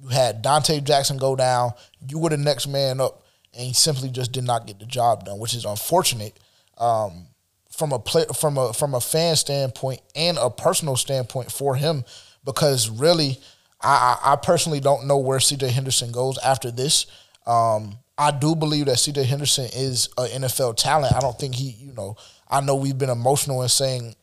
You 0.00 0.08
had 0.08 0.42
Donte 0.42 0.82
Jackson 0.84 1.16
go 1.16 1.36
down; 1.36 1.72
you 2.08 2.18
were 2.18 2.30
the 2.30 2.36
next 2.36 2.66
man 2.66 3.00
up, 3.00 3.24
and 3.52 3.62
he 3.66 3.72
simply 3.72 4.10
just 4.10 4.32
did 4.32 4.44
not 4.44 4.66
get 4.66 4.78
the 4.78 4.86
job 4.86 5.24
done, 5.24 5.38
which 5.38 5.54
is 5.54 5.64
unfortunate 5.64 6.38
um, 6.78 7.26
from 7.70 7.92
a 7.92 7.98
play, 7.98 8.24
from 8.34 8.58
a 8.58 8.72
from 8.72 8.94
a 8.94 9.00
fan 9.00 9.36
standpoint 9.36 10.00
and 10.14 10.38
a 10.38 10.50
personal 10.50 10.96
standpoint 10.96 11.50
for 11.50 11.76
him, 11.76 12.04
because 12.44 12.88
really, 12.90 13.38
I, 13.80 14.18
I 14.22 14.36
personally 14.36 14.80
don't 14.80 15.06
know 15.06 15.18
where 15.18 15.40
C.J. 15.40 15.68
Henderson 15.68 16.12
goes 16.12 16.38
after 16.38 16.70
this. 16.70 17.06
Um, 17.46 17.98
I 18.16 18.30
do 18.30 18.54
believe 18.54 18.86
that 18.86 18.98
C.J. 18.98 19.24
Henderson 19.24 19.66
is 19.74 20.08
an 20.16 20.42
NFL 20.42 20.76
talent. 20.76 21.14
I 21.14 21.20
don't 21.20 21.38
think 21.38 21.54
he, 21.54 21.70
you 21.70 21.92
know, 21.92 22.16
I 22.48 22.60
know 22.60 22.76
we've 22.76 22.98
been 22.98 23.10
emotional 23.10 23.62
in 23.62 23.68
saying 23.68 24.14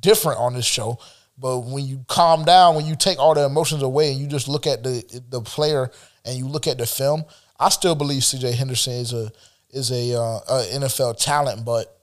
different 0.00 0.38
on 0.38 0.54
this 0.54 0.64
show, 0.64 0.98
but 1.42 1.58
when 1.58 1.84
you 1.84 2.04
calm 2.06 2.44
down, 2.44 2.76
when 2.76 2.86
you 2.86 2.94
take 2.94 3.18
all 3.18 3.34
the 3.34 3.44
emotions 3.44 3.82
away 3.82 4.12
and 4.12 4.20
you 4.20 4.28
just 4.28 4.46
look 4.46 4.66
at 4.66 4.84
the 4.84 5.22
the 5.28 5.42
player 5.42 5.90
and 6.24 6.38
you 6.38 6.46
look 6.46 6.68
at 6.68 6.78
the 6.78 6.86
film, 6.86 7.24
I 7.58 7.68
still 7.68 7.96
believe 7.96 8.24
C.J. 8.24 8.52
Henderson 8.52 8.92
is 8.92 9.12
a 9.12 9.32
is 9.70 9.90
a, 9.90 10.18
uh, 10.18 10.38
a 10.48 10.78
NFL 10.78 11.18
talent, 11.22 11.64
but 11.64 11.98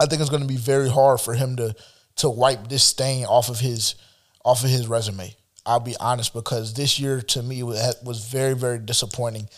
I 0.00 0.06
think 0.06 0.20
it's 0.20 0.30
going 0.30 0.42
to 0.42 0.48
be 0.48 0.56
very 0.56 0.88
hard 0.88 1.20
for 1.20 1.34
him 1.34 1.56
to 1.56 1.74
to 2.16 2.30
wipe 2.30 2.68
this 2.68 2.82
stain 2.82 3.26
off 3.26 3.50
of 3.50 3.60
his 3.60 3.94
off 4.44 4.64
of 4.64 4.70
his 4.70 4.88
resume. 4.88 5.36
I'll 5.66 5.78
be 5.78 5.96
honest 6.00 6.32
because 6.32 6.74
this 6.74 6.98
year 6.98 7.20
to 7.20 7.42
me 7.42 7.62
was 7.62 8.26
very 8.30 8.54
very 8.54 8.78
disappointing, 8.78 9.48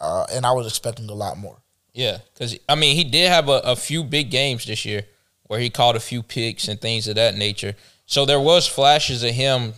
uh, 0.00 0.24
and 0.32 0.46
I 0.46 0.52
was 0.52 0.66
expecting 0.66 1.08
a 1.10 1.14
lot 1.14 1.36
more. 1.36 1.58
Yeah, 1.92 2.18
because 2.32 2.58
I 2.68 2.74
mean, 2.74 2.96
he 2.96 3.04
did 3.04 3.28
have 3.28 3.50
a, 3.50 3.60
a 3.64 3.76
few 3.76 4.02
big 4.02 4.30
games 4.30 4.64
this 4.64 4.86
year 4.86 5.02
where 5.44 5.60
he 5.60 5.68
caught 5.68 5.96
a 5.96 6.00
few 6.00 6.22
picks 6.22 6.68
and 6.68 6.80
things 6.80 7.06
of 7.08 7.16
that 7.16 7.34
nature. 7.34 7.74
So 8.12 8.26
there 8.26 8.38
was 8.38 8.66
flashes 8.66 9.22
of 9.22 9.30
him, 9.30 9.72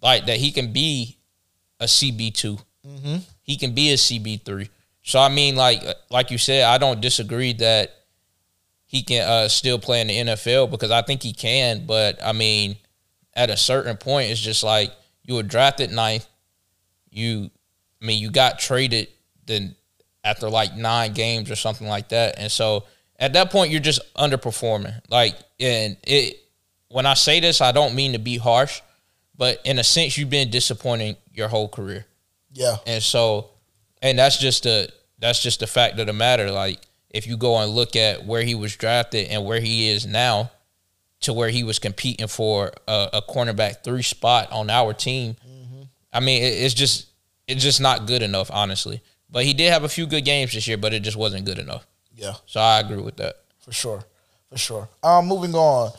like 0.00 0.26
that 0.26 0.36
he 0.36 0.52
can 0.52 0.72
be 0.72 1.18
a 1.80 1.86
CB 1.86 2.32
2 2.32 2.56
He 3.42 3.56
can 3.56 3.74
be 3.74 3.90
a 3.90 3.96
CB 3.96 4.44
three. 4.44 4.70
So 5.02 5.18
I 5.18 5.28
mean, 5.28 5.56
like 5.56 5.82
like 6.08 6.30
you 6.30 6.38
said, 6.38 6.62
I 6.62 6.78
don't 6.78 7.00
disagree 7.00 7.54
that 7.54 7.92
he 8.86 9.02
can 9.02 9.28
uh, 9.28 9.48
still 9.48 9.80
play 9.80 10.00
in 10.00 10.06
the 10.06 10.32
NFL 10.32 10.70
because 10.70 10.92
I 10.92 11.02
think 11.02 11.24
he 11.24 11.32
can. 11.32 11.84
But 11.84 12.22
I 12.22 12.32
mean, 12.32 12.76
at 13.34 13.50
a 13.50 13.56
certain 13.56 13.96
point, 13.96 14.30
it's 14.30 14.40
just 14.40 14.62
like 14.62 14.92
you 15.24 15.34
were 15.34 15.42
drafted 15.42 15.90
ninth. 15.90 16.28
You, 17.10 17.50
I 18.00 18.06
mean, 18.06 18.20
you 18.20 18.30
got 18.30 18.60
traded 18.60 19.08
then 19.46 19.74
after 20.22 20.48
like 20.48 20.76
nine 20.76 21.14
games 21.14 21.50
or 21.50 21.56
something 21.56 21.88
like 21.88 22.10
that, 22.10 22.38
and 22.38 22.52
so 22.52 22.84
at 23.18 23.32
that 23.32 23.50
point, 23.50 23.72
you're 23.72 23.80
just 23.80 24.02
underperforming. 24.14 25.00
Like, 25.08 25.34
and 25.58 25.96
it. 26.04 26.38
When 26.92 27.06
I 27.06 27.14
say 27.14 27.40
this, 27.40 27.60
I 27.60 27.72
don't 27.72 27.94
mean 27.94 28.12
to 28.12 28.18
be 28.18 28.36
harsh, 28.38 28.80
but 29.36 29.60
in 29.64 29.78
a 29.78 29.84
sense, 29.84 30.16
you've 30.18 30.30
been 30.30 30.50
disappointing 30.50 31.16
your 31.32 31.48
whole 31.48 31.68
career. 31.68 32.06
Yeah, 32.52 32.76
And 32.86 33.02
so, 33.02 33.48
and 34.02 34.18
that's 34.18 34.36
just 34.38 34.64
the 34.64 34.92
that's 35.18 35.42
just 35.42 35.60
the 35.60 35.66
fact 35.66 35.98
of 35.98 36.06
the 36.06 36.12
matter. 36.12 36.50
Like, 36.50 36.80
if 37.10 37.26
you 37.26 37.36
go 37.38 37.56
and 37.58 37.70
look 37.72 37.96
at 37.96 38.26
where 38.26 38.42
he 38.42 38.54
was 38.54 38.76
drafted 38.76 39.28
and 39.28 39.44
where 39.46 39.60
he 39.60 39.88
is 39.88 40.04
now, 40.06 40.50
to 41.22 41.32
where 41.32 41.48
he 41.48 41.62
was 41.62 41.78
competing 41.78 42.26
for 42.26 42.72
a, 42.88 43.08
a 43.14 43.22
cornerback 43.22 43.84
three 43.84 44.02
spot 44.02 44.50
on 44.52 44.68
our 44.68 44.92
team, 44.92 45.36
I 46.12 46.20
mean, 46.20 46.42
it, 46.42 46.46
it's 46.48 46.74
just 46.74 47.06
it's 47.48 47.62
just 47.62 47.80
not 47.80 48.06
good 48.06 48.20
enough, 48.22 48.50
honestly. 48.52 49.00
But 49.30 49.44
he 49.44 49.54
did 49.54 49.72
have 49.72 49.84
a 49.84 49.88
few 49.88 50.06
good 50.06 50.24
games 50.26 50.52
this 50.52 50.68
year, 50.68 50.76
but 50.76 50.92
it 50.92 51.00
just 51.00 51.16
wasn't 51.16 51.46
good 51.46 51.58
enough. 51.58 51.86
yeah, 52.14 52.34
So 52.44 52.60
I 52.60 52.80
agree 52.80 53.00
with 53.00 53.16
that. 53.16 53.36
for 53.60 53.72
sure, 53.72 54.04
for 54.50 54.58
sure. 54.58 54.88
Um, 55.02 55.26
moving 55.26 55.54
on, 55.54 55.90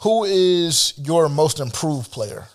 who 0.00 0.24
is 0.24 0.94
your 0.96 1.28
most 1.28 1.60
improved 1.60 2.10
player? 2.10 2.46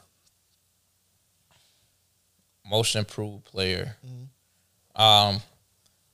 Most 2.70 2.96
improved 2.96 3.46
player. 3.46 3.96
Um, 4.96 5.40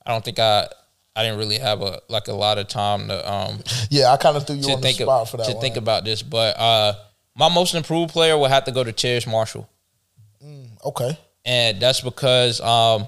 I 0.04 0.10
don't 0.10 0.24
think 0.24 0.38
I 0.38 0.68
I 1.16 1.22
didn't 1.22 1.38
really 1.38 1.58
have 1.58 1.80
a 1.82 2.00
like 2.08 2.28
a 2.28 2.32
lot 2.32 2.58
of 2.58 2.68
time 2.68 3.08
to 3.08 3.32
um 3.32 3.60
Yeah, 3.90 4.12
I 4.12 4.16
kind 4.16 4.36
of 4.36 4.46
threw 4.46 4.56
you 4.56 4.74
on 4.74 4.80
the 4.80 4.82
think 4.82 5.00
spot 5.00 5.22
of, 5.22 5.30
for 5.30 5.36
that 5.38 5.46
to 5.46 5.52
one. 5.52 5.60
think 5.60 5.76
about 5.76 6.04
this, 6.04 6.22
but 6.22 6.58
uh, 6.58 6.94
my 7.34 7.48
most 7.48 7.74
improved 7.74 8.12
player 8.12 8.36
would 8.36 8.50
have 8.50 8.64
to 8.64 8.72
go 8.72 8.84
to 8.84 8.92
Terrace 8.92 9.26
Marshall, 9.26 9.68
okay, 10.84 11.18
and 11.44 11.80
that's 11.80 12.00
because 12.00 12.60
um, 12.60 13.06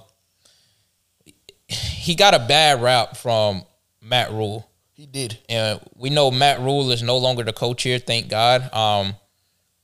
he 1.68 2.14
got 2.14 2.34
a 2.34 2.38
bad 2.38 2.80
rap 2.82 3.16
from 3.16 3.64
Matt 4.00 4.30
Rhule, 4.30 4.68
he 4.94 5.06
did. 5.06 5.38
and 5.48 5.80
we 5.96 6.08
know 6.08 6.30
Matt 6.30 6.60
Rhule 6.60 6.90
is 6.92 7.02
no 7.02 7.18
longer 7.18 7.42
the 7.42 7.52
coach 7.52 7.82
here, 7.82 7.98
thank 7.98 8.28
God. 8.28 8.72
Um, 8.72 9.14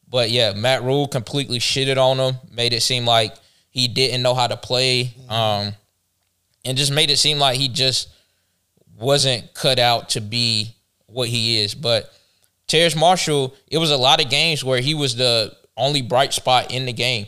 but 0.08 0.30
yeah, 0.30 0.52
Matt 0.52 0.82
Rhule 0.82 1.08
completely 1.08 1.58
shitted 1.58 1.96
on 1.96 2.18
him, 2.18 2.40
made 2.50 2.72
it 2.72 2.80
seem 2.80 3.04
like 3.04 3.34
he 3.70 3.88
didn't 3.88 4.22
know 4.22 4.34
how 4.34 4.46
to 4.46 4.56
play, 4.56 5.14
um, 5.28 5.72
and 6.64 6.78
just 6.78 6.92
made 6.92 7.10
it 7.10 7.16
seem 7.16 7.38
like 7.38 7.58
he 7.58 7.68
just 7.68 8.08
wasn't 8.98 9.52
cut 9.52 9.78
out 9.78 10.10
to 10.10 10.20
be 10.20 10.76
what 11.06 11.28
he 11.28 11.60
is. 11.60 11.74
But 11.74 12.12
Terrace 12.66 12.94
Marshall, 12.94 13.54
it 13.66 13.78
was 13.78 13.90
a 13.90 13.96
lot 13.96 14.22
of 14.22 14.30
games 14.30 14.64
where 14.64 14.80
he 14.80 14.94
was 14.94 15.16
the 15.16 15.56
only 15.76 16.02
bright 16.02 16.32
spot 16.32 16.72
in 16.72 16.86
the 16.86 16.92
game 16.92 17.26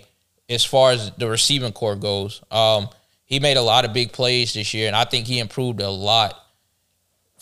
as 0.49 0.65
far 0.65 0.93
as 0.93 1.11
the 1.13 1.29
receiving 1.29 1.73
core 1.73 1.97
goes. 1.97 2.43
Um, 2.51 2.89
he 3.25 3.41
made 3.41 3.57
a 3.57 3.63
lot 3.63 3.85
of 3.85 3.93
big 3.93 4.13
plays 4.13 4.55
this 4.55 4.75
year, 4.75 4.87
and 4.87 4.95
I 4.95 5.05
think 5.05 5.27
he 5.27 5.39
improved 5.39 5.81
a 5.81 5.91
lot 5.91 6.39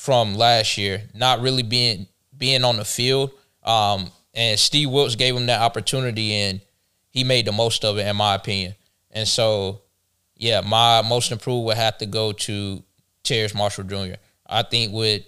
from 0.00 0.34
last 0.34 0.78
year, 0.78 1.02
not 1.12 1.42
really 1.42 1.62
being 1.62 2.06
being 2.38 2.64
on 2.64 2.78
the 2.78 2.84
field. 2.86 3.32
Um, 3.62 4.10
and 4.32 4.58
Steve 4.58 4.88
Wilks 4.88 5.14
gave 5.14 5.36
him 5.36 5.44
that 5.44 5.60
opportunity, 5.60 6.32
and 6.32 6.62
he 7.10 7.22
made 7.22 7.44
the 7.44 7.52
most 7.52 7.84
of 7.84 7.98
it, 7.98 8.06
in 8.06 8.16
my 8.16 8.34
opinion. 8.34 8.74
And 9.10 9.28
so, 9.28 9.82
yeah, 10.36 10.62
my 10.62 11.02
most 11.02 11.30
improved 11.30 11.66
would 11.66 11.76
have 11.76 11.98
to 11.98 12.06
go 12.06 12.32
to 12.32 12.82
Terrace 13.24 13.54
Marshall 13.54 13.84
Jr. 13.84 14.14
I 14.46 14.62
think 14.62 14.94
with 14.94 15.22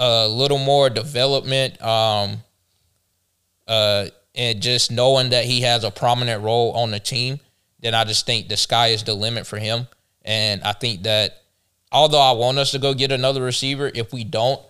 a 0.00 0.26
little 0.26 0.58
more 0.58 0.90
development, 0.90 1.80
um, 1.80 2.42
uh, 3.68 4.06
and 4.34 4.60
just 4.60 4.90
knowing 4.90 5.30
that 5.30 5.44
he 5.44 5.60
has 5.60 5.84
a 5.84 5.90
prominent 5.92 6.42
role 6.42 6.72
on 6.72 6.90
the 6.90 6.98
team, 6.98 7.38
then 7.78 7.94
I 7.94 8.02
just 8.02 8.26
think 8.26 8.48
the 8.48 8.56
sky 8.56 8.88
is 8.88 9.04
the 9.04 9.14
limit 9.14 9.46
for 9.46 9.58
him. 9.58 9.86
And 10.22 10.64
I 10.64 10.72
think 10.72 11.04
that 11.04 11.40
although 11.92 12.20
I 12.20 12.32
want 12.32 12.58
us 12.58 12.70
to 12.72 12.78
go 12.78 12.94
get 12.94 13.12
another 13.12 13.42
receiver, 13.42 13.90
if 13.94 14.12
we 14.12 14.24
don't, 14.24 14.60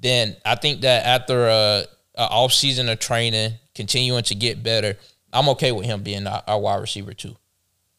then 0.00 0.36
I 0.44 0.54
think 0.54 0.82
that 0.82 1.04
after 1.06 1.46
a, 1.48 1.84
a 2.14 2.22
off 2.28 2.52
season 2.52 2.88
of 2.88 2.98
training, 2.98 3.54
continuing 3.74 4.22
to 4.24 4.34
get 4.34 4.62
better, 4.62 4.96
I'm 5.32 5.48
okay 5.50 5.72
with 5.72 5.86
him 5.86 6.02
being 6.02 6.26
our, 6.26 6.42
our 6.46 6.60
wide 6.60 6.80
receiver 6.80 7.14
too. 7.14 7.36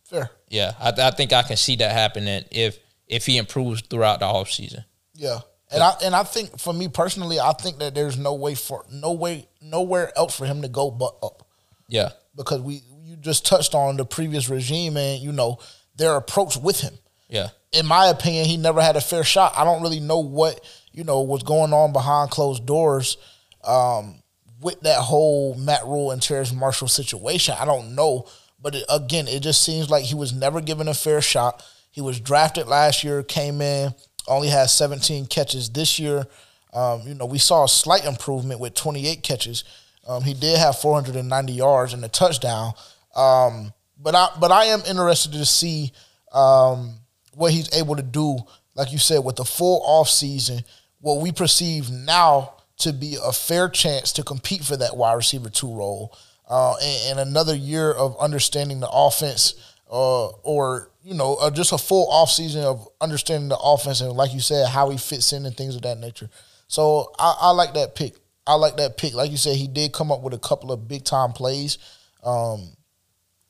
Fair. 0.04 0.32
Yeah, 0.48 0.74
I, 0.80 0.94
I 0.98 1.12
think 1.12 1.34
I 1.34 1.44
can 1.44 1.58
see 1.58 1.76
that 1.78 1.92
happening 1.92 2.44
if 2.52 2.80
if 3.08 3.26
he 3.26 3.38
improves 3.38 3.82
throughout 3.82 4.20
the 4.20 4.26
off 4.26 4.50
season. 4.50 4.84
Yeah. 5.14 5.40
And 5.72 5.84
I 5.84 5.94
and 6.04 6.16
I 6.16 6.24
think 6.24 6.58
for 6.58 6.74
me 6.74 6.88
personally, 6.88 7.40
I 7.40 7.54
think 7.54 7.78
that 7.80 7.94
there's 7.94 8.18
no 8.18 8.34
way 8.34 8.56
for 8.56 8.86
no 8.92 9.14
way 9.14 9.48
nowhere 9.62 10.12
else 10.18 10.36
for 10.36 10.46
him 10.46 10.64
to 10.64 10.68
go 10.68 10.90
but 10.90 11.16
up. 11.22 11.48
Yeah, 11.88 12.10
Because 12.36 12.62
we 12.62 12.82
you 13.04 13.16
just 13.16 13.46
touched 13.46 13.74
on 13.74 13.98
the 13.98 14.06
previous 14.06 14.50
regime 14.50 14.98
and 14.98 15.22
you 15.22 15.32
know 15.32 15.60
their 15.96 16.16
approach 16.16 16.58
with 16.58 16.82
him. 16.82 16.94
Yeah, 17.30 17.50
In 17.72 17.86
my 17.86 18.08
opinion, 18.08 18.46
he 18.46 18.58
never 18.58 18.82
had 18.82 18.96
a 18.96 19.02
fair 19.02 19.24
shot. 19.24 19.54
I 19.56 19.64
don't 19.64 19.82
really 19.82 20.00
know 20.00 20.20
what 20.20 20.60
you 20.92 21.04
know 21.04 21.22
was 21.22 21.44
going 21.44 21.74
on 21.74 21.94
behind 21.94 22.32
closed 22.32 22.66
doors 22.66 23.18
um, 23.64 24.22
with 24.60 24.82
that 24.82 25.00
whole 25.00 25.56
Matt 25.56 25.86
Rhule 25.86 26.12
and 26.12 26.22
Terrace 26.22 26.52
Marshall 26.52 26.88
situation. 26.88 27.56
I 27.60 27.66
don't 27.66 27.96
know, 27.96 28.28
but 28.62 28.76
it, 28.76 28.84
again, 28.90 29.28
it 29.28 29.42
just 29.42 29.64
seems 29.64 29.90
like 29.90 30.06
he 30.06 30.16
was 30.16 30.34
never 30.34 30.60
given 30.60 30.88
a 30.88 30.94
fair 30.94 31.22
shot. 31.22 31.64
He 31.92 32.02
was 32.02 32.20
drafted 32.20 32.68
last 32.68 33.04
year, 33.04 33.24
came 33.24 33.62
in, 33.62 33.94
only 34.28 34.48
has 34.50 34.72
17 34.74 35.28
catches 35.28 35.70
this 35.70 36.00
year. 36.00 36.26
Um, 36.74 37.02
you 37.06 37.16
know, 37.16 37.26
we 37.26 37.40
saw 37.40 37.66
a 37.66 37.70
slight 37.70 38.06
improvement 38.06 38.60
with 38.60 38.76
28 38.76 39.24
catches. 39.24 39.64
Um, 40.08 40.24
he 40.24 40.34
did 40.34 40.58
have 40.58 40.80
490 40.80 41.54
yards 41.54 41.94
and 41.94 42.04
a 42.04 42.08
touchdown. 42.08 42.74
Um, 43.16 43.74
but 43.98 44.16
I 44.16 44.30
but 44.40 44.52
I 44.52 44.66
am 44.66 44.82
interested 44.88 45.34
to 45.34 45.46
see 45.46 45.92
um, 46.32 46.99
what 47.40 47.54
he's 47.54 47.74
able 47.74 47.96
to 47.96 48.04
do, 48.04 48.38
like 48.76 48.92
you 48.92 48.98
said, 48.98 49.24
with 49.24 49.38
the 49.38 49.46
full 49.46 49.82
off 49.86 50.10
season, 50.10 50.60
what 51.00 51.22
we 51.22 51.32
perceive 51.32 51.90
now 51.90 52.54
to 52.80 52.92
be 52.92 53.18
a 53.24 53.32
fair 53.32 53.70
chance 53.70 54.12
to 54.14 54.24
compete 54.24 54.62
for 54.62 54.76
that 54.76 54.98
wide 54.98 55.14
receiver 55.14 55.50
two 55.50 55.74
role, 55.74 56.18
uh, 56.50 56.76
and, 56.84 57.20
and, 57.20 57.30
another 57.30 57.56
year 57.56 57.92
of 57.94 58.18
understanding 58.20 58.82
the 58.82 58.90
offense, 58.90 59.54
uh, 59.90 60.28
or 60.28 60.92
you 61.02 61.14
know, 61.14 61.36
uh, 61.36 61.50
just 61.50 61.72
a 61.72 61.78
full 61.78 62.12
off 62.12 62.30
season 62.30 62.64
of 62.64 62.88
understanding 63.00 63.48
the 63.48 63.58
offense 63.58 64.02
and, 64.02 64.12
like 64.12 64.34
you 64.34 64.42
said, 64.42 64.68
how 64.68 64.90
he 64.90 64.98
fits 64.98 65.32
in 65.32 65.46
and 65.46 65.56
things 65.56 65.76
of 65.76 65.82
that 65.84 65.98
nature. 65.98 66.30
So 66.68 67.14
I, 67.18 67.36
I 67.40 67.52
like 67.52 67.74
that 67.76 67.96
pick. 67.96 68.16
I 68.46 68.56
like 68.56 68.76
that 68.78 68.98
pick. 68.98 69.14
Like 69.14 69.32
you 69.32 69.38
said, 69.38 69.56
he 69.56 69.68
did 69.68 69.94
come 69.94 70.12
up 70.12 70.22
with 70.22 70.34
a 70.34 70.40
couple 70.40 70.72
of 70.72 70.88
big 70.88 71.06
time 71.06 71.32
plays. 71.32 71.78
Um, 72.22 72.72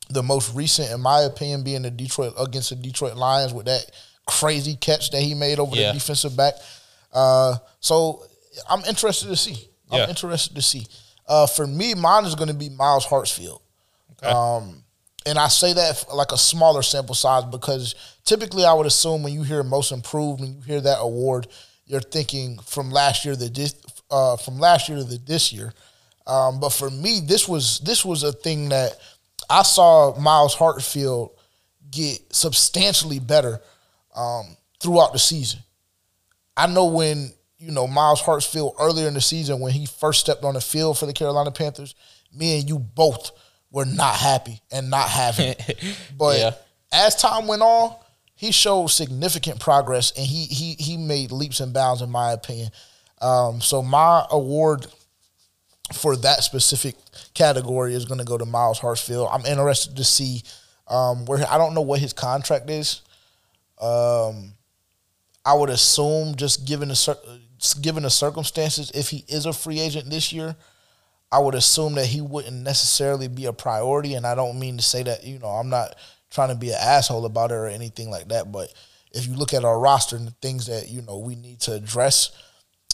the 0.10 0.24
most 0.24 0.54
recent, 0.56 0.92
in 0.92 1.02
my 1.02 1.22
opinion, 1.22 1.64
being 1.64 1.84
the 1.84 1.92
Detroit 1.92 2.34
against 2.40 2.70
the 2.70 2.76
Detroit 2.76 3.16
Lions 3.16 3.54
with 3.54 3.66
that 3.68 3.92
crazy 4.26 4.76
catch 4.76 5.12
that 5.12 5.22
he 5.22 5.34
made 5.34 5.60
over 5.60 5.76
yeah. 5.76 5.88
the 5.88 5.94
defensive 5.94 6.36
back. 6.36 6.54
Uh, 7.14 7.56
so 7.80 8.24
I'm 8.70 8.84
interested 8.86 9.28
to 9.28 9.36
see. 9.36 9.70
I'm 9.92 10.00
yeah. 10.00 10.10
interested 10.10 10.56
to 10.56 10.62
see. 10.62 10.86
Uh, 11.28 11.46
for 11.48 11.68
me, 11.68 11.94
mine 11.94 12.26
is 12.26 12.36
going 12.36 12.48
to 12.48 12.54
be 12.54 12.70
Myles 12.70 13.06
Hartsfield. 13.06 13.62
Okay. 14.14 14.32
Um, 14.32 14.84
and 15.26 15.38
I 15.38 15.48
say 15.48 15.74
that 15.74 16.06
like 16.14 16.32
a 16.32 16.38
smaller 16.38 16.82
sample 16.82 17.16
size 17.16 17.44
because 17.46 17.96
typically 18.26 18.66
I 18.66 18.74
would 18.74 18.88
assume 18.88 19.24
when 19.24 19.34
you 19.34 19.44
hear 19.44 19.64
most 19.64 19.92
improved, 19.92 20.42
when 20.42 20.56
you 20.56 20.62
hear 20.62 20.82
that 20.82 20.98
award, 21.00 21.48
you're 21.86 22.00
thinking 22.00 22.58
from 22.60 22.92
last 22.92 23.26
year 23.26 23.36
to 23.36 23.50
this, 23.50 23.76
uh, 24.10 24.38
from 24.38 24.60
last 24.60 24.90
year 24.90 24.98
to 24.98 25.04
this 25.04 25.54
year. 25.54 25.74
Um, 26.26 26.60
but 26.60 26.70
for 26.70 26.90
me, 26.90 27.22
this 27.26 27.48
was 27.48 27.80
this 27.80 28.06
was 28.06 28.24
a 28.24 28.32
thing 28.32 28.70
that 28.70 28.98
I 29.50 29.64
saw 29.64 30.18
Myles 30.20 30.56
Hartsfield 30.56 31.32
get 31.90 32.20
substantially 32.34 33.20
better 33.20 33.62
um, 34.16 34.56
throughout 34.80 35.14
the 35.14 35.20
season. 35.20 35.62
I 36.56 36.68
know 36.68 36.86
when 36.86 37.32
you 37.58 37.72
know 37.72 37.88
Myles 37.88 38.22
Hartsfield 38.22 38.76
earlier 38.80 39.08
in 39.08 39.14
the 39.14 39.22
season 39.22 39.60
when 39.60 39.72
he 39.72 39.86
first 39.86 40.20
stepped 40.20 40.44
on 40.44 40.54
the 40.54 40.62
field 40.62 40.98
for 40.98 41.06
the 41.06 41.14
Carolina 41.14 41.52
Panthers, 41.52 41.96
me 42.34 42.60
and 42.60 42.70
you 42.70 42.80
both 42.80 43.32
were 43.72 43.86
not 43.86 44.16
happy 44.16 44.62
and 44.72 44.90
not 44.90 45.10
happy. 45.10 45.56
but 46.18 46.38
yeah. 46.38 46.52
as 46.92 47.16
time 47.16 47.48
went 47.48 47.62
on, 47.62 47.96
he 48.36 48.52
showed 48.52 48.88
significant 48.88 49.60
progress 49.60 50.12
and 50.18 50.26
he 50.26 50.46
he 50.46 50.74
he 50.74 50.98
made 50.98 51.32
leaps 51.32 51.60
and 51.60 51.74
bounds 51.74 52.02
in 52.02 52.10
my 52.10 52.32
opinion. 52.32 52.70
Um, 53.22 53.62
so 53.62 53.82
my 53.82 54.26
award 54.32 54.88
for 55.94 56.16
that 56.18 56.44
specific 56.44 56.96
category 57.34 57.94
is 57.94 58.06
going 58.06 58.20
to 58.20 58.26
go 58.26 58.38
to 58.38 58.46
Myles 58.46 58.80
Hartsfield. 58.80 59.30
I'm 59.32 59.46
interested 59.46 59.96
to 59.98 60.04
see 60.04 60.44
um, 60.88 61.26
where 61.26 61.46
I 61.50 61.58
don't 61.58 61.74
know 61.74 61.82
what 61.82 62.00
his 62.00 62.14
contract 62.14 62.70
is. 62.70 63.02
Um, 63.80 64.54
I 65.46 65.54
would 65.54 65.70
assume 65.70 66.36
just 66.36 66.68
given 66.68 66.90
the 66.90 67.40
given 67.82 68.04
the 68.04 68.10
circumstances, 68.10 68.92
if 68.94 69.10
he 69.10 69.24
is 69.28 69.46
a 69.46 69.54
free 69.54 69.80
agent 69.80 70.10
this 70.10 70.32
year, 70.32 70.56
I 71.32 71.40
would 71.40 71.56
assume 71.56 71.96
that 71.96 72.08
he 72.08 72.22
wouldn't 72.22 72.56
necessarily 72.56 73.28
be 73.28 73.46
a 73.46 73.54
priority. 73.54 74.16
And 74.16 74.26
I 74.26 74.36
don't 74.36 74.60
mean 74.60 74.78
to 74.78 74.84
say 74.84 75.04
that 75.04 75.24
you 75.24 75.40
know 75.40 75.48
I'm 75.48 75.70
not 75.70 75.96
trying 76.30 76.50
to 76.50 76.56
be 76.56 76.70
an 76.70 76.78
asshole 76.80 77.26
about 77.26 77.52
it 77.52 77.56
or 77.56 77.68
anything 77.68 78.10
like 78.10 78.28
that. 78.30 78.52
But 78.52 78.74
if 79.12 79.28
you 79.28 79.36
look 79.36 79.54
at 79.54 79.66
our 79.66 79.80
roster 79.80 80.16
and 80.16 80.28
the 80.28 80.36
things 80.42 80.68
that 80.68 80.90
you 80.90 81.02
know 81.02 81.18
we 81.20 81.36
need 81.36 81.60
to 81.62 81.74
address, 81.74 82.32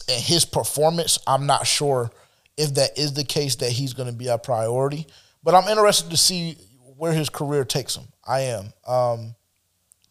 and 0.08 0.22
his 0.22 0.44
performance, 0.44 1.18
I'm 1.26 1.46
not 1.46 1.66
sure 1.66 2.10
if 2.56 2.74
that 2.74 2.98
is 2.98 3.12
the 3.12 3.24
case 3.24 3.56
that 3.56 3.70
he's 3.70 3.92
going 3.92 4.08
to 4.10 4.14
be 4.14 4.28
a 4.28 4.38
priority. 4.38 5.06
But 5.42 5.54
I'm 5.54 5.68
interested 5.68 6.10
to 6.10 6.16
see 6.16 6.56
where 6.96 7.12
his 7.12 7.28
career 7.28 7.64
takes 7.64 7.96
him. 7.96 8.06
I 8.26 8.40
am. 8.40 8.72
Um, 8.86 9.34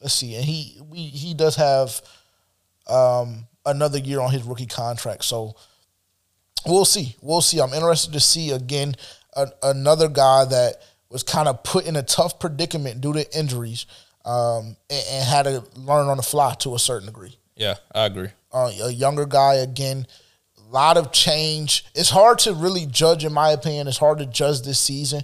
let's 0.01 0.13
see, 0.13 0.35
and 0.35 0.45
he 0.45 0.79
we, 0.87 0.99
he 0.99 1.33
does 1.33 1.55
have 1.55 2.01
um, 2.87 3.47
another 3.65 3.97
year 3.97 4.19
on 4.21 4.31
his 4.31 4.43
rookie 4.43 4.65
contract, 4.65 5.25
so 5.25 5.55
we'll 6.65 6.85
see. 6.85 7.15
We'll 7.21 7.41
see. 7.41 7.59
I'm 7.59 7.73
interested 7.73 8.13
to 8.13 8.19
see 8.19 8.51
again 8.51 8.95
a, 9.35 9.47
another 9.63 10.07
guy 10.07 10.45
that 10.45 10.81
was 11.09 11.23
kind 11.23 11.47
of 11.47 11.63
put 11.63 11.85
in 11.85 11.95
a 11.95 12.03
tough 12.03 12.39
predicament 12.39 13.01
due 13.01 13.13
to 13.13 13.37
injuries 13.37 13.85
um, 14.25 14.75
and, 14.89 15.05
and, 15.11 15.25
had 15.25 15.43
to 15.43 15.63
learn 15.75 16.07
on 16.07 16.17
the 16.17 16.23
fly 16.23 16.55
to 16.55 16.75
a 16.75 16.79
certain 16.79 17.05
degree. 17.05 17.37
Yeah, 17.55 17.75
I 17.93 18.05
agree. 18.05 18.29
Uh, 18.51 18.71
a 18.83 18.91
younger 18.91 19.25
guy 19.25 19.55
again 19.55 20.07
lot 20.69 20.97
of 20.97 21.11
change. 21.11 21.85
It's 21.93 22.09
hard 22.09 22.39
to 22.39 22.53
really 22.53 22.85
judge, 22.85 23.25
in 23.25 23.33
my 23.33 23.51
opinion. 23.51 23.87
It's 23.87 23.97
hard 23.97 24.19
to 24.19 24.25
judge 24.25 24.61
this 24.61 24.79
season 24.79 25.21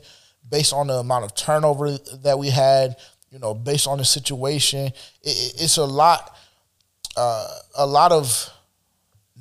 based 0.50 0.74
on 0.74 0.88
the 0.88 0.96
amount 0.96 1.26
of 1.26 1.36
turnover 1.36 1.98
that 2.24 2.38
we 2.40 2.50
had. 2.50 2.96
You 3.32 3.40
know, 3.40 3.54
based 3.54 3.88
on 3.88 3.98
the 3.98 4.06
situation, 4.06 4.88
it, 5.22 5.54
it's 5.62 5.78
a 5.78 5.86
lot, 5.86 6.36
uh, 7.16 7.48
a 7.78 7.86
lot 7.86 8.12
of 8.12 8.50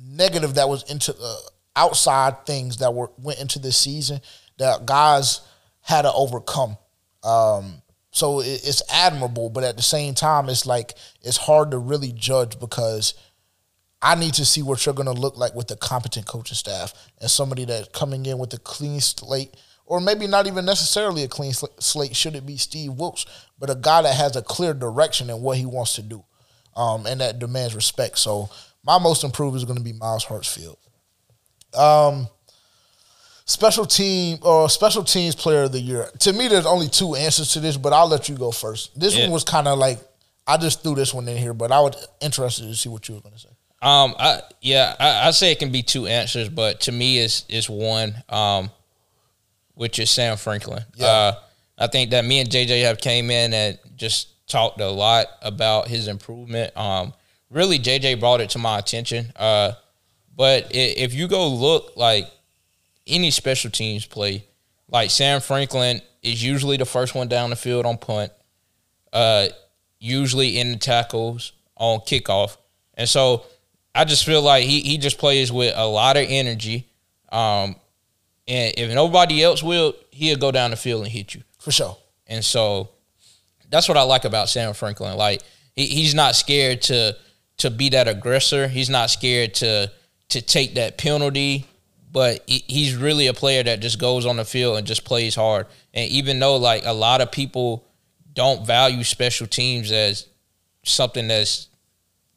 negative 0.01 0.55
that 0.55 0.69
was 0.69 0.89
into 0.89 1.13
uh, 1.21 1.35
outside 1.75 2.45
things 2.45 2.77
that 2.77 2.93
were 2.93 3.11
went 3.17 3.39
into 3.39 3.59
this 3.59 3.77
season 3.77 4.21
that 4.57 4.85
guys 4.85 5.41
had 5.81 6.03
to 6.03 6.13
overcome. 6.13 6.77
Um, 7.23 7.81
so 8.11 8.41
it, 8.41 8.61
it's 8.63 8.81
admirable, 8.93 9.49
but 9.49 9.63
at 9.63 9.77
the 9.77 9.83
same 9.83 10.13
time, 10.13 10.49
it's 10.49 10.65
like 10.65 10.93
it's 11.21 11.37
hard 11.37 11.71
to 11.71 11.77
really 11.77 12.11
judge 12.11 12.59
because 12.59 13.13
I 14.01 14.15
need 14.15 14.33
to 14.35 14.45
see 14.45 14.63
what 14.63 14.85
you're 14.85 14.95
going 14.95 15.13
to 15.13 15.21
look 15.21 15.37
like 15.37 15.53
with 15.53 15.69
a 15.71 15.75
competent 15.75 16.25
coaching 16.25 16.55
staff 16.55 16.93
and 17.19 17.29
somebody 17.29 17.65
that's 17.65 17.89
coming 17.89 18.25
in 18.25 18.39
with 18.39 18.53
a 18.53 18.57
clean 18.57 18.99
slate, 18.99 19.55
or 19.85 20.01
maybe 20.01 20.25
not 20.25 20.47
even 20.47 20.65
necessarily 20.65 21.23
a 21.23 21.27
clean 21.27 21.53
slate. 21.53 22.15
Should 22.15 22.35
it 22.35 22.45
be 22.45 22.57
Steve 22.57 22.93
Wilks, 22.93 23.25
but 23.59 23.69
a 23.69 23.75
guy 23.75 24.01
that 24.01 24.15
has 24.15 24.35
a 24.35 24.41
clear 24.41 24.73
direction 24.73 25.29
in 25.29 25.41
what 25.41 25.57
he 25.57 25.65
wants 25.65 25.95
to 25.95 26.01
do, 26.01 26.23
um, 26.75 27.05
and 27.05 27.21
that 27.21 27.39
demands 27.39 27.75
respect. 27.75 28.17
So 28.17 28.49
my 28.83 28.97
most 28.97 29.23
improved 29.23 29.55
is 29.55 29.65
going 29.65 29.77
to 29.77 29.83
be 29.83 29.93
Myles 29.93 30.25
Hartsfield. 30.25 30.77
Um, 31.77 32.27
special 33.45 33.85
team 33.85 34.39
or 34.41 34.67
special 34.69 35.03
teams 35.03 35.35
player 35.35 35.63
of 35.63 35.71
the 35.71 35.79
year. 35.79 36.09
To 36.21 36.33
me, 36.33 36.47
there's 36.47 36.65
only 36.65 36.87
two 36.87 37.15
answers 37.15 37.53
to 37.53 37.59
this, 37.59 37.77
but 37.77 37.93
I'll 37.93 38.07
let 38.07 38.29
you 38.29 38.35
go 38.35 38.51
first. 38.51 38.99
This 38.99 39.15
yeah. 39.15 39.25
one 39.25 39.33
was 39.33 39.43
kind 39.43 39.67
of 39.67 39.77
like 39.77 39.99
I 40.47 40.57
just 40.57 40.81
threw 40.81 40.95
this 40.95 41.13
one 41.13 41.27
in 41.27 41.37
here, 41.37 41.53
but 41.53 41.71
I 41.71 41.79
was 41.79 42.07
interested 42.19 42.63
to 42.63 42.75
see 42.75 42.89
what 42.89 43.07
you 43.07 43.15
were 43.15 43.21
going 43.21 43.35
to 43.35 43.39
say. 43.39 43.49
Um, 43.81 44.15
I 44.19 44.41
yeah, 44.61 44.95
I, 44.99 45.27
I 45.27 45.31
say 45.31 45.51
it 45.51 45.59
can 45.59 45.71
be 45.71 45.81
two 45.81 46.07
answers, 46.07 46.49
but 46.49 46.81
to 46.81 46.91
me, 46.91 47.19
it's 47.19 47.45
it's 47.49 47.69
one. 47.69 48.15
Um, 48.29 48.69
which 49.81 49.97
is 49.97 50.11
Sam 50.11 50.37
Franklin. 50.37 50.83
Yeah. 50.95 51.07
Uh, 51.07 51.35
I 51.79 51.87
think 51.87 52.11
that 52.11 52.23
me 52.23 52.39
and 52.39 52.47
JJ 52.47 52.83
have 52.83 52.99
came 52.99 53.31
in 53.31 53.51
and 53.51 53.79
just 53.95 54.47
talked 54.47 54.79
a 54.79 54.89
lot 54.89 55.25
about 55.41 55.87
his 55.87 56.07
improvement. 56.07 56.75
Um, 56.77 57.13
really, 57.49 57.79
JJ 57.79 58.19
brought 58.19 58.41
it 58.41 58.51
to 58.51 58.59
my 58.59 58.77
attention. 58.77 59.31
Uh, 59.35 59.71
but 60.35 60.67
if 60.69 61.15
you 61.15 61.27
go 61.27 61.47
look 61.47 61.93
like 61.95 62.29
any 63.07 63.31
special 63.31 63.71
teams 63.71 64.05
play, 64.05 64.45
like 64.87 65.09
Sam 65.09 65.41
Franklin 65.41 66.01
is 66.21 66.43
usually 66.43 66.77
the 66.77 66.85
first 66.85 67.15
one 67.15 67.27
down 67.27 67.49
the 67.49 67.55
field 67.55 67.87
on 67.87 67.97
punt, 67.97 68.31
uh, 69.11 69.47
usually 69.99 70.59
in 70.59 70.73
the 70.73 70.77
tackles 70.77 71.53
on 71.75 72.01
kickoff, 72.01 72.57
and 72.93 73.09
so 73.09 73.45
I 73.93 74.05
just 74.05 74.25
feel 74.25 74.41
like 74.41 74.63
he 74.63 74.81
he 74.81 74.97
just 74.97 75.17
plays 75.17 75.51
with 75.51 75.73
a 75.75 75.85
lot 75.85 76.17
of 76.17 76.25
energy. 76.27 76.87
Um, 77.31 77.75
and 78.47 78.73
if 78.77 78.93
nobody 78.93 79.43
else 79.43 79.61
will, 79.63 79.93
he'll 80.11 80.37
go 80.37 80.51
down 80.51 80.71
the 80.71 80.77
field 80.77 81.03
and 81.03 81.11
hit 81.11 81.33
you 81.33 81.43
for 81.59 81.71
sure. 81.71 81.97
And 82.27 82.43
so 82.43 82.89
that's 83.69 83.87
what 83.87 83.97
I 83.97 84.03
like 84.03 84.25
about 84.25 84.49
Sam 84.49 84.73
Franklin. 84.73 85.17
Like 85.17 85.41
he, 85.75 85.85
he's 85.85 86.13
not 86.13 86.35
scared 86.35 86.81
to 86.83 87.17
to 87.57 87.69
be 87.69 87.89
that 87.89 88.07
aggressor. 88.07 88.67
He's 88.67 88.89
not 88.89 89.09
scared 89.09 89.53
to 89.55 89.91
to 90.29 90.41
take 90.41 90.75
that 90.75 90.97
penalty. 90.97 91.67
But 92.13 92.43
he, 92.45 92.63
he's 92.67 92.95
really 92.95 93.27
a 93.27 93.33
player 93.33 93.63
that 93.63 93.79
just 93.79 93.97
goes 93.97 94.25
on 94.25 94.35
the 94.35 94.43
field 94.43 94.77
and 94.77 94.85
just 94.85 95.05
plays 95.05 95.33
hard. 95.33 95.67
And 95.93 96.09
even 96.11 96.39
though 96.39 96.57
like 96.57 96.83
a 96.85 96.91
lot 96.91 97.21
of 97.21 97.31
people 97.31 97.85
don't 98.33 98.65
value 98.65 99.03
special 99.03 99.47
teams 99.47 99.91
as 99.91 100.27
something 100.83 101.27
that's 101.27 101.67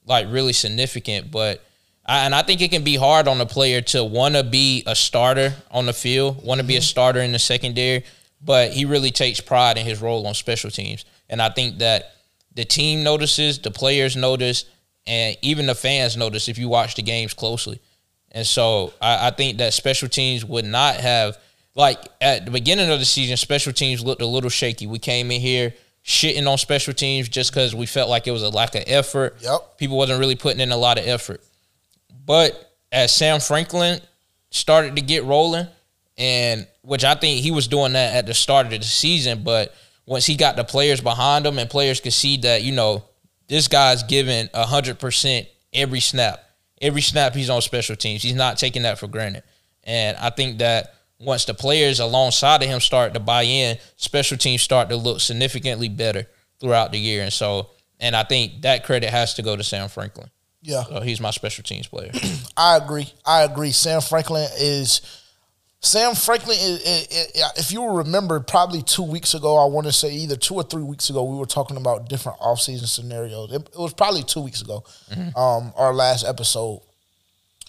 like 0.07 0.27
really 0.31 0.53
significant. 0.53 1.31
But 1.31 1.65
I, 2.07 2.27
and 2.27 2.35
I 2.35 2.43
think 2.43 2.61
it 2.61 2.71
can 2.71 2.85
be 2.85 2.97
hard 2.97 3.29
on 3.29 3.41
a 3.41 3.47
player 3.47 3.81
to 3.81 4.05
want 4.05 4.35
to 4.35 4.45
be 4.45 4.83
a 4.87 4.95
starter 4.95 5.55
on 5.71 5.87
the 5.87 5.93
field, 5.93 6.45
want 6.45 6.59
to 6.59 6.63
mm-hmm. 6.63 6.69
be 6.69 6.77
a 6.77 6.79
mm-hmm. 6.79 6.85
starter 6.85 7.21
in 7.21 7.33
the 7.33 7.39
secondary. 7.39 8.05
But 8.43 8.73
he 8.73 8.85
really 8.85 9.11
takes 9.11 9.41
pride 9.41 9.79
in 9.79 9.87
his 9.87 10.03
role 10.03 10.27
on 10.27 10.35
special 10.35 10.71
teams, 10.71 11.07
and 11.31 11.41
I 11.41 11.49
think 11.49 11.79
that 11.79 12.15
the 12.55 12.65
team 12.65 13.03
notices, 13.03 13.59
the 13.59 13.71
players 13.71 14.17
notice, 14.17 14.67
and 15.07 15.37
even 15.41 15.67
the 15.67 15.75
fans 15.75 16.17
notice 16.17 16.49
if 16.49 16.59
you 16.59 16.69
watch 16.69 16.95
the 16.95 17.03
games 17.03 17.33
closely. 17.33 17.81
And 18.33 18.47
so 18.47 18.93
I, 19.01 19.29
I 19.29 19.31
think 19.31 19.59
that 19.59 19.73
special 19.73 20.09
teams 20.09 20.45
would 20.45 20.65
not 20.65 20.97
have 20.97 21.39
like 21.75 21.99
at 22.21 22.45
the 22.45 22.51
beginning 22.51 22.91
of 22.91 22.99
the 22.99 23.05
season, 23.05 23.37
special 23.37 23.73
teams 23.73 24.05
looked 24.05 24.23
a 24.23 24.27
little 24.27 24.51
shaky. 24.51 24.87
We 24.87 24.99
came 24.99 25.31
in 25.31 25.41
here 25.41 25.75
shitting 26.05 26.47
on 26.47 26.59
special 26.59 26.93
teams 26.93 27.29
just 27.29 27.51
because 27.51 27.75
we 27.75 27.87
felt 27.87 28.11
like 28.11 28.27
it 28.27 28.31
was 28.31 28.43
a 28.43 28.51
lack 28.51 28.75
of 28.75 28.85
effort. 28.87 29.37
Yep. 29.41 29.79
People 29.79 29.97
wasn't 29.97 30.21
really 30.21 30.37
putting 30.37 30.61
in 30.61 30.71
a 30.71 30.77
lot 30.77 30.99
of 30.99 31.07
effort. 31.07 31.41
But 32.27 32.73
as 32.93 33.13
Sam 33.13 33.41
Franklin 33.41 34.01
started 34.51 34.97
to 34.97 35.03
get 35.03 35.25
rolling, 35.25 35.67
and 36.17 36.67
which 36.83 37.05
I 37.05 37.15
think 37.15 37.41
he 37.41 37.51
was 37.51 37.67
doing 37.67 37.95
that 37.95 38.15
at 38.15 38.27
the 38.27 38.35
start 38.35 38.67
of 38.67 38.73
the 38.73 38.83
season, 38.83 39.43
but 39.43 39.75
once 40.07 40.27
he 40.27 40.37
got 40.37 40.57
the 40.57 40.65
players 40.65 41.01
behind 41.01 41.47
him 41.47 41.59
and 41.59 41.69
players 41.69 42.01
could 42.01 42.13
see 42.13 42.37
that, 42.39 42.63
you 42.63 42.73
know, 42.73 43.05
this 43.49 43.69
guy's 43.69 44.03
giving 44.03 44.49
hundred 44.55 44.99
percent 44.99 45.49
every 45.73 46.01
snap. 46.01 46.41
Every 46.81 47.01
snap 47.01 47.35
he's 47.35 47.51
on 47.51 47.63
special 47.63 47.97
teams. 47.97 48.23
He's 48.23 48.35
not 48.35 48.59
taking 48.59 48.83
that 48.83 48.99
for 48.99 49.09
granted. 49.09 49.43
And 49.85 50.17
I 50.19 50.31
think 50.31 50.59
that 50.59 50.95
once 51.25 51.45
the 51.45 51.55
players 51.55 52.01
alongside 52.01 52.63
of 52.63 52.69
him 52.69 52.81
start 52.81 53.15
to 53.15 53.21
buy 53.21 53.43
in, 53.43 53.79
special 53.97 54.37
teams 54.37 54.63
start 54.63 54.89
to 54.89 54.97
look 54.97 55.21
significantly 55.21 55.89
better 55.89 56.27
throughout 56.61 56.93
the 56.93 56.99
year. 56.99 57.23
And 57.23 57.33
so, 57.33 57.71
and 58.01 58.15
I 58.17 58.25
think 58.25 58.63
that 58.63 58.85
credit 58.85 59.11
has 59.11 59.35
to 59.35 59.43
go 59.43 59.57
to 59.57 59.65
Sam 59.65 59.89
Franklin. 59.89 60.31
Yeah, 60.63 60.85
so 60.85 61.01
he's 61.01 61.21
my 61.21 61.31
special 61.31 61.63
teams 61.63 61.87
player. 61.87 62.11
I 62.57 62.79
agree. 62.79 63.13
I 63.27 63.43
agree. 63.43 63.73
Sam 63.73 64.01
Franklin 64.01 64.49
is. 64.59 65.21
Sam 65.81 66.15
Franklin, 66.15 66.57
is, 66.59 66.81
is, 66.81 67.07
is, 67.35 67.45
if 67.59 67.71
you 67.71 67.87
remember, 67.87 68.41
probably 68.41 68.81
two 68.81 69.03
weeks 69.03 69.35
ago, 69.35 69.59
I 69.59 69.67
want 69.67 69.87
to 69.87 69.93
say 69.93 70.15
either 70.15 70.35
two 70.35 70.55
or 70.55 70.63
three 70.63 70.83
weeks 70.83 71.11
ago, 71.11 71.23
we 71.25 71.37
were 71.37 71.45
talking 71.45 71.77
about 71.77 72.09
different 72.09 72.39
offseason 72.39 72.87
scenarios. 72.87 73.53
It, 73.53 73.69
it 73.69 73.79
was 73.79 73.93
probably 73.93 74.23
two 74.23 74.41
weeks 74.41 74.63
ago, 74.63 74.83
mm-hmm. 75.11 75.39
um, 75.39 75.75
our 75.77 75.93
last 75.93 76.25
episode. 76.25 76.81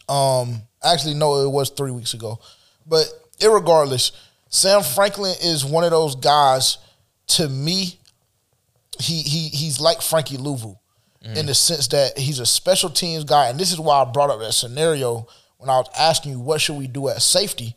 Um, 0.08 0.62
actually, 0.82 1.16
no, 1.16 1.44
it 1.44 1.50
was 1.50 1.72
three 1.72 1.92
weeks 1.92 2.14
ago. 2.14 2.40
But 2.88 3.06
irregardless, 3.40 4.12
Sam 4.50 4.84
Franklin 4.84 5.36
is 5.42 5.66
one 5.66 5.84
of 5.84 5.92
those 5.92 6.16
guys. 6.16 6.78
To 7.28 7.50
me, 7.50 8.00
he 9.00 9.22
he 9.22 9.48
he's 9.50 9.80
like 9.80 10.02
Frankie 10.02 10.38
Luvu 10.38 10.78
mm. 11.26 11.38
in 11.38 11.46
the 11.46 11.54
sense 11.54 11.88
that 11.88 12.18
he's 12.18 12.40
a 12.40 12.46
special 12.46 12.90
teams 12.90 13.24
guy, 13.24 13.50
and 13.50 13.60
this 13.60 13.72
is 13.72 13.80
why 13.80 14.02
I 14.02 14.06
brought 14.06 14.30
up 14.30 14.40
that 14.40 14.54
scenario 14.54 15.28
when 15.58 15.70
I 15.70 15.78
was 15.78 15.90
asking 15.98 16.34
you 16.34 16.40
what 16.40 16.62
should 16.62 16.78
we 16.78 16.88
do 16.88 17.10
at 17.10 17.22
safety. 17.22 17.76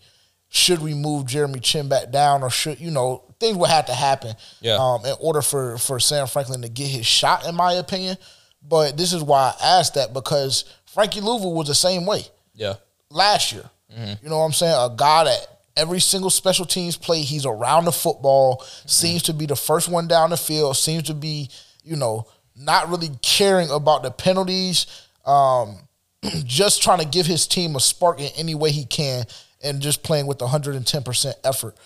Should 0.50 0.80
we 0.80 0.94
move 0.94 1.26
Jeremy 1.26 1.60
Chinn 1.60 1.88
back 1.88 2.10
down, 2.10 2.42
or 2.42 2.50
should 2.50 2.80
you 2.80 2.90
know 2.90 3.24
things 3.38 3.56
would 3.56 3.68
have 3.68 3.86
to 3.86 3.94
happen 3.94 4.34
yeah. 4.60 4.76
um, 4.76 5.04
in 5.04 5.14
order 5.20 5.42
for 5.42 5.78
for 5.78 6.00
Sam 6.00 6.26
Franklin 6.26 6.62
to 6.62 6.68
get 6.68 6.88
his 6.88 7.06
shot, 7.06 7.46
in 7.46 7.54
my 7.54 7.74
opinion. 7.74 8.16
But 8.62 8.96
this 8.96 9.12
is 9.12 9.22
why 9.22 9.54
I 9.60 9.78
asked 9.78 9.94
that 9.94 10.12
because 10.12 10.64
Frankie 10.86 11.20
Luvu 11.20 11.54
was 11.54 11.68
the 11.68 11.74
same 11.74 12.06
way. 12.06 12.22
Yeah. 12.54 12.74
Last 13.10 13.52
year, 13.52 13.70
Mm-hmm. 13.92 14.24
You 14.24 14.30
know 14.30 14.38
what 14.38 14.44
I'm 14.44 14.52
saying? 14.52 14.74
A 14.74 14.94
guy 14.94 15.24
that 15.24 15.46
every 15.76 16.00
single 16.00 16.30
special 16.30 16.64
teams 16.64 16.96
play, 16.96 17.22
he's 17.22 17.46
around 17.46 17.84
the 17.84 17.92
football, 17.92 18.58
mm-hmm. 18.58 18.88
seems 18.88 19.22
to 19.24 19.32
be 19.32 19.46
the 19.46 19.56
first 19.56 19.88
one 19.88 20.08
down 20.08 20.30
the 20.30 20.36
field, 20.36 20.76
seems 20.76 21.04
to 21.04 21.14
be, 21.14 21.48
you 21.82 21.96
know, 21.96 22.26
not 22.56 22.88
really 22.88 23.10
caring 23.22 23.70
about 23.70 24.02
the 24.02 24.10
penalties, 24.10 24.86
um, 25.24 25.78
just 26.44 26.82
trying 26.82 26.98
to 26.98 27.06
give 27.06 27.26
his 27.26 27.46
team 27.46 27.76
a 27.76 27.80
spark 27.80 28.20
in 28.20 28.30
any 28.36 28.54
way 28.54 28.70
he 28.70 28.84
can 28.84 29.24
and 29.62 29.80
just 29.80 30.02
playing 30.02 30.26
with 30.26 30.38
110% 30.38 31.34
effort. 31.44 31.76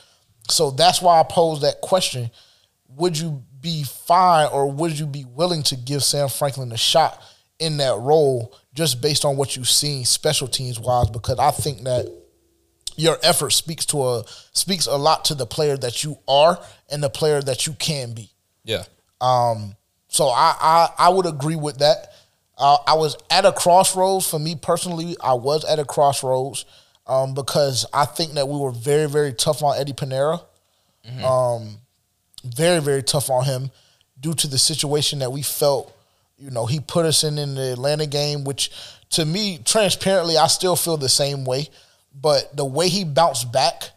So 0.49 0.71
that's 0.71 1.01
why 1.01 1.21
I 1.21 1.23
pose 1.23 1.61
that 1.61 1.81
question. 1.81 2.31
Would 2.89 3.19
you 3.19 3.43
be 3.61 3.85
fine 3.85 4.49
or 4.53 4.71
would 4.71 4.99
you 4.99 5.07
be 5.07 5.25
willing 5.25 5.63
to 5.65 5.77
give 5.77 6.03
Sam 6.03 6.29
Franklin 6.29 6.73
a 6.73 6.77
shot 6.77 7.23
in 7.59 7.77
that 7.77 7.97
role 7.99 8.57
just 8.75 9.01
based 9.01 9.25
on 9.25 9.37
what 9.37 9.57
you've 9.57 9.69
seen 9.69 10.05
special 10.05 10.49
teams 10.49 10.81
wise 10.81 11.11
because 11.11 11.39
I 11.39 11.51
think 11.51 11.83
that 11.85 12.11
your 12.97 13.19
effort 13.23 13.51
speaks 13.51 13.87
to 13.87 14.03
a 14.03 14.25
speaks 14.53 14.87
a 14.87 14.97
lot 14.97 15.25
to 15.27 15.35
the 15.35 15.47
player 15.47 15.77
that 15.77 16.05
you 16.05 16.19
are 16.29 16.59
and 16.91 17.03
the 17.03 17.11
player 17.11 17.41
that 17.41 17.67
you 17.67 17.75
can 17.75 18.15
be. 18.15 18.31
Yeah. 18.65 18.85
Um. 19.21 19.77
So 20.09 20.29
I 20.29 20.55
I, 20.61 20.89
I 20.99 21.09
would 21.09 21.27
agree 21.27 21.57
with 21.57 21.79
that. 21.79 22.13
Uh, 22.59 22.77
I 22.87 22.95
was 22.95 23.17
at 23.31 23.45
a 23.45 23.53
crossroads 23.53 24.29
for 24.29 24.39
me 24.39 24.57
personally. 24.57 25.17
I 25.23 25.35
was 25.35 25.65
at 25.65 25.79
a 25.79 25.85
crossroads 25.85 26.65
um, 27.07 27.35
because 27.35 27.87
I 27.93 28.05
think 28.05 28.33
that 28.33 28.47
we 28.47 28.59
were 28.59 28.73
very 28.73 29.09
very 29.09 29.33
tough 29.33 29.63
on 29.63 29.79
Eddie 29.79 29.95
Piñeiro. 29.95 30.43
Mm-hmm. 31.09 31.25
Um, 31.25 31.79
very 32.45 32.81
very 32.81 33.03
tough 33.03 33.31
on 33.31 33.45
him 33.45 33.71
due 34.21 34.35
to 34.35 34.47
the 34.47 34.59
situation 34.59 35.19
that 35.21 35.33
we 35.33 35.43
felt 35.43 35.97
you 36.43 36.51
know, 36.51 36.67
he 36.67 36.81
put 36.81 37.07
us 37.07 37.23
in 37.23 37.39
in 37.39 37.55
the 37.55 37.73
Atlanta 37.73 38.05
game, 38.05 38.43
which 38.43 38.73
to 39.11 39.25
me, 39.25 39.61
transparently, 39.65 40.37
I 40.37 40.49
still 40.49 40.75
feel 40.75 40.97
the 40.97 41.09
same 41.09 41.45
way. 41.45 41.69
But 42.21 42.57
the 42.57 42.65
way 42.65 42.89
he 42.89 43.05
bounced 43.05 43.53
back, 43.53 43.91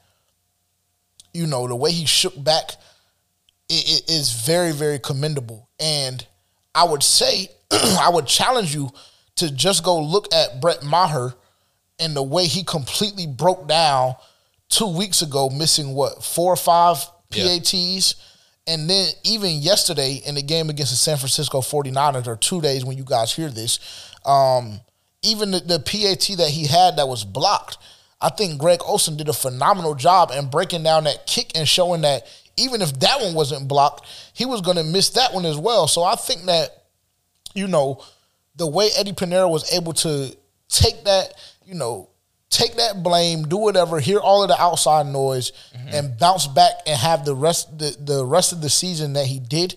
you 1.34 1.48
know, 1.48 1.68
the 1.68 1.76
way 1.76 1.91
he 1.91 2.06
shook 2.06 2.41
back, 2.41 2.72
it, 3.68 4.04
it 4.08 4.12
is 4.12 4.32
very, 4.32 4.74
very 4.74 5.00
commendable. 5.00 5.68
And 5.80 6.26
I 6.76 6.84
would 6.84 7.02
say, 7.02 7.50
I 7.72 8.12
would 8.14 8.28
challenge 8.28 8.76
you 8.76 8.91
to 9.38 9.52
just 9.52 9.84
go 9.84 10.00
look 10.00 10.32
at 10.32 10.62
Brett 10.62 10.84
Maher 10.84 11.34
and 11.98 12.16
the 12.16 12.24
way 12.24 12.46
he 12.46 12.64
completely 12.64 13.26
broke 13.26 13.68
down 13.68 14.14
two 14.70 14.88
weeks 14.96 15.24
ago, 15.24 15.50
missing 15.50 15.96
what 15.96 16.24
four 16.24 16.54
or 16.54 16.58
five 16.58 16.98
PATs. 17.32 17.74
Yeah 18.18 18.32
and 18.68 18.89
then 18.89 19.09
even 19.24 19.51
yesterday 19.51 20.22
in 20.26 20.36
the 20.36 20.41
game 20.41 20.70
against 20.70 20.91
the 20.91 20.97
San 20.97 21.18
Francisco 21.18 21.61
49ers, 21.61 22.28
or 22.28 22.36
two 22.36 22.61
days 22.61 22.84
when 22.84 22.97
you 22.97 23.03
guys 23.03 23.34
hear 23.34 23.49
this, 23.49 23.80
um, 24.26 24.80
even 25.22 25.51
the, 25.51 25.59
the, 25.59 25.80
PAT 25.80 26.38
that 26.38 26.49
he 26.49 26.66
had 26.66 26.97
that 26.97 27.07
was 27.07 27.24
blocked, 27.24 27.78
I 28.22 28.30
think 28.30 28.59
Greg 28.59 28.80
Olsen 28.86 29.18
did 29.18 29.30
a 29.30 29.34
phenomenal 29.34 29.93
job 29.93 30.32
in 30.36 30.49
breaking 30.49 30.84
down 30.84 31.03
that 31.03 31.28
kick 31.28 31.51
and 31.55 31.68
showing 31.68 32.01
that 32.01 32.26
even 32.57 32.82
if 32.82 32.99
that 33.01 33.22
one 33.22 33.34
wasn't 33.34 33.68
blocked, 33.68 34.07
he 34.34 34.45
was 34.45 34.61
going 34.61 34.78
to 34.78 34.84
miss 34.84 35.11
that 35.11 35.34
one 35.34 35.45
as 35.45 35.57
well. 35.57 35.88
So 35.88 36.03
I 36.03 36.16
think 36.16 36.43
that, 36.45 36.86
you 37.53 37.68
know, 37.68 38.03
the 38.55 38.68
way 38.68 38.89
Eddie 38.97 39.11
Piñeiro 39.11 39.49
was 39.51 39.72
able 39.74 39.93
to 39.93 40.36
take 40.70 41.03
that, 41.03 41.34
you 41.66 41.76
know, 41.76 42.09
take 42.56 42.76
that 42.76 43.03
blame, 43.03 43.43
do 43.43 43.58
whatever, 43.58 43.99
hear 43.99 44.20
all 44.20 44.41
of 44.41 44.47
the 44.47 44.60
outside 44.60 45.06
noise, 45.06 45.51
mm-hmm. 45.76 45.89
and 45.89 46.18
bounce 46.18 46.47
back 46.47 46.72
and 46.88 46.97
have 46.97 47.26
the 47.26 47.36
rest 47.36 47.78
the, 47.78 47.95
the 47.99 48.26
rest 48.26 48.53
of 48.53 48.62
the 48.62 48.70
season 48.70 49.14
that 49.14 49.26
he 49.26 49.39
did 49.39 49.76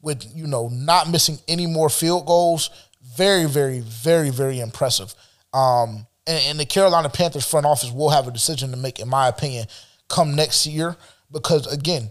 with 0.00 0.24
you 0.34 0.46
know 0.46 0.68
not 0.68 1.10
missing 1.10 1.38
any 1.46 1.66
more 1.66 1.90
field 1.90 2.26
goals. 2.26 2.70
Very, 3.16 3.44
very, 3.44 3.80
very, 3.80 4.30
very 4.30 4.58
impressive. 4.58 5.14
Um, 5.52 6.06
and, 6.26 6.42
and 6.46 6.60
the 6.60 6.64
Carolina 6.64 7.08
Panthers 7.10 7.46
front 7.48 7.66
office 7.66 7.92
will 7.92 8.10
have 8.10 8.26
a 8.26 8.32
decision 8.32 8.70
to 8.70 8.76
make, 8.76 8.98
in 8.98 9.08
my 9.08 9.28
opinion, 9.28 9.66
come 10.08 10.34
next 10.34 10.66
year 10.66 10.96
because 11.30 11.70
again, 11.72 12.10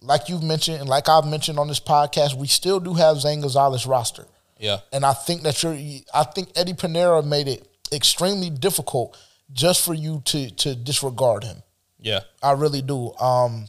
like 0.00 0.28
you've 0.28 0.42
mentioned 0.42 0.80
and 0.80 0.88
like 0.88 1.08
I've 1.08 1.26
mentioned 1.26 1.58
on 1.58 1.68
this 1.68 1.80
podcast, 1.80 2.34
we 2.34 2.48
still 2.48 2.80
do 2.80 2.94
have 2.94 3.20
Zane 3.20 3.40
Gonzalez 3.40 3.86
roster. 3.86 4.26
Yeah, 4.58 4.80
and 4.92 5.04
I 5.06 5.12
think 5.12 5.42
that 5.42 5.62
you're. 5.62 5.74
I 6.12 6.24
think 6.24 6.50
Eddie 6.56 6.74
Piñeiro 6.74 7.24
made 7.24 7.48
it 7.48 7.66
extremely 7.92 8.50
difficult 8.50 9.16
just 9.52 9.84
for 9.84 9.94
you 9.94 10.22
to 10.26 10.50
to 10.50 10.74
disregard 10.74 11.44
him. 11.44 11.62
Yeah, 12.00 12.20
I 12.42 12.52
really 12.52 12.82
do. 12.82 13.12
Um, 13.14 13.66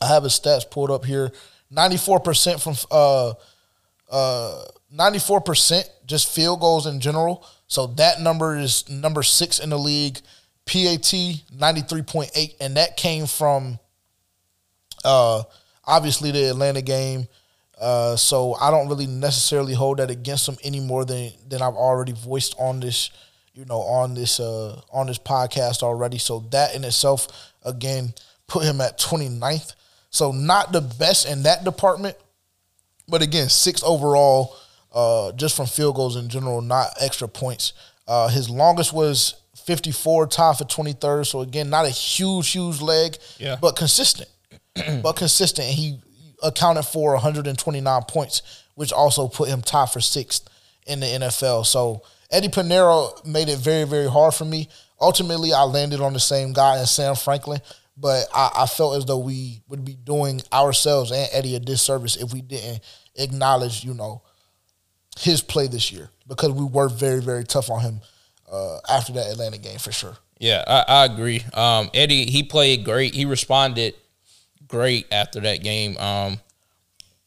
I 0.00 0.08
have 0.08 0.24
his 0.24 0.38
stats 0.38 0.68
pulled 0.68 0.90
up 0.90 1.04
here. 1.04 1.32
Ninety 1.70 1.96
four 1.96 2.20
percent 2.20 2.60
from 2.60 2.74
uh 2.90 3.34
uh 4.10 4.64
ninety 4.90 5.18
four 5.18 5.40
percent 5.40 5.88
just 6.06 6.32
field 6.32 6.60
goals 6.60 6.86
in 6.86 7.00
general. 7.00 7.46
So 7.66 7.86
that 7.86 8.20
number 8.20 8.56
is 8.56 8.88
number 8.88 9.22
six 9.22 9.58
in 9.58 9.70
the 9.70 9.78
league. 9.78 10.20
PAT 10.66 11.12
ninety 11.52 11.80
three 11.80 12.02
point 12.02 12.30
eight, 12.34 12.56
and 12.60 12.76
that 12.76 12.96
came 12.96 13.26
from 13.26 13.78
uh 15.04 15.42
obviously 15.84 16.30
the 16.30 16.50
Atlanta 16.50 16.82
game. 16.82 17.26
Uh, 17.80 18.14
so 18.14 18.54
I 18.54 18.70
don't 18.70 18.88
really 18.88 19.08
necessarily 19.08 19.74
hold 19.74 19.98
that 19.98 20.08
against 20.10 20.48
him 20.48 20.56
any 20.62 20.78
more 20.78 21.04
than 21.04 21.32
than 21.48 21.62
I've 21.62 21.74
already 21.74 22.12
voiced 22.12 22.54
on 22.58 22.78
this 22.78 23.10
you 23.54 23.64
know, 23.64 23.80
on 23.80 24.14
this 24.14 24.40
uh 24.40 24.80
on 24.92 25.06
this 25.06 25.18
podcast 25.18 25.82
already. 25.82 26.18
So 26.18 26.40
that 26.50 26.74
in 26.74 26.84
itself, 26.84 27.52
again, 27.64 28.14
put 28.46 28.64
him 28.64 28.80
at 28.80 28.98
29th. 28.98 29.74
So 30.10 30.32
not 30.32 30.72
the 30.72 30.80
best 30.80 31.28
in 31.28 31.44
that 31.44 31.64
department, 31.64 32.16
but 33.08 33.22
again, 33.22 33.48
six 33.48 33.82
overall, 33.82 34.56
uh, 34.92 35.32
just 35.32 35.56
from 35.56 35.66
field 35.66 35.96
goals 35.96 36.16
in 36.16 36.28
general, 36.28 36.60
not 36.60 36.88
extra 37.00 37.28
points. 37.28 37.72
Uh, 38.06 38.28
his 38.28 38.50
longest 38.50 38.92
was 38.92 39.34
54, 39.64 40.26
tied 40.26 40.58
for 40.58 40.64
23rd. 40.64 41.26
So 41.26 41.40
again, 41.40 41.70
not 41.70 41.86
a 41.86 41.90
huge, 41.90 42.50
huge 42.50 42.80
leg, 42.80 43.16
yeah. 43.38 43.56
but 43.60 43.76
consistent. 43.76 44.28
but 45.02 45.14
consistent. 45.14 45.68
He 45.68 46.00
accounted 46.42 46.84
for 46.84 47.12
129 47.14 48.02
points, 48.08 48.64
which 48.74 48.92
also 48.92 49.28
put 49.28 49.48
him 49.48 49.62
tied 49.62 49.90
for 49.90 50.00
sixth 50.00 50.48
in 50.86 51.00
the 51.00 51.06
NFL. 51.06 51.64
So 51.66 52.02
Eddie 52.32 52.48
Piñeiro 52.48 53.24
made 53.26 53.48
it 53.48 53.58
very, 53.58 53.84
very 53.84 54.08
hard 54.08 54.34
for 54.34 54.46
me. 54.46 54.68
Ultimately, 55.00 55.52
I 55.52 55.62
landed 55.64 56.00
on 56.00 56.14
the 56.14 56.20
same 56.20 56.52
guy 56.52 56.78
as 56.78 56.90
Sam 56.90 57.14
Franklin, 57.14 57.60
but 57.96 58.26
I, 58.34 58.50
I 58.56 58.66
felt 58.66 58.96
as 58.96 59.04
though 59.04 59.18
we 59.18 59.62
would 59.68 59.84
be 59.84 59.94
doing 59.94 60.40
ourselves 60.52 61.12
and 61.12 61.28
Eddie 61.32 61.56
a 61.56 61.60
disservice 61.60 62.16
if 62.16 62.32
we 62.32 62.40
didn't 62.40 62.80
acknowledge, 63.16 63.84
you 63.84 63.92
know, 63.94 64.22
his 65.18 65.42
play 65.42 65.66
this 65.66 65.92
year 65.92 66.08
because 66.26 66.52
we 66.52 66.64
were 66.64 66.88
very, 66.88 67.20
very 67.20 67.44
tough 67.44 67.70
on 67.70 67.80
him 67.80 68.00
uh, 68.50 68.78
after 68.88 69.12
that 69.12 69.30
Atlanta 69.30 69.58
game 69.58 69.78
for 69.78 69.92
sure. 69.92 70.16
Yeah, 70.38 70.64
I, 70.66 70.84
I 70.88 71.04
agree. 71.04 71.44
Um, 71.52 71.90
Eddie, 71.92 72.30
he 72.30 72.42
played 72.42 72.84
great. 72.84 73.14
He 73.14 73.26
responded 73.26 73.94
great 74.66 75.06
after 75.12 75.40
that 75.40 75.62
game. 75.62 75.98
Um, 75.98 76.40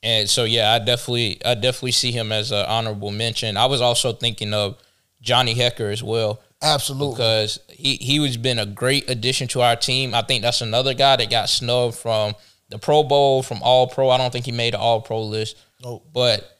and 0.02 0.30
so 0.30 0.44
yeah, 0.44 0.72
I 0.72 0.80
definitely 0.80 1.40
I 1.46 1.56
definitely 1.56 1.92
see 1.92 2.12
him 2.12 2.32
as 2.32 2.52
an 2.52 2.66
honorable 2.66 3.12
mention. 3.12 3.58
I 3.58 3.66
was 3.66 3.82
also 3.82 4.14
thinking 4.14 4.54
of 4.54 4.78
Johnny 5.26 5.56
Hekker 5.56 5.92
as 5.92 6.02
well. 6.02 6.40
Absolutely. 6.62 7.16
Because 7.16 7.60
he 7.70 7.96
he 7.96 8.20
was 8.20 8.38
been 8.38 8.60
a 8.60 8.66
great 8.66 9.10
addition 9.10 9.48
to 9.50 9.62
our 9.62 9.76
team. 9.76 10.16
I 10.16 10.22
think 10.22 10.42
that's 10.42 10.62
another 10.62 10.94
guy 10.94 11.18
that 11.18 11.30
got 11.30 11.50
snubbed 11.50 11.96
from 11.96 12.34
the 12.70 12.80
Pro 12.80 13.04
Bowl, 13.04 13.44
from 13.44 13.62
All 13.62 13.88
Pro. 13.88 14.10
I 14.10 14.18
don't 14.18 14.32
think 14.32 14.46
he 14.46 14.52
made 14.52 14.74
the 14.74 14.80
All 14.80 15.02
Pro 15.02 15.24
list. 15.24 15.58
Nope. 15.84 16.08
But 16.14 16.58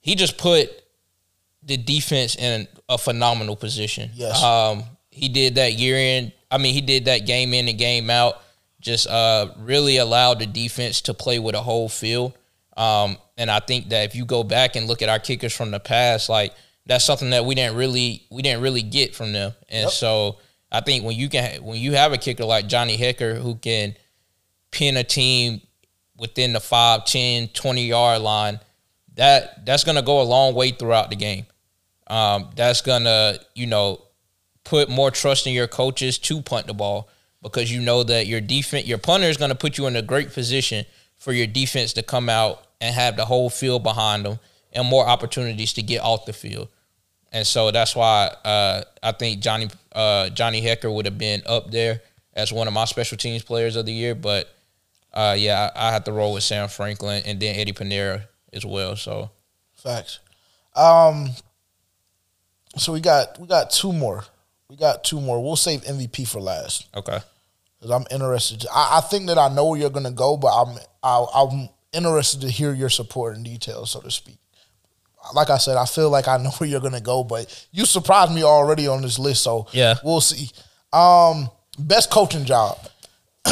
he 0.00 0.14
just 0.14 0.38
put 0.38 0.70
the 1.64 1.76
defense 1.76 2.36
in 2.36 2.68
a 2.88 2.98
phenomenal 2.98 3.56
position. 3.56 4.10
Yes. 4.14 4.42
Um, 4.42 4.84
he 5.10 5.28
did 5.28 5.56
that 5.56 5.74
year 5.74 5.96
in. 5.96 6.32
I 6.50 6.58
mean, 6.58 6.74
he 6.74 6.80
did 6.80 7.06
that 7.06 7.26
game 7.26 7.54
in 7.54 7.68
and 7.68 7.78
game 7.78 8.10
out. 8.10 8.42
Just 8.80 9.06
uh, 9.06 9.48
really 9.58 9.96
allowed 9.96 10.38
the 10.38 10.46
defense 10.46 11.02
to 11.02 11.14
play 11.14 11.38
with 11.38 11.54
a 11.54 11.62
whole 11.62 11.88
field. 11.88 12.36
Um, 12.76 13.16
and 13.36 13.50
I 13.50 13.60
think 13.60 13.90
that 13.90 14.04
if 14.04 14.14
you 14.14 14.24
go 14.24 14.42
back 14.44 14.76
and 14.76 14.86
look 14.86 15.02
at 15.02 15.08
our 15.08 15.18
kickers 15.18 15.54
from 15.54 15.70
the 15.70 15.80
past, 15.80 16.28
like 16.28 16.52
that's 16.86 17.04
something 17.04 17.30
that 17.30 17.44
we 17.44 17.54
didn't 17.54 17.76
really 17.76 18.24
we 18.30 18.42
didn't 18.42 18.62
really 18.62 18.82
get 18.82 19.14
from 19.14 19.32
them. 19.32 19.52
And 19.68 19.84
Yep. 19.84 19.90
so 19.92 20.38
I 20.70 20.80
think 20.80 21.04
when 21.04 21.16
you 21.16 21.28
can 21.28 21.62
when 21.62 21.78
you 21.78 21.92
have 21.92 22.12
a 22.12 22.18
kicker 22.18 22.44
like 22.44 22.66
Johnny 22.66 22.96
Hekker 22.98 23.40
who 23.40 23.54
can 23.56 23.94
pin 24.70 24.96
a 24.96 25.04
team 25.04 25.60
within 26.16 26.52
the 26.52 26.60
5, 26.60 27.04
10, 27.04 27.48
20 27.48 27.86
yard 27.86 28.22
line, 28.22 28.60
that 29.14 29.64
that's 29.66 29.84
gonna 29.84 30.02
go 30.02 30.20
a 30.20 30.24
long 30.24 30.54
way 30.54 30.70
throughout 30.70 31.10
the 31.10 31.16
game. 31.16 31.46
Um, 32.08 32.50
that's 32.56 32.80
gonna, 32.80 33.38
you 33.54 33.66
know, 33.66 34.02
put 34.64 34.88
more 34.88 35.10
trust 35.10 35.46
in 35.46 35.52
your 35.52 35.66
coaches 35.68 36.18
to 36.18 36.42
punt 36.42 36.66
the 36.66 36.74
ball 36.74 37.08
because 37.42 37.70
you 37.72 37.80
know 37.80 38.02
that 38.04 38.26
your 38.26 38.40
defense 38.40 38.86
your 38.86 38.98
punter 38.98 39.26
is 39.26 39.36
gonna 39.36 39.54
put 39.54 39.76
you 39.78 39.86
in 39.86 39.96
a 39.96 40.02
great 40.02 40.32
position 40.32 40.84
for 41.18 41.32
your 41.32 41.46
defense 41.46 41.92
to 41.94 42.02
come 42.02 42.28
out 42.28 42.64
and 42.80 42.94
have 42.94 43.16
the 43.16 43.24
whole 43.24 43.50
field 43.50 43.82
behind 43.82 44.24
them 44.24 44.38
and 44.72 44.86
more 44.86 45.06
opportunities 45.06 45.72
to 45.74 45.82
get 45.82 46.00
off 46.02 46.24
the 46.24 46.32
field. 46.32 46.68
And 47.32 47.46
so 47.46 47.70
that's 47.70 47.96
why 47.96 48.34
uh, 48.44 48.82
I 49.02 49.12
think 49.12 49.40
Johnny 49.40 49.68
uh, 49.92 50.28
Johnny 50.30 50.60
Hekker 50.62 50.94
would 50.94 51.06
have 51.06 51.18
been 51.18 51.42
up 51.46 51.70
there 51.70 52.02
as 52.34 52.52
one 52.52 52.68
of 52.68 52.74
my 52.74 52.84
special 52.84 53.16
teams 53.16 53.42
players 53.42 53.76
of 53.76 53.86
the 53.86 53.92
year. 53.92 54.14
But 54.14 54.54
uh, 55.14 55.34
yeah, 55.38 55.70
I, 55.74 55.88
I 55.88 55.92
have 55.92 56.04
to 56.04 56.12
roll 56.12 56.34
with 56.34 56.42
Sam 56.42 56.68
Franklin 56.68 57.22
and 57.24 57.40
then 57.40 57.56
Eddie 57.56 57.72
Piñeiro 57.72 58.22
as 58.52 58.66
well. 58.66 58.96
So 58.96 59.30
Facts. 59.74 60.20
Um. 60.76 61.30
So 62.76 62.92
we 62.92 63.00
got 63.00 63.38
we 63.38 63.46
got 63.46 63.70
two 63.70 63.92
more. 63.92 64.24
We 64.68 64.76
got 64.76 65.04
two 65.04 65.20
more. 65.20 65.42
We'll 65.42 65.56
save 65.56 65.82
MVP 65.82 66.26
for 66.26 66.40
last 66.40 66.88
okay, 66.96 67.18
because 67.78 67.90
I'm 67.90 68.06
interested. 68.10 68.64
I, 68.72 68.98
I 68.98 69.00
think 69.02 69.26
that 69.26 69.36
I 69.38 69.48
know 69.48 69.66
where 69.66 69.80
you're 69.80 69.90
gonna 69.90 70.10
go, 70.10 70.36
but 70.36 70.48
I'm 70.48 70.78
I, 71.02 71.26
I'm 71.34 71.68
interested 71.92 72.40
to 72.42 72.48
hear 72.48 72.72
your 72.72 72.88
support 72.88 73.36
and 73.36 73.44
details, 73.44 73.90
so 73.90 74.00
to 74.00 74.10
speak. 74.10 74.38
Like 75.34 75.50
I 75.50 75.58
said, 75.58 75.76
I 75.76 75.84
feel 75.86 76.10
like 76.10 76.28
I 76.28 76.36
know 76.42 76.50
where 76.50 76.68
you're 76.68 76.80
gonna 76.80 77.00
go, 77.00 77.24
but 77.24 77.66
you 77.72 77.86
surprised 77.86 78.32
me 78.32 78.42
already 78.42 78.86
on 78.88 79.02
this 79.02 79.18
list, 79.18 79.42
so 79.42 79.66
Yeah. 79.72 79.94
we'll 80.04 80.20
see. 80.20 80.50
Um, 80.92 81.50
best 81.78 82.10
coaching 82.10 82.44
job. 82.44 82.78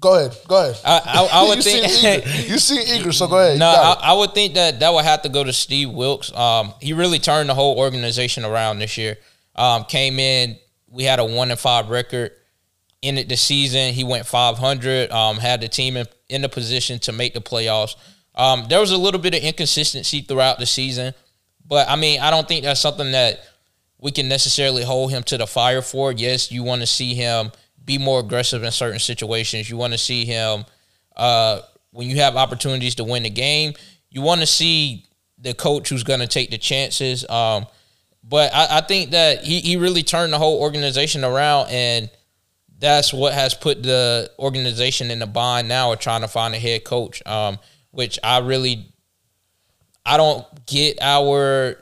go 0.00 0.14
ahead, 0.14 0.36
go 0.46 0.62
ahead. 0.70 0.80
I 0.84 1.00
I, 1.04 1.28
I 1.42 1.48
would 1.48 1.56
you 1.64 1.88
think. 1.88 2.24
You 2.48 2.58
see 2.58 2.80
eager, 2.96 3.12
so 3.12 3.26
go 3.26 3.38
ahead. 3.38 3.58
No, 3.58 3.66
I. 3.68 3.96
I 4.00 4.12
would 4.14 4.34
think 4.34 4.54
that 4.54 4.80
that 4.80 4.92
would 4.92 5.04
have 5.04 5.22
to 5.22 5.28
go 5.28 5.44
to 5.44 5.52
Steve 5.52 5.90
Wilks. 5.90 6.32
Um, 6.32 6.72
he 6.80 6.92
really 6.92 7.18
turned 7.18 7.48
the 7.48 7.54
whole 7.54 7.78
organization 7.78 8.44
around 8.44 8.78
this 8.78 8.96
year. 8.96 9.16
Um, 9.56 9.84
came 9.84 10.18
in, 10.20 10.56
we 10.88 11.04
had 11.04 11.18
a 11.18 11.24
one 11.24 11.50
and 11.50 11.58
five 11.60 11.88
record. 11.90 12.32
Ended 13.02 13.28
the 13.28 13.36
season, 13.36 13.92
he 13.94 14.02
went 14.04 14.26
five 14.26 14.58
hundred. 14.58 15.10
Um, 15.12 15.36
had 15.38 15.60
the 15.60 15.68
team 15.68 15.96
in, 15.96 16.06
in 16.28 16.42
the 16.42 16.48
position 16.48 16.98
to 17.00 17.12
make 17.12 17.32
the 17.34 17.40
playoffs. 17.40 17.94
Um, 18.38 18.66
there 18.68 18.80
was 18.80 18.92
a 18.92 18.96
little 18.96 19.20
bit 19.20 19.34
of 19.34 19.42
inconsistency 19.42 20.20
throughout 20.22 20.58
the 20.58 20.66
season, 20.66 21.12
but 21.66 21.88
I 21.88 21.96
mean, 21.96 22.20
I 22.20 22.30
don't 22.30 22.46
think 22.46 22.64
that's 22.64 22.80
something 22.80 23.12
that 23.12 23.40
we 23.98 24.12
can 24.12 24.28
necessarily 24.28 24.84
hold 24.84 25.10
him 25.10 25.24
to 25.24 25.36
the 25.36 25.46
fire 25.46 25.82
for. 25.82 26.12
Yes, 26.12 26.50
you 26.52 26.62
want 26.62 26.80
to 26.80 26.86
see 26.86 27.14
him 27.14 27.50
be 27.84 27.98
more 27.98 28.20
aggressive 28.20 28.62
in 28.62 28.70
certain 28.70 29.00
situations. 29.00 29.68
You 29.68 29.76
want 29.76 29.92
to 29.92 29.98
see 29.98 30.24
him 30.24 30.64
uh, 31.16 31.60
when 31.90 32.08
you 32.08 32.16
have 32.16 32.36
opportunities 32.36 32.94
to 32.96 33.04
win 33.04 33.24
the 33.24 33.30
game. 33.30 33.74
You 34.10 34.22
want 34.22 34.40
to 34.40 34.46
see 34.46 35.06
the 35.38 35.52
coach 35.52 35.88
who's 35.88 36.04
going 36.04 36.20
to 36.20 36.26
take 36.26 36.50
the 36.50 36.58
chances. 36.58 37.28
Um, 37.28 37.66
but 38.22 38.54
I, 38.54 38.78
I 38.78 38.80
think 38.82 39.10
that 39.10 39.42
he, 39.42 39.60
he 39.60 39.76
really 39.76 40.02
turned 40.02 40.32
the 40.32 40.38
whole 40.38 40.60
organization 40.60 41.24
around, 41.24 41.68
and 41.70 42.10
that's 42.78 43.12
what 43.12 43.32
has 43.32 43.54
put 43.54 43.82
the 43.82 44.30
organization 44.38 45.10
in 45.10 45.18
the 45.18 45.26
bind 45.26 45.68
now 45.68 45.92
of 45.92 45.98
trying 45.98 46.20
to 46.20 46.28
find 46.28 46.54
a 46.54 46.58
head 46.58 46.84
coach. 46.84 47.24
Um, 47.26 47.58
which 47.90 48.18
I 48.22 48.38
really, 48.38 48.92
I 50.04 50.16
don't 50.16 50.44
get 50.66 50.98
our 51.00 51.78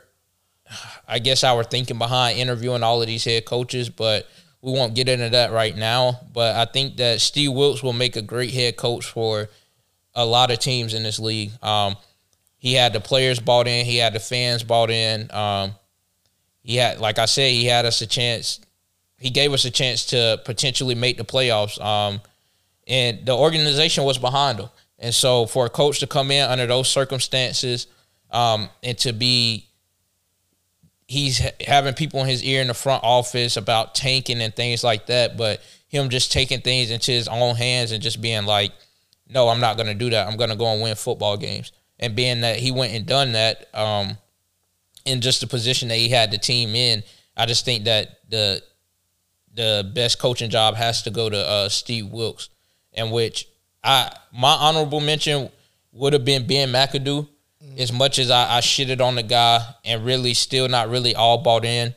I 1.07 1.19
guess 1.19 1.43
our 1.43 1.63
thinking 1.63 1.97
behind 1.97 2.37
interviewing 2.37 2.83
all 2.83 3.01
of 3.01 3.07
these 3.07 3.23
head 3.23 3.45
coaches, 3.45 3.89
but 3.89 4.27
we 4.61 4.71
won't 4.71 4.95
get 4.95 5.07
into 5.07 5.29
that 5.29 5.51
right 5.51 5.75
now. 5.75 6.19
But 6.33 6.55
I 6.55 6.65
think 6.65 6.97
that 6.97 7.21
Steve 7.21 7.53
Wilks 7.53 7.81
will 7.81 7.93
make 7.93 8.15
a 8.15 8.21
great 8.21 8.53
head 8.53 8.75
coach 8.75 9.05
for 9.05 9.49
a 10.13 10.25
lot 10.25 10.51
of 10.51 10.59
teams 10.59 10.93
in 10.93 11.03
this 11.03 11.19
league. 11.19 11.51
Um, 11.63 11.95
he 12.57 12.73
had 12.73 12.91
the 12.91 12.99
players 12.99 13.39
bought 13.39 13.67
in, 13.67 13.85
he 13.85 13.97
had 13.97 14.13
the 14.13 14.19
fans 14.19 14.63
bought 14.63 14.89
in. 14.89 15.31
Um, 15.31 15.75
he 16.61 16.75
had, 16.75 16.99
like 16.99 17.19
I 17.19 17.25
said, 17.25 17.51
he 17.51 17.65
had 17.65 17.85
us 17.85 18.01
a 18.01 18.07
chance. 18.07 18.59
He 19.17 19.29
gave 19.29 19.53
us 19.53 19.63
a 19.63 19.71
chance 19.71 20.07
to 20.07 20.41
potentially 20.43 20.95
make 20.95 21.17
the 21.17 21.23
playoffs. 21.23 21.79
Um, 21.81 22.19
and 22.87 23.25
the 23.25 23.35
organization 23.35 24.03
was 24.03 24.17
behind 24.17 24.59
him. 24.59 24.69
And 24.99 25.13
so 25.13 25.45
for 25.45 25.65
a 25.65 25.69
coach 25.69 25.99
to 25.99 26.07
come 26.07 26.31
in 26.31 26.49
under 26.49 26.65
those 26.65 26.89
circumstances 26.89 27.87
um, 28.31 28.69
and 28.83 28.97
to 28.99 29.13
be 29.13 29.67
he's 31.07 31.39
having 31.65 31.93
people 31.93 32.21
in 32.21 32.27
his 32.27 32.43
ear 32.43 32.61
in 32.61 32.67
the 32.67 32.73
front 32.73 33.03
office 33.03 33.55
about 33.55 33.95
tanking 33.95 34.41
and 34.41 34.55
things 34.55 34.83
like 34.83 35.05
that, 35.07 35.37
but 35.37 35.61
him 35.87 36.09
just 36.09 36.31
taking 36.31 36.59
things 36.59 36.91
into 36.91 37.11
his 37.11 37.27
own 37.27 37.55
hands 37.55 37.91
and 37.91 38.03
just 38.03 38.21
being 38.21 38.45
like, 38.45 38.73
no, 39.29 39.47
I'm 39.47 39.61
not 39.61 39.77
going 39.77 39.87
to 39.87 39.93
do 39.93 40.09
that. 40.09 40.27
I'm 40.27 40.37
going 40.37 40.49
to 40.49 40.55
go 40.55 40.67
and 40.73 40.81
win 40.81 40.95
football 40.95 41.37
games. 41.37 41.71
And 41.99 42.15
being 42.15 42.41
that 42.41 42.57
he 42.57 42.71
went 42.71 42.93
and 42.93 43.05
done 43.05 43.31
that 43.33 43.73
um, 43.73 44.17
in 45.05 45.21
just 45.21 45.41
the 45.41 45.47
position 45.47 45.87
that 45.87 45.95
he 45.95 46.09
had 46.09 46.31
the 46.31 46.37
team 46.37 46.75
in, 46.75 47.03
I 47.35 47.45
just 47.45 47.65
think 47.65 47.85
that 47.85 48.19
the 48.29 48.61
the 49.53 49.89
best 49.95 50.19
coaching 50.19 50.51
job 50.51 50.75
has 50.75 51.01
to 51.01 51.09
go 51.09 51.29
to 51.29 51.37
uh, 51.37 51.69
Steve 51.69 52.09
Wilks, 52.09 52.49
in 52.93 53.09
which 53.09 53.47
I 53.83 54.11
my 54.33 54.53
honorable 54.53 54.99
mention 54.99 55.49
would 55.91 56.13
have 56.13 56.25
been 56.25 56.47
Ben 56.47 56.69
McAdoo. 56.69 57.27
Mm. 57.63 57.79
As 57.79 57.91
much 57.91 58.19
as 58.19 58.29
I, 58.29 58.57
I 58.57 58.59
shitted 58.59 59.01
on 59.01 59.15
the 59.15 59.23
guy 59.23 59.61
and 59.83 60.05
really 60.05 60.33
still 60.33 60.67
not 60.67 60.89
really 60.89 61.15
all 61.15 61.39
bought 61.39 61.65
in 61.65 61.93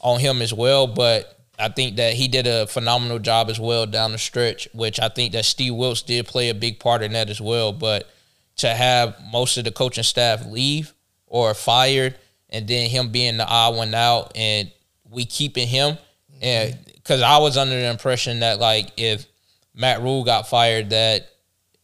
on 0.00 0.20
him 0.20 0.42
as 0.42 0.52
well, 0.52 0.86
but 0.86 1.38
I 1.58 1.68
think 1.68 1.96
that 1.96 2.14
he 2.14 2.28
did 2.28 2.46
a 2.46 2.66
phenomenal 2.66 3.18
job 3.18 3.48
as 3.48 3.60
well 3.60 3.86
down 3.86 4.12
the 4.12 4.18
stretch, 4.18 4.68
which 4.72 4.98
I 4.98 5.08
think 5.08 5.32
that 5.32 5.44
Steve 5.44 5.74
Wilks 5.74 6.02
did 6.02 6.26
play 6.26 6.48
a 6.48 6.54
big 6.54 6.80
part 6.80 7.02
in 7.02 7.12
that 7.12 7.30
as 7.30 7.40
well. 7.40 7.72
But 7.72 8.10
to 8.56 8.68
have 8.68 9.16
most 9.30 9.56
of 9.56 9.64
the 9.64 9.70
coaching 9.70 10.04
staff 10.04 10.44
leave 10.44 10.92
or 11.26 11.54
fired, 11.54 12.16
and 12.50 12.66
then 12.66 12.90
him 12.90 13.10
being 13.10 13.36
the 13.36 13.46
odd 13.46 13.76
one 13.76 13.94
out, 13.94 14.32
and 14.34 14.70
we 15.08 15.24
keeping 15.24 15.68
him, 15.68 15.96
and 16.40 16.74
mm-hmm. 16.74 16.82
because 16.94 17.22
I 17.22 17.38
was 17.38 17.56
under 17.56 17.74
the 17.74 17.90
impression 17.90 18.40
that 18.40 18.58
like 18.58 18.92
if 18.96 19.26
Matt 19.74 20.02
Rhule 20.02 20.24
got 20.24 20.48
fired, 20.48 20.90
that 20.90 21.28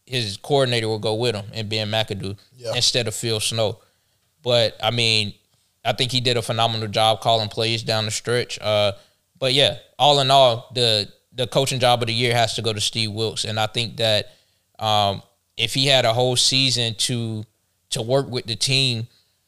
his 0.05 0.37
coordinator 0.37 0.89
would 0.89 1.01
go 1.01 1.15
with 1.15 1.35
him 1.35 1.45
and 1.53 1.69
Ben 1.69 1.89
McAdoo 1.89 2.37
Yeah. 2.57 2.73
instead 2.75 3.07
of 3.07 3.15
Phil 3.15 3.39
Snow. 3.39 3.79
But 4.41 4.77
I 4.81 4.91
mean, 4.91 5.33
I 5.85 5.93
think 5.93 6.11
he 6.11 6.19
did 6.19 6.37
a 6.37 6.41
phenomenal 6.41 6.87
job 6.87 7.21
calling 7.21 7.49
plays 7.49 7.83
down 7.83 8.05
the 8.05 8.11
stretch. 8.11 8.59
Uh, 8.59 8.93
but 9.37 9.53
yeah, 9.53 9.77
all 9.97 10.19
in 10.19 10.31
all, 10.31 10.69
the 10.73 11.09
the 11.33 11.47
coaching 11.47 11.79
job 11.79 12.01
of 12.01 12.07
the 12.07 12.13
year 12.13 12.33
has 12.35 12.55
to 12.55 12.61
go 12.61 12.73
to 12.73 12.81
Steve 12.81 13.11
Wilks, 13.11 13.45
and 13.45 13.59
I 13.59 13.67
think 13.67 13.97
that 13.97 14.31
um, 14.79 15.21
if 15.57 15.73
he 15.73 15.85
had 15.85 16.05
a 16.05 16.13
whole 16.13 16.35
season 16.35 16.95
to 16.95 17.45
to 17.91 18.01
work 18.01 18.27
with 18.29 18.45
the 18.45 18.55
team, 18.55 19.07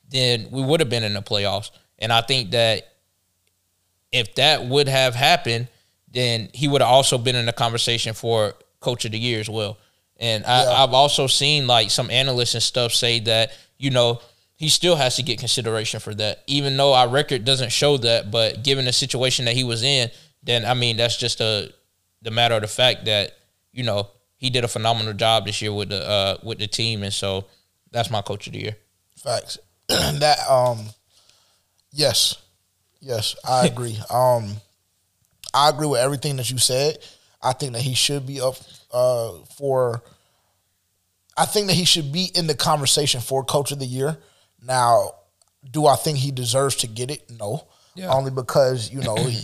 then 0.10 0.48
we 0.52 0.62
would 0.62 0.80
have 0.80 0.90
been 0.90 1.04
in 1.04 1.14
the 1.14 1.22
playoffs. 1.22 1.72
And 2.00 2.12
I 2.14 2.22
think 2.22 2.52
that 2.52 2.88
if 4.12 4.36
that 4.36 4.66
would 4.66 4.88
have 4.88 5.16
happened, 5.16 5.68
then 6.12 6.50
he 6.54 6.68
would 6.68 6.82
have 6.82 6.90
also 6.92 7.18
been 7.18 7.36
in 7.36 7.46
the 7.46 7.54
conversation 7.54 8.14
for 8.14 8.54
coach 8.80 9.06
of 9.06 9.12
the 9.12 9.20
year 9.20 9.40
as 9.40 9.50
well. 9.50 9.78
And 10.20 10.46
I, 10.46 10.64
Yeah. 10.64 10.84
I've 10.84 10.94
also 10.94 11.28
seen 11.28 11.68
like 11.68 11.90
some 11.92 12.12
analysts 12.12 12.54
and 12.54 12.64
stuff 12.64 12.94
say 12.94 13.20
that 13.22 13.52
you 13.78 13.90
know 13.90 14.22
he 14.56 14.70
still 14.70 14.96
has 14.96 15.16
to 15.16 15.24
get 15.24 15.40
consideration 15.40 16.00
for 16.00 16.14
that, 16.16 16.44
even 16.46 16.78
though 16.78 16.94
our 16.94 17.08
record 17.08 17.46
doesn't 17.46 17.72
show 17.72 17.98
that. 17.98 18.30
But 18.30 18.64
given 18.64 18.86
the 18.86 18.94
situation 18.94 19.46
that 19.46 19.56
he 19.56 19.64
was 19.64 19.82
in, 19.84 20.12
then 20.44 20.66
I 20.66 20.74
mean 20.76 20.98
that's 20.98 21.18
just 21.18 21.42
a 21.42 21.74
the 22.22 22.30
matter 22.32 22.56
of 22.56 22.62
the 22.62 22.68
fact 22.68 23.06
that 23.06 23.32
you 23.72 23.84
know 23.84 24.10
he 24.38 24.50
did 24.50 24.64
a 24.64 24.68
phenomenal 24.68 25.14
job 25.14 25.46
this 25.46 25.62
year 25.62 25.74
with 25.74 25.90
the 25.90 26.08
uh, 26.08 26.38
with 26.44 26.60
the 26.60 26.68
team, 26.68 27.04
and 27.04 27.14
so 27.14 27.46
that's 27.92 28.10
my 28.12 28.22
coach 28.22 28.48
of 28.48 28.54
the 28.54 28.60
year. 28.60 28.76
Facts. 29.18 29.58
that 29.88 30.38
um, 30.50 30.86
yes, 31.92 32.36
Yes, 33.00 33.36
I 33.44 33.66
agree. 33.72 33.98
um, 34.12 34.56
I 35.54 35.70
agree 35.70 35.88
with 35.88 36.00
everything 36.00 36.38
that 36.38 36.50
you 36.50 36.58
said. 36.58 36.98
I 37.42 37.54
think 37.54 37.74
that 37.74 37.82
he 37.82 37.94
should 37.96 38.26
be 38.26 38.40
up 38.42 38.56
uh, 38.94 39.32
for. 39.58 40.02
I 41.38 41.46
think 41.46 41.68
that 41.68 41.74
he 41.74 41.86
should 41.86 42.12
be 42.12 42.26
in 42.36 42.48
the 42.48 42.56
conversation 42.56 43.22
for 43.22 43.44
Coach 43.44 43.72
of 43.72 43.80
the 43.80 43.86
Year. 43.86 44.18
Now, 44.64 45.12
do 45.70 45.88
I 45.88 45.96
think 45.96 46.18
he 46.18 46.32
deserves 46.32 46.76
to 46.78 46.88
get 46.88 47.10
it? 47.10 47.30
No, 47.30 47.66
Yeah. 47.96 48.12
only 48.14 48.32
because 48.32 48.92
you 48.92 49.02
know 49.02 49.16
he, 49.16 49.40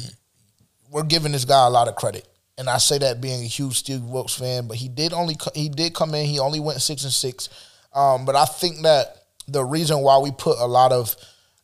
we're 0.91 1.03
giving 1.03 1.31
this 1.31 1.45
guy 1.45 1.65
a 1.65 1.69
lot 1.69 1.87
of 1.87 1.95
credit, 1.95 2.27
and 2.57 2.69
I 2.69 2.77
say 2.77 2.97
that 2.99 3.21
being 3.21 3.41
a 3.41 3.47
huge 3.47 3.77
Steve 3.77 4.03
Wilks 4.03 4.35
fan. 4.35 4.67
But 4.67 4.77
he 4.77 4.89
did 4.89 5.13
only 5.13 5.37
he 5.55 5.69
did 5.69 5.93
come 5.95 6.13
in. 6.13 6.25
He 6.25 6.39
only 6.39 6.59
went 6.59 6.81
six 6.81 7.03
and 7.03 7.13
six. 7.13 7.49
Um, 7.95 8.25
but 8.25 8.35
I 8.35 8.45
think 8.45 8.83
that 8.83 9.23
the 9.47 9.63
reason 9.63 9.99
why 10.01 10.19
we 10.19 10.31
put 10.31 10.59
a 10.59 10.67
lot 10.67 10.91
of 10.91 11.15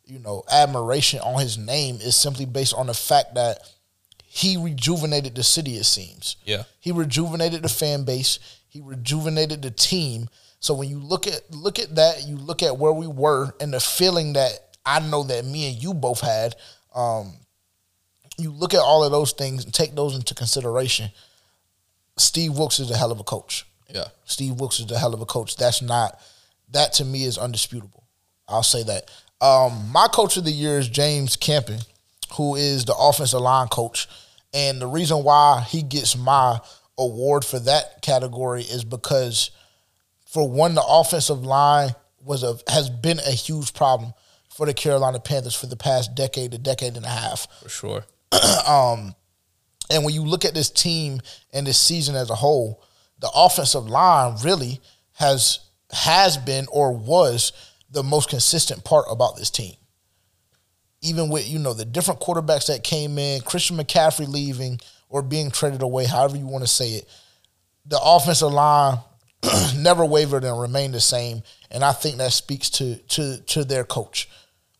you 0.06 0.18
know 0.18 0.42
admiration 0.50 1.20
on 1.20 1.40
his 1.40 1.58
name 1.58 1.96
is 1.96 2.16
simply 2.16 2.44
based 2.46 2.74
on 2.74 2.86
the 2.88 2.94
fact 2.94 3.34
that 3.34 3.58
he 4.34 4.56
rejuvenated 4.56 5.36
the 5.36 5.44
city. 5.44 5.76
It 5.76 5.84
seems. 5.84 6.34
Yeah. 6.44 6.64
He 6.80 6.90
rejuvenated 6.90 7.62
the 7.62 7.68
fan 7.68 8.02
base. 8.02 8.40
He 8.68 8.80
rejuvenated 8.80 9.62
the 9.62 9.70
team. 9.70 10.28
So 10.58 10.74
when 10.74 10.88
you 10.88 10.98
look 10.98 11.28
at 11.28 11.48
look 11.52 11.78
at 11.78 11.94
that, 11.94 12.26
you 12.26 12.36
look 12.36 12.60
at 12.60 12.76
where 12.76 12.92
we 12.92 13.06
were 13.06 13.54
and 13.60 13.72
the 13.72 13.78
feeling 13.78 14.32
that 14.32 14.58
I 14.84 14.98
know 14.98 15.22
that 15.22 15.44
me 15.44 15.68
and 15.70 15.80
you 15.80 15.94
both 15.94 16.20
had. 16.20 16.56
Um, 16.96 17.34
you 18.36 18.50
look 18.50 18.74
at 18.74 18.80
all 18.80 19.04
of 19.04 19.12
those 19.12 19.30
things 19.30 19.64
and 19.64 19.72
take 19.72 19.94
those 19.94 20.16
into 20.16 20.34
consideration. 20.34 21.10
Steve 22.16 22.58
Wilks 22.58 22.80
is 22.80 22.90
a 22.90 22.96
hell 22.96 23.12
of 23.12 23.20
a 23.20 23.24
coach. 23.24 23.64
Yeah. 23.88 24.06
Steve 24.24 24.54
Wilks 24.54 24.80
is 24.80 24.90
a 24.90 24.98
hell 24.98 25.14
of 25.14 25.20
a 25.20 25.26
coach. 25.26 25.54
That's 25.56 25.80
not 25.80 26.20
that 26.72 26.92
to 26.94 27.04
me 27.04 27.22
is 27.22 27.38
undisputable. 27.38 28.02
I'll 28.48 28.64
say 28.64 28.82
that. 28.82 29.12
Um, 29.40 29.92
my 29.92 30.08
coach 30.08 30.36
of 30.36 30.44
the 30.44 30.50
year 30.50 30.80
is 30.80 30.88
James 30.88 31.36
Campen, 31.36 31.78
who 32.32 32.56
is 32.56 32.84
the 32.84 32.96
offensive 32.96 33.40
line 33.40 33.68
coach. 33.68 34.08
And 34.54 34.80
the 34.80 34.86
reason 34.86 35.24
why 35.24 35.66
he 35.68 35.82
gets 35.82 36.16
my 36.16 36.60
award 36.96 37.44
for 37.44 37.58
that 37.58 38.00
category 38.02 38.62
is 38.62 38.84
because 38.84 39.50
for 40.24 40.48
one, 40.48 40.74
the 40.74 40.84
offensive 40.86 41.44
line 41.44 41.90
was 42.22 42.42
a 42.42 42.56
has 42.68 42.88
been 42.88 43.18
a 43.18 43.32
huge 43.32 43.74
problem 43.74 44.14
for 44.48 44.66
the 44.66 44.72
Carolina 44.72 45.18
Panthers 45.18 45.54
for 45.54 45.66
the 45.66 45.76
past 45.76 46.14
decade, 46.14 46.54
a 46.54 46.58
decade 46.58 46.96
and 46.96 47.04
a 47.04 47.08
half. 47.08 47.48
For 47.62 47.68
sure. 47.68 48.04
Um, 48.66 49.14
and 49.90 50.04
when 50.04 50.14
you 50.14 50.22
look 50.22 50.44
at 50.46 50.54
this 50.54 50.70
team 50.70 51.20
and 51.52 51.66
this 51.66 51.78
season 51.78 52.14
as 52.16 52.30
a 52.30 52.34
whole, 52.34 52.82
the 53.20 53.30
offensive 53.34 53.86
line 53.86 54.36
really 54.42 54.80
has 55.14 55.60
has 55.92 56.36
been 56.36 56.66
or 56.72 56.92
was 56.92 57.52
the 57.90 58.02
most 58.02 58.28
consistent 58.28 58.84
part 58.84 59.04
about 59.10 59.36
this 59.36 59.50
team. 59.50 59.74
Even 61.04 61.28
with 61.28 61.48
you 61.48 61.58
know 61.58 61.74
the 61.74 61.84
different 61.84 62.20
quarterbacks 62.20 62.66
that 62.66 62.82
came 62.82 63.18
in, 63.18 63.42
Christian 63.42 63.76
McCaffrey 63.76 64.26
leaving 64.26 64.80
or 65.08 65.22
being 65.22 65.50
traded 65.50 65.82
away, 65.82 66.06
however 66.06 66.36
you 66.36 66.46
want 66.46 66.64
to 66.64 66.70
say 66.70 66.90
it, 66.90 67.08
the 67.86 68.00
offensive 68.02 68.52
line 68.52 68.98
never 69.76 70.04
wavered 70.04 70.44
and 70.44 70.58
remained 70.60 70.94
the 70.94 71.00
same. 71.00 71.42
And 71.70 71.84
I 71.84 71.92
think 71.92 72.16
that 72.16 72.32
speaks 72.32 72.70
to 72.70 72.96
to 72.96 73.38
to 73.38 73.64
their 73.64 73.84
coach. 73.84 74.28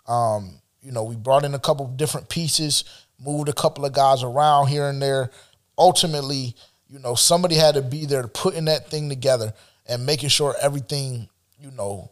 Um, 0.06 0.60
you 0.80 0.92
know, 0.92 1.04
we 1.04 1.16
brought 1.16 1.44
in 1.44 1.54
a 1.54 1.58
couple 1.58 1.86
different 1.88 2.28
pieces, 2.28 2.84
moved 3.18 3.48
a 3.48 3.54
couple 3.54 3.84
of 3.84 3.92
guys 3.92 4.22
around 4.22 4.68
here 4.68 4.88
and 4.88 5.00
there. 5.00 5.30
Ultimately, 5.78 6.54
you 6.88 6.98
know, 6.98 7.14
somebody 7.14 7.56
had 7.56 7.74
to 7.74 7.82
be 7.82 8.06
there 8.06 8.22
to 8.22 8.28
putting 8.28 8.66
that 8.66 8.90
thing 8.90 9.08
together 9.08 9.52
and 9.86 10.06
making 10.06 10.28
sure 10.28 10.54
everything, 10.60 11.28
you 11.58 11.70
know, 11.70 12.10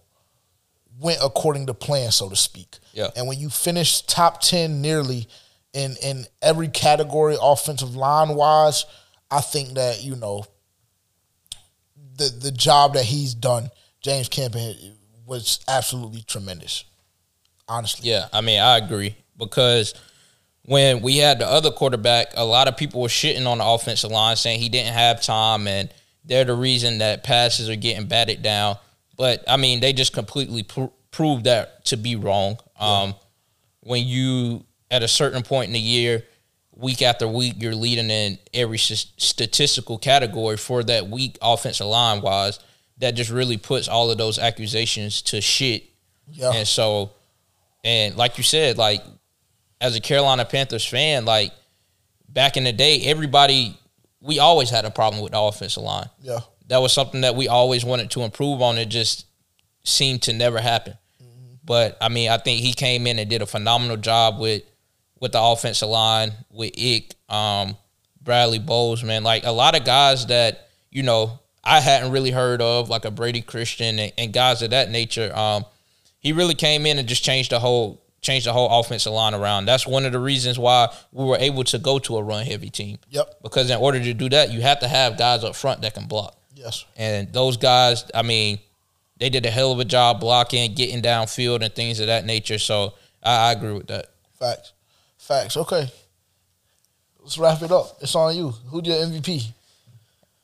went 0.99 1.18
according 1.22 1.66
to 1.66 1.74
plan, 1.74 2.11
so 2.11 2.28
to 2.28 2.36
speak. 2.36 2.78
Yeah. 2.93 3.09
And 3.16 3.26
when 3.26 3.38
you 3.38 3.49
finish 3.49 4.03
top 4.03 4.40
ten 4.40 4.80
nearly 4.80 5.28
in 5.72 5.97
in 6.03 6.26
every 6.40 6.68
category, 6.68 7.36
offensive 7.40 7.97
line 7.97 8.34
wise, 8.34 8.84
I 9.30 9.40
think 9.40 9.74
that 9.74 10.03
you 10.03 10.16
know 10.16 10.45
the 12.16 12.28
the 12.28 12.51
job 12.51 12.95
that 12.95 13.05
he's 13.05 13.34
done, 13.34 13.70
James 14.01 14.28
Campen, 14.28 14.61
eh, 14.61 14.90
was 15.26 15.61
absolutely 15.68 16.22
tremendous. 16.22 16.84
Honestly, 17.68 18.11
Yeah, 18.11 18.28
I 18.32 18.40
mean, 18.40 18.61
I 18.61 18.76
agree 18.76 19.16
because 19.38 19.95
when 20.64 21.01
we 21.01 21.16
had 21.16 21.38
the 21.38 21.47
other 21.47 21.70
quarterback, 21.70 22.32
a 22.36 22.45
lot 22.45 22.68
of 22.68 22.76
people 22.76 23.01
were 23.01 23.09
shitting 23.09 23.47
on 23.47 23.59
the 23.59 23.64
offensive 23.64 24.11
line, 24.11 24.36
saying 24.36 24.61
he 24.61 24.68
didn't 24.68 24.93
have 24.93 25.22
time 25.22 25.66
and 25.66 25.93
they're 26.24 26.45
the 26.45 26.55
reason 26.55 26.99
that 26.99 27.24
passes 27.24 27.68
are 27.68 27.76
getting 27.76 28.07
batted 28.07 28.43
down. 28.43 28.76
But 29.16 29.44
I 29.48 29.56
mean, 29.56 29.80
they 29.80 29.92
just 29.92 30.12
completely 30.12 30.62
pr- 30.62 30.86
proved 31.10 31.44
that 31.44 31.84
to 31.86 31.96
be 31.96 32.16
wrong. 32.16 32.58
Um, 32.78 33.14
when 33.80 34.06
you 34.06 34.64
at 34.90 35.02
a 35.02 35.08
certain 35.08 35.42
point 35.42 35.68
in 35.68 35.72
the 35.74 35.78
year, 35.80 36.24
week 36.74 37.02
after 37.02 37.26
week, 37.28 37.54
you're 37.58 37.74
leading 37.74 38.10
in 38.10 38.38
every 38.54 38.78
s- 38.78 39.06
statistical 39.16 39.98
category 39.98 40.56
for 40.56 40.82
that 40.84 41.08
week 41.08 41.38
offensive 41.42 41.86
line 41.86 42.20
wise. 42.22 42.58
That 42.98 43.14
just 43.14 43.30
really 43.30 43.56
puts 43.56 43.88
all 43.88 44.10
of 44.10 44.18
those 44.18 44.38
accusations 44.38 45.22
to 45.22 45.40
shit. 45.40 45.84
yeah, 46.30 46.52
And 46.52 46.68
so, 46.68 47.10
and 47.84 48.16
like 48.16 48.38
you 48.38 48.44
said, 48.44 48.78
like 48.78 49.02
as 49.80 49.96
a 49.96 50.00
Carolina 50.00 50.44
Panthers 50.44 50.84
fan, 50.86 51.24
like 51.24 51.52
back 52.28 52.56
in 52.56 52.64
the 52.64 52.72
day, 52.72 53.00
everybody 53.06 53.76
we 54.20 54.38
always 54.38 54.70
had 54.70 54.84
a 54.84 54.90
problem 54.90 55.20
with 55.22 55.32
the 55.32 55.40
offensive 55.40 55.82
line. 55.82 56.08
yeah, 56.20 56.38
That 56.72 56.80
was 56.80 56.94
something 56.94 57.20
that 57.20 57.34
we 57.34 57.48
always 57.48 57.84
wanted 57.84 58.10
to 58.12 58.22
improve 58.22 58.62
on. 58.62 58.78
It 58.78 58.86
just 58.86 59.26
seemed 59.84 60.22
to 60.22 60.32
never 60.32 60.58
happen. 60.58 60.94
But 61.62 61.98
I 62.00 62.08
mean, 62.08 62.30
I 62.30 62.38
think 62.38 62.60
he 62.60 62.72
came 62.72 63.06
in 63.06 63.18
and 63.18 63.28
did 63.28 63.42
a 63.42 63.46
phenomenal 63.46 63.98
job 63.98 64.40
with 64.40 64.62
with 65.20 65.32
the 65.32 65.40
offensive 65.42 65.90
line 65.90 66.32
with 66.50 66.72
Ick, 66.76 67.14
um, 67.28 67.76
Bradley 68.22 68.58
Bowles, 68.58 69.04
man. 69.04 69.22
Like 69.22 69.44
a 69.44 69.52
lot 69.52 69.76
of 69.76 69.84
guys 69.84 70.26
that 70.28 70.70
you 70.90 71.02
know 71.02 71.40
I 71.62 71.80
hadn't 71.80 72.10
really 72.10 72.30
heard 72.30 72.62
of, 72.62 72.88
like 72.88 73.04
a 73.04 73.10
Brady 73.10 73.42
Christian 73.42 73.98
and, 73.98 74.12
and 74.16 74.32
guys 74.32 74.62
of 74.62 74.70
that 74.70 74.90
nature. 74.90 75.30
Um, 75.36 75.66
he 76.20 76.32
really 76.32 76.54
came 76.54 76.86
in 76.86 76.98
and 76.98 77.06
just 77.06 77.22
changed 77.22 77.52
the 77.52 77.60
whole 77.60 78.02
changed 78.22 78.46
the 78.46 78.52
whole 78.54 78.80
offensive 78.80 79.12
line 79.12 79.34
around. 79.34 79.66
That's 79.66 79.86
one 79.86 80.06
of 80.06 80.12
the 80.12 80.20
reasons 80.20 80.58
why 80.58 80.88
we 81.12 81.26
were 81.26 81.36
able 81.38 81.64
to 81.64 81.78
go 81.78 81.98
to 81.98 82.16
a 82.16 82.22
run 82.22 82.46
heavy 82.46 82.70
team. 82.70 82.98
Yep. 83.10 83.42
Because 83.42 83.68
in 83.68 83.76
order 83.76 84.00
to 84.00 84.14
do 84.14 84.30
that, 84.30 84.50
you 84.50 84.62
have 84.62 84.80
to 84.80 84.88
have 84.88 85.18
guys 85.18 85.44
up 85.44 85.54
front 85.54 85.82
that 85.82 85.92
can 85.92 86.06
block. 86.06 86.34
Yes, 86.55 86.84
And 86.96 87.32
those 87.32 87.57
guys, 87.57 88.05
I 88.14 88.22
mean, 88.22 88.59
they 89.18 89.30
did 89.30 89.46
a 89.46 89.50
hell 89.50 89.72
of 89.72 89.78
a 89.78 89.84
job 89.84 90.20
blocking, 90.20 90.74
getting 90.74 91.03
downfield, 91.03 91.62
and 91.62 91.74
things 91.74 91.98
of 92.00 92.09
that 92.09 92.24
nature. 92.24 92.59
So 92.59 92.94
I, 93.22 93.48
I 93.48 93.53
agree 93.53 93.72
with 93.72 93.86
that. 93.88 94.07
facts, 94.38 94.72
facts. 95.18 95.57
Okay, 95.57 95.90
let's 97.20 97.38
wrap 97.38 97.62
it 97.62 97.72
up. 97.72 97.96
It's 98.00 98.14
on 98.14 98.36
you. 98.36 98.50
Who's 98.66 98.86
your 98.86 98.96
MVP? 98.96 99.46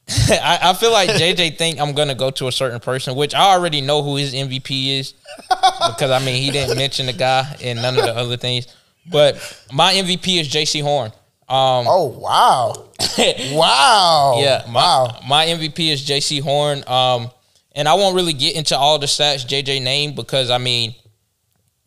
I, 0.31 0.59
I 0.63 0.75
feel 0.75 0.91
like 0.91 1.11
JJ 1.11 1.59
think 1.59 1.79
I'm 1.79 1.93
gonna 1.93 2.15
go 2.15 2.31
to 2.31 2.49
a 2.49 2.53
certain 2.53 2.81
person, 2.81 3.15
which 3.15 3.35
I 3.35 3.53
already 3.53 3.83
know 3.83 4.03
who 4.03 4.17
his 4.17 4.33
MVP 4.33 4.99
is 5.01 5.15
because 5.51 6.11
I 6.11 6.19
mean 6.25 6.43
he 6.43 6.51
didn't 6.51 6.79
mention 6.79 7.07
the 7.07 7.13
guy 7.13 7.55
and 7.63 7.83
none 7.83 7.99
of 7.99 8.05
the 8.05 8.17
other 8.17 8.39
things. 8.39 8.67
But 9.11 9.37
my 9.73 9.93
MVP 9.93 10.41
is 10.41 10.49
Jaycee 10.49 10.83
Horn. 10.83 11.13
Um, 11.49 11.87
Oh 11.89 12.07
wow, 12.19 12.89
wow, 13.53 14.37
Yeah, 14.39 14.65
my, 14.69 14.73
wow. 14.75 15.21
my 15.27 15.47
MVP 15.47 15.91
is 15.91 16.07
Jaycee 16.07 16.43
Horn. 16.43 16.85
Um, 16.87 17.31
and 17.73 17.89
I 17.89 17.95
won't 17.95 18.17
really 18.17 18.33
get 18.33 18.57
into 18.57 18.77
all 18.77 18.99
the 18.99 19.07
stats 19.07 19.47
JJ 19.47 19.83
named 19.83 20.17
because 20.17 20.51
I 20.51 20.59
mean, 20.59 20.95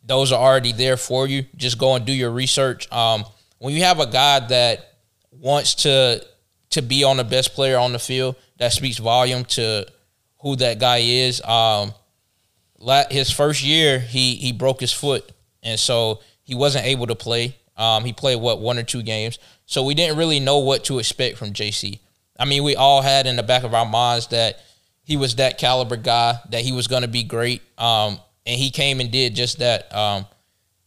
those 0.04 0.32
are 0.32 0.40
already 0.42 0.72
there 0.72 0.96
for 0.96 1.26
you. 1.26 1.44
Just 1.56 1.78
go 1.78 1.94
and 1.94 2.04
do 2.04 2.12
your 2.12 2.30
research. 2.30 2.90
Um, 2.90 3.24
when 3.58 3.74
you 3.74 3.82
have 3.84 4.00
a 4.00 4.06
guy 4.06 4.40
that 4.48 4.94
wants 5.30 5.74
to 5.76 6.24
to 6.70 6.82
be 6.82 7.04
on 7.04 7.18
the 7.18 7.24
best 7.24 7.54
player 7.54 7.78
on 7.78 7.92
the 7.92 7.98
field, 7.98 8.36
that 8.56 8.72
speaks 8.72 8.98
volume 8.98 9.44
to 9.44 9.86
who 10.40 10.56
that 10.56 10.78
guy 10.80 10.98
is. 10.98 11.40
Um, 11.42 11.92
his 13.10 13.30
first 13.30 13.62
year, 13.62 14.00
he 14.00 14.34
he 14.36 14.52
broke 14.52 14.80
his 14.80 14.92
foot, 14.92 15.30
and 15.62 15.78
so 15.78 16.20
he 16.42 16.54
wasn't 16.54 16.86
able 16.86 17.06
to 17.06 17.14
play. 17.14 17.56
Um, 17.82 18.04
he 18.04 18.12
played 18.12 18.36
what 18.36 18.60
one 18.60 18.78
or 18.78 18.84
two 18.84 19.02
games, 19.02 19.40
so 19.66 19.82
we 19.82 19.94
didn't 19.94 20.16
really 20.16 20.38
know 20.38 20.58
what 20.58 20.84
to 20.84 21.00
expect 21.00 21.36
from 21.36 21.52
Jaycee. 21.52 21.98
I 22.38 22.44
mean, 22.44 22.62
we 22.62 22.76
all 22.76 23.02
had 23.02 23.26
in 23.26 23.34
the 23.34 23.42
back 23.42 23.64
of 23.64 23.74
our 23.74 23.84
minds 23.84 24.28
that 24.28 24.60
he 25.02 25.16
was 25.16 25.34
that 25.36 25.58
caliber 25.58 25.96
guy, 25.96 26.36
that 26.50 26.60
he 26.60 26.70
was 26.70 26.86
going 26.86 27.02
to 27.02 27.08
be 27.08 27.24
great, 27.24 27.60
um, 27.78 28.20
and 28.46 28.56
he 28.56 28.70
came 28.70 29.00
and 29.00 29.10
did 29.10 29.34
just 29.34 29.58
that. 29.58 29.92
Um, 29.92 30.26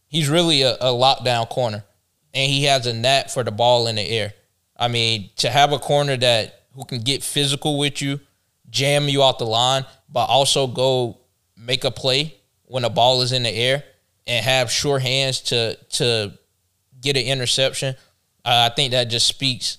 he's 0.08 0.30
really 0.30 0.62
a, 0.62 0.72
a 0.76 0.92
lockdown 0.92 1.50
corner, 1.50 1.84
and 2.32 2.50
he 2.50 2.64
has 2.64 2.86
a 2.86 2.94
knack 2.94 3.28
for 3.28 3.44
the 3.44 3.52
ball 3.52 3.88
in 3.88 3.96
the 3.96 4.08
air. 4.08 4.32
I 4.78 4.88
mean, 4.88 5.28
to 5.36 5.50
have 5.50 5.72
a 5.72 5.78
corner 5.78 6.16
that 6.16 6.62
who 6.72 6.86
can 6.86 7.00
get 7.00 7.22
physical 7.22 7.78
with 7.78 8.00
you, 8.00 8.20
jam 8.70 9.06
you 9.10 9.22
out 9.22 9.38
the 9.38 9.44
line, 9.44 9.84
but 10.08 10.30
also 10.30 10.66
go 10.66 11.18
make 11.58 11.84
a 11.84 11.90
play 11.90 12.36
when 12.64 12.84
the 12.84 12.90
ball 12.90 13.20
is 13.20 13.32
in 13.32 13.42
the 13.42 13.50
air 13.50 13.84
and 14.26 14.42
have 14.42 14.70
sure 14.70 14.98
hands 14.98 15.40
to 15.40 15.76
to 15.90 16.32
get 17.12 17.16
an 17.16 17.26
interception. 17.26 17.94
Uh, 18.44 18.68
I 18.70 18.74
think 18.74 18.92
that 18.92 19.04
just 19.04 19.26
speaks 19.26 19.78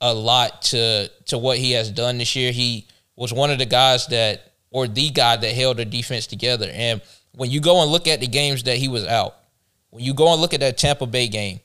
a 0.00 0.14
lot 0.14 0.62
to 0.62 1.10
to 1.26 1.38
what 1.38 1.58
he 1.58 1.72
has 1.72 1.90
done 1.90 2.18
this 2.18 2.34
year. 2.36 2.52
He 2.52 2.86
was 3.16 3.32
one 3.32 3.50
of 3.50 3.58
the 3.58 3.66
guys 3.66 4.06
that, 4.06 4.52
or 4.70 4.88
the 4.88 5.10
guy 5.10 5.36
that 5.36 5.54
held 5.54 5.76
the 5.76 5.84
defense 5.84 6.26
together. 6.26 6.70
And 6.72 7.02
when 7.32 7.50
you 7.50 7.60
go 7.60 7.82
and 7.82 7.90
look 7.90 8.08
at 8.08 8.20
the 8.20 8.26
games 8.26 8.62
that 8.62 8.78
he 8.78 8.88
was 8.88 9.04
out, 9.06 9.34
When 9.90 10.04
you 10.04 10.14
go 10.14 10.32
and 10.32 10.40
look 10.40 10.54
at 10.54 10.60
that 10.60 10.78
Tampa 10.78 11.06
Bay 11.06 11.28
game, 11.28 11.60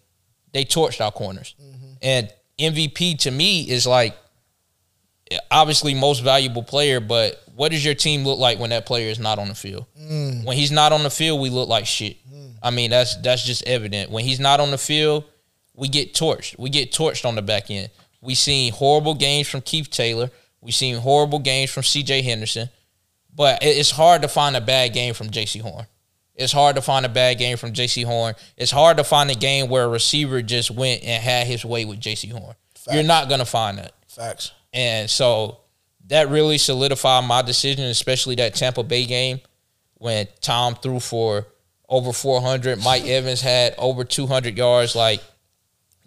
they 0.54 0.66
torched 0.66 1.00
our 1.00 1.12
corners. 1.12 1.56
And 2.02 2.34
MVP 2.60 3.20
to 3.20 3.32
me 3.32 3.62
is 3.70 3.86
like 3.88 4.18
obviously 5.52 5.94
most 5.94 6.20
valuable 6.22 6.64
player, 6.64 7.00
but 7.00 7.42
what 7.56 7.72
does 7.72 7.84
your 7.84 7.96
team 7.96 8.24
look 8.24 8.40
like 8.40 8.60
when 8.60 8.70
that 8.72 8.86
player 8.86 9.10
is 9.10 9.20
not 9.20 9.40
on 9.40 9.48
the 9.48 9.56
field? 9.56 9.86
Mm. 10.00 10.46
When 10.46 10.58
he's 10.58 10.72
not 10.72 10.92
on 10.92 11.04
the 11.04 11.10
field, 11.10 11.42
we 11.42 11.50
look 11.50 11.70
like 11.70 11.86
shit. 11.86 12.18
Mm. 12.32 12.54
I 12.62 12.72
mean, 12.72 12.92
that's 12.92 13.16
that's 13.18 13.44
just 13.44 13.64
evident. 13.64 14.12
When 14.12 14.24
he's 14.24 14.40
not 14.40 14.60
on 14.60 14.72
the 14.72 14.78
field, 14.78 15.26
we 15.74 15.88
get 15.88 16.14
torched. 16.14 16.58
We 16.60 16.70
get 16.70 16.92
torched 16.92 17.26
on 17.26 17.36
the 17.36 17.42
back 17.42 17.70
end. 17.70 17.90
We 18.22 18.36
seen 18.36 18.74
horrible 18.74 19.16
games 19.16 19.48
from 19.48 19.62
Keith 19.62 19.90
Taylor. 19.90 20.32
We 20.62 20.72
seen 20.72 20.98
horrible 20.98 21.40
games 21.40 21.70
from 21.70 21.84
C.J. 21.84 22.24
Henderson. 22.24 22.70
But 23.36 23.60
it's 23.62 23.92
hard 23.92 24.24
to 24.24 24.28
find 24.28 24.56
a 24.56 24.62
bad 24.62 24.94
game 24.94 25.14
from 25.14 25.30
Jaycee 25.30 25.62
Horn. 25.62 25.86
It's 26.34 26.54
hard 26.54 26.76
to 26.76 26.82
find 26.82 27.06
a 27.06 27.10
bad 27.10 27.38
game 27.38 27.58
from 27.58 27.74
Jaycee 27.74 28.06
Horn. 28.06 28.34
It's 28.58 28.72
hard 28.72 28.98
to 28.98 29.04
find 29.04 29.30
a 29.30 29.36
game 29.36 29.70
where 29.70 29.84
a 29.84 29.90
receiver 29.90 30.42
just 30.42 30.72
went 30.72 31.04
and 31.04 31.22
had 31.22 31.48
his 31.48 31.64
way 31.64 31.86
with 31.86 32.00
Jaycee 32.00 32.32
Horn. 32.32 32.56
You're 32.92 33.04
not 33.04 33.30
gonna 33.30 33.46
find 33.46 33.78
that. 33.78 33.94
Facts. 34.08 34.52
And 34.76 35.10
so 35.10 35.62
that 36.08 36.30
really 36.30 36.58
solidified 36.60 37.24
my 37.26 37.42
decision, 37.42 37.86
especially 37.86 38.36
that 38.36 38.54
Tampa 38.54 38.84
Bay 38.84 39.06
game 39.06 39.40
when 39.96 40.28
Tom 40.42 40.76
threw 40.76 41.00
for 41.00 41.48
over 41.88 42.12
400. 42.12 42.84
Mike 42.84 43.06
Evans 43.06 43.42
had 43.42 43.74
over 43.78 44.04
200 44.04 44.58
yards. 44.58 44.96
Like 44.96 45.24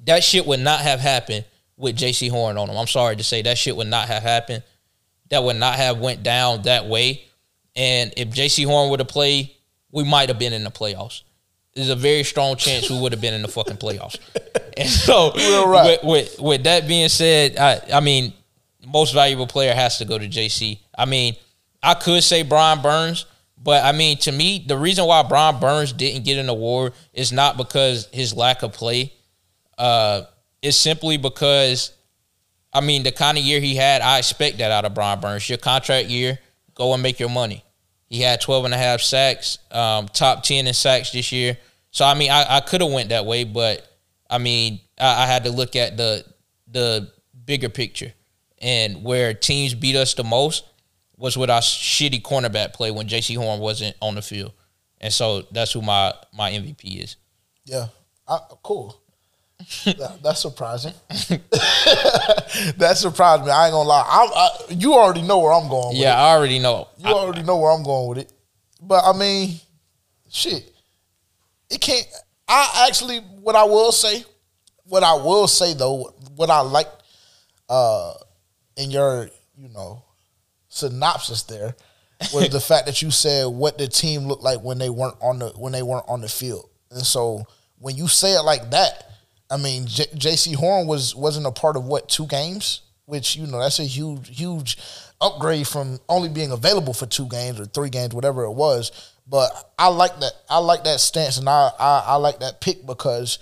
that 0.05 0.23
shit 0.23 0.47
would 0.47 0.61
not 0.61 0.81
have 0.81 1.01
happened 1.01 1.47
with 1.77 1.97
Jaycee 1.97 2.31
Horn 2.31 2.59
on 2.59 2.69
him. 2.69 2.77
I'm 2.77 2.87
sorry 2.87 3.17
to 3.17 3.25
say 3.25 3.43
that 3.43 3.57
shit 3.57 3.77
would 3.77 3.89
not 3.89 4.07
have 4.09 4.23
happened. 4.23 4.63
That 5.31 5.43
would 5.43 5.57
not 5.57 5.77
have 5.77 5.99
went 5.99 6.23
down 6.23 6.63
that 6.63 6.87
way. 6.87 7.23
And 7.75 8.13
if 8.17 8.31
Jaycee 8.31 8.67
Horn 8.67 8.91
would 8.91 9.01
have 9.01 9.09
played, 9.09 9.51
we 9.91 10.05
might 10.05 10.29
have 10.29 10.39
been 10.39 10.53
in 10.53 10.65
the 10.65 10.71
playoffs. 10.71 11.23
There's 11.75 11.91
a 11.91 11.97
very 11.97 12.25
strong 12.25 12.57
chance 12.57 12.91
we 12.91 13.01
would 13.01 13.13
have 13.13 13.21
been 13.21 13.35
in 13.35 13.43
the 13.43 13.49
fucking 13.49 13.77
playoffs. 13.77 14.19
And 14.77 14.89
so, 14.89 15.33
right. 15.67 15.99
with, 16.05 16.39
with 16.39 16.41
with 16.41 16.65
that 16.65 16.87
being 16.87 17.09
said, 17.09 17.57
I 17.57 17.81
I 17.95 18.01
mean, 18.01 18.33
most 18.89 19.13
valuable 19.13 19.47
player 19.47 19.75
has 19.75 19.99
to 19.99 20.05
go 20.05 20.19
to 20.19 20.29
Jaycee. 20.29 20.79
I 20.97 21.05
mean, 21.05 21.37
I 21.83 21.95
could 21.95 22.23
say 22.23 22.43
Brian 22.43 22.81
Burns, 22.81 23.27
but 23.63 23.85
I 23.85 23.93
mean, 23.93 24.19
to 24.19 24.33
me, 24.33 24.65
the 24.67 24.79
reason 24.79 25.07
why 25.07 25.23
Brian 25.23 25.61
Burns 25.61 25.93
didn't 25.93 26.25
get 26.25 26.39
an 26.39 26.49
award 26.49 26.93
is 27.13 27.33
not 27.33 27.57
because 27.57 28.09
his 28.13 28.35
lack 28.35 28.63
of 28.63 28.73
play. 28.73 29.13
Uh, 29.77 30.23
it's 30.63 30.77
simply 30.77 31.17
because, 31.17 31.93
I 32.73 32.81
mean, 32.81 33.03
the 33.03 33.13
kind 33.13 33.39
of 33.39 33.45
year 33.45 33.61
he 33.61 33.77
had, 33.77 34.03
I 34.03 34.19
expect 34.19 34.59
that 34.59 34.71
out 34.71 34.85
of 34.85 34.95
Brian 34.95 35.21
Burns. 35.21 35.49
Your 35.49 35.59
contract 35.59 36.09
year, 36.09 36.39
go 36.75 36.95
and 36.95 37.03
make 37.03 37.21
your 37.21 37.29
money. 37.29 37.65
He 38.09 38.23
had 38.23 38.41
12 38.41 38.65
and 38.65 38.75
a 38.75 38.79
half 38.79 39.01
sacks, 39.01 39.59
um, 39.71 40.09
top 40.09 40.43
10 40.43 40.67
in 40.67 40.75
sacks 40.75 41.13
this 41.13 41.31
year. 41.31 41.59
So, 41.91 42.05
I 42.05 42.15
mean, 42.15 42.31
I, 42.31 42.57
I 42.57 42.61
could 42.61 42.81
have 42.81 42.91
went 42.91 43.11
that 43.11 43.27
way, 43.27 43.45
but 43.45 43.87
I 44.31 44.39
mean, 44.39 44.81
I, 44.99 45.25
I 45.25 45.27
had 45.27 45.45
to 45.45 45.51
look 45.51 45.77
at 45.77 45.97
the 45.97 46.25
the 46.71 47.11
bigger 47.47 47.71
picture 47.71 48.13
and 48.63 49.03
where 49.05 49.35
teams 49.35 49.75
beat 49.75 49.97
us 49.97 50.15
the 50.15 50.25
most 50.25 50.65
was 51.17 51.37
with 51.37 51.51
our 51.51 51.61
shitty 51.61 52.23
cornerback 52.23 52.73
play 52.73 52.91
when 52.91 53.09
Jaycee 53.09 53.37
Horn 53.37 53.61
wasn't 53.61 53.97
on 54.01 54.15
the 54.15 54.23
field, 54.23 54.53
and 55.01 55.13
so 55.13 55.43
that's 55.53 55.73
who 55.73 55.83
my 55.83 56.13
my 56.33 56.51
MVP 56.51 57.03
is. 57.03 57.17
Yeah. 57.65 57.87
I, 58.27 58.39
cool. 58.63 59.01
That- 59.85 60.23
that's 60.23 60.41
surprising. 60.41 60.93
that 61.09 62.95
surprised 62.97 63.45
me. 63.45 63.51
I 63.51 63.67
ain't 63.67 63.73
gonna 63.73 63.89
lie. 63.89 64.05
I, 64.07 64.31
I, 64.71 64.73
you 64.75 64.95
already 64.95 65.23
know 65.23 65.39
where 65.41 65.53
I'm 65.53 65.69
going. 65.69 65.89
With 65.89 65.99
Yeah, 65.99 66.13
it. 66.15 66.17
I 66.25 66.37
already 66.37 66.59
know. 66.59 66.89
You 66.99 67.13
already 67.13 67.43
know 67.43 67.57
where 67.59 67.73
I'm 67.73 67.83
going 67.83 68.09
with 68.09 68.19
it. 68.19 68.33
But 68.81 69.05
I 69.05 69.13
mean, 69.19 69.59
shit. 70.31 70.65
It 71.71 71.81
can't. 71.81 72.07
I 72.49 72.87
actually, 72.89 73.19
what 73.19 73.57
I 73.57 73.65
will 73.65 73.93
say, 73.93 74.25
what 74.85 75.03
I 75.03 75.15
will 75.15 75.49
say 75.49 75.75
though, 75.75 76.15
what 76.37 76.51
I 76.51 76.61
like, 76.61 76.89
uh, 77.69 78.15
in 78.79 78.91
your, 78.91 79.29
you 79.57 79.69
know, 79.69 80.03
synopsis 80.69 81.43
there, 81.43 81.75
was 82.33 82.49
the 82.49 82.61
fact 82.61 82.87
that 82.87 83.03
you 83.03 83.11
said 83.11 83.47
what 83.47 83.77
the 83.79 83.89
team 83.89 84.27
looked 84.27 84.43
like 84.43 84.63
when 84.63 84.79
they 84.79 84.89
weren't 84.89 85.17
on 85.21 85.39
the 85.39 85.49
when 85.51 85.73
they 85.73 85.83
weren't 85.83 86.09
on 86.09 86.21
the 86.21 86.29
field, 86.29 86.69
and 86.91 87.03
so 87.05 87.45
when 87.79 87.97
you 87.97 88.09
say 88.09 88.33
it 88.35 88.43
like 88.43 88.71
that, 88.71 89.05
I 89.51 89.57
mean, 89.57 89.87
J- 89.87 90.07
Jaycee 90.07 90.55
Horn 90.55 90.87
was 90.87 91.15
wasn't 91.15 91.47
a 91.47 91.53
part 91.53 91.77
of 91.77 91.85
what 91.85 92.09
two 92.09 92.27
games, 92.27 92.83
which 93.07 93.37
you 93.37 93.47
know 93.47 93.61
that's 93.61 93.79
a 93.79 93.85
huge 93.85 94.37
huge 94.37 94.79
upgrade 95.21 95.67
from 95.67 95.99
only 96.09 96.29
being 96.29 96.53
available 96.53 96.93
for 96.93 97.07
two 97.07 97.27
games 97.27 97.59
or 97.61 97.65
three 97.67 97.91
games, 97.91 98.15
whatever 98.15 98.45
it 98.45 98.53
was. 98.53 99.13
But 99.27 99.51
I 99.79 99.89
like 99.89 100.19
that. 100.21 100.33
I 100.49 100.59
like 100.59 100.85
that 100.85 101.01
stance, 101.01 101.39
and 101.39 101.49
I 101.49 101.71
I, 101.79 102.05
I 102.07 102.15
like 102.17 102.41
that 102.41 102.61
pick 102.61 102.85
because 102.87 103.39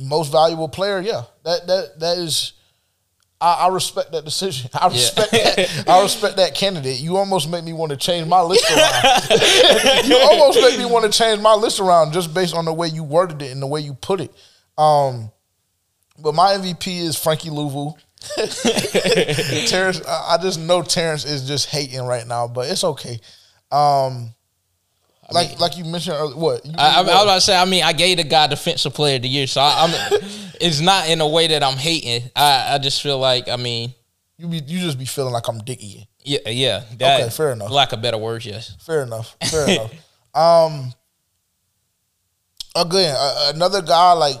most 0.00 0.32
valuable 0.32 0.68
player, 0.68 1.00
yeah, 1.00 1.22
that 1.44 1.66
that 1.66 2.00
that 2.00 2.18
is. 2.18 2.52
I, 3.44 3.66
I 3.66 3.68
respect 3.68 4.12
that 4.12 4.24
decision. 4.24 4.70
I 4.80 4.88
respect 4.88 5.30
that. 5.32 5.84
I 5.86 6.02
respect 6.02 6.36
that 6.38 6.54
candidate. 6.54 6.98
You 6.98 7.18
almost 7.18 7.50
make 7.50 7.62
me 7.62 7.74
want 7.74 7.90
to 7.90 7.96
change 7.96 8.26
my 8.26 8.40
list 8.40 8.64
around. 8.70 10.08
you 10.08 10.16
almost 10.16 10.60
make 10.62 10.78
me 10.78 10.86
want 10.86 11.04
to 11.04 11.16
change 11.16 11.42
my 11.42 11.54
list 11.54 11.78
around 11.78 12.12
just 12.12 12.32
based 12.32 12.54
on 12.54 12.64
the 12.64 12.72
way 12.72 12.88
you 12.88 13.04
worded 13.04 13.42
it 13.42 13.52
and 13.52 13.60
the 13.60 13.66
way 13.66 13.80
you 13.80 13.92
put 13.92 14.22
it. 14.22 14.32
Um, 14.78 15.30
but 16.18 16.34
my 16.34 16.52
MVP 16.52 17.02
is 17.02 17.18
Frankie 17.18 17.50
Luvu. 17.50 17.94
Terrence, 19.68 20.00
I 20.06 20.34
I 20.34 20.38
just 20.42 20.58
know 20.58 20.80
Terrence 20.80 21.26
is 21.26 21.46
just 21.46 21.68
hating 21.68 22.00
right 22.00 22.26
now, 22.26 22.48
but 22.48 22.70
it's 22.70 22.82
okay. 22.82 23.20
Um, 23.70 24.33
like 25.30 25.58
like 25.60 25.76
you 25.76 25.84
mentioned 25.84 26.16
earlier, 26.18 26.36
what? 26.36 26.64
You, 26.66 26.72
I, 26.76 26.86
I, 26.88 26.98
I 26.98 27.02
was 27.02 27.08
about 27.22 27.34
to 27.36 27.40
say. 27.40 27.56
I 27.56 27.64
mean, 27.64 27.82
I 27.84 27.92
gave 27.92 28.16
the 28.18 28.24
guy 28.24 28.46
defensive 28.46 28.94
player 28.94 29.16
of 29.16 29.22
the 29.22 29.28
year, 29.28 29.46
so 29.46 29.60
I, 29.60 29.84
I'm. 29.84 30.20
it's 30.60 30.80
not 30.80 31.08
in 31.08 31.20
a 31.20 31.28
way 31.28 31.46
that 31.48 31.62
I'm 31.62 31.76
hating. 31.76 32.30
I, 32.36 32.74
I 32.74 32.78
just 32.78 33.02
feel 33.02 33.18
like 33.18 33.48
I 33.48 33.56
mean, 33.56 33.94
you 34.38 34.48
be 34.48 34.58
you 34.66 34.80
just 34.80 34.98
be 34.98 35.04
feeling 35.04 35.32
like 35.32 35.48
I'm 35.48 35.60
dicking 35.60 35.94
you. 35.94 36.02
yeah, 36.24 36.48
yeah. 36.48 36.82
That, 36.98 37.20
Okay, 37.22 37.30
fair 37.30 37.52
enough. 37.52 37.70
Lack 37.70 37.92
of 37.92 38.02
better 38.02 38.18
words, 38.18 38.44
yes. 38.46 38.76
Fair 38.80 39.02
enough. 39.02 39.36
Fair 39.50 39.68
enough. 39.68 39.92
Um, 40.34 40.92
again, 42.76 43.14
a- 43.18 43.50
another 43.54 43.82
guy 43.82 44.12
like 44.12 44.36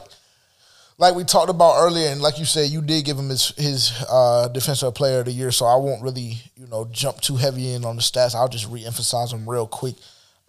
like 0.98 1.14
we 1.16 1.24
talked 1.24 1.50
about 1.50 1.74
earlier, 1.82 2.08
and 2.10 2.20
like 2.20 2.38
you 2.38 2.44
said, 2.44 2.70
you 2.70 2.80
did 2.80 3.04
give 3.04 3.18
him 3.18 3.28
his 3.28 3.48
his 3.56 3.92
uh, 4.10 4.48
defensive 4.48 4.94
player 4.94 5.20
of 5.20 5.24
the 5.26 5.32
year. 5.32 5.50
So 5.50 5.66
I 5.66 5.76
won't 5.76 6.02
really 6.02 6.36
you 6.56 6.66
know 6.68 6.86
jump 6.90 7.20
too 7.20 7.36
heavy 7.36 7.72
in 7.72 7.84
on 7.84 7.96
the 7.96 8.02
stats. 8.02 8.34
I'll 8.34 8.48
just 8.48 8.70
reemphasize 8.70 9.30
them 9.30 9.48
real 9.48 9.66
quick. 9.66 9.94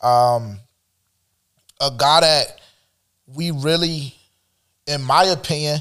Um, 0.01 0.59
a 1.81 1.91
guy 1.97 2.21
that 2.21 2.59
we 3.27 3.51
really, 3.51 4.15
in 4.87 5.01
my 5.01 5.23
opinion, 5.25 5.79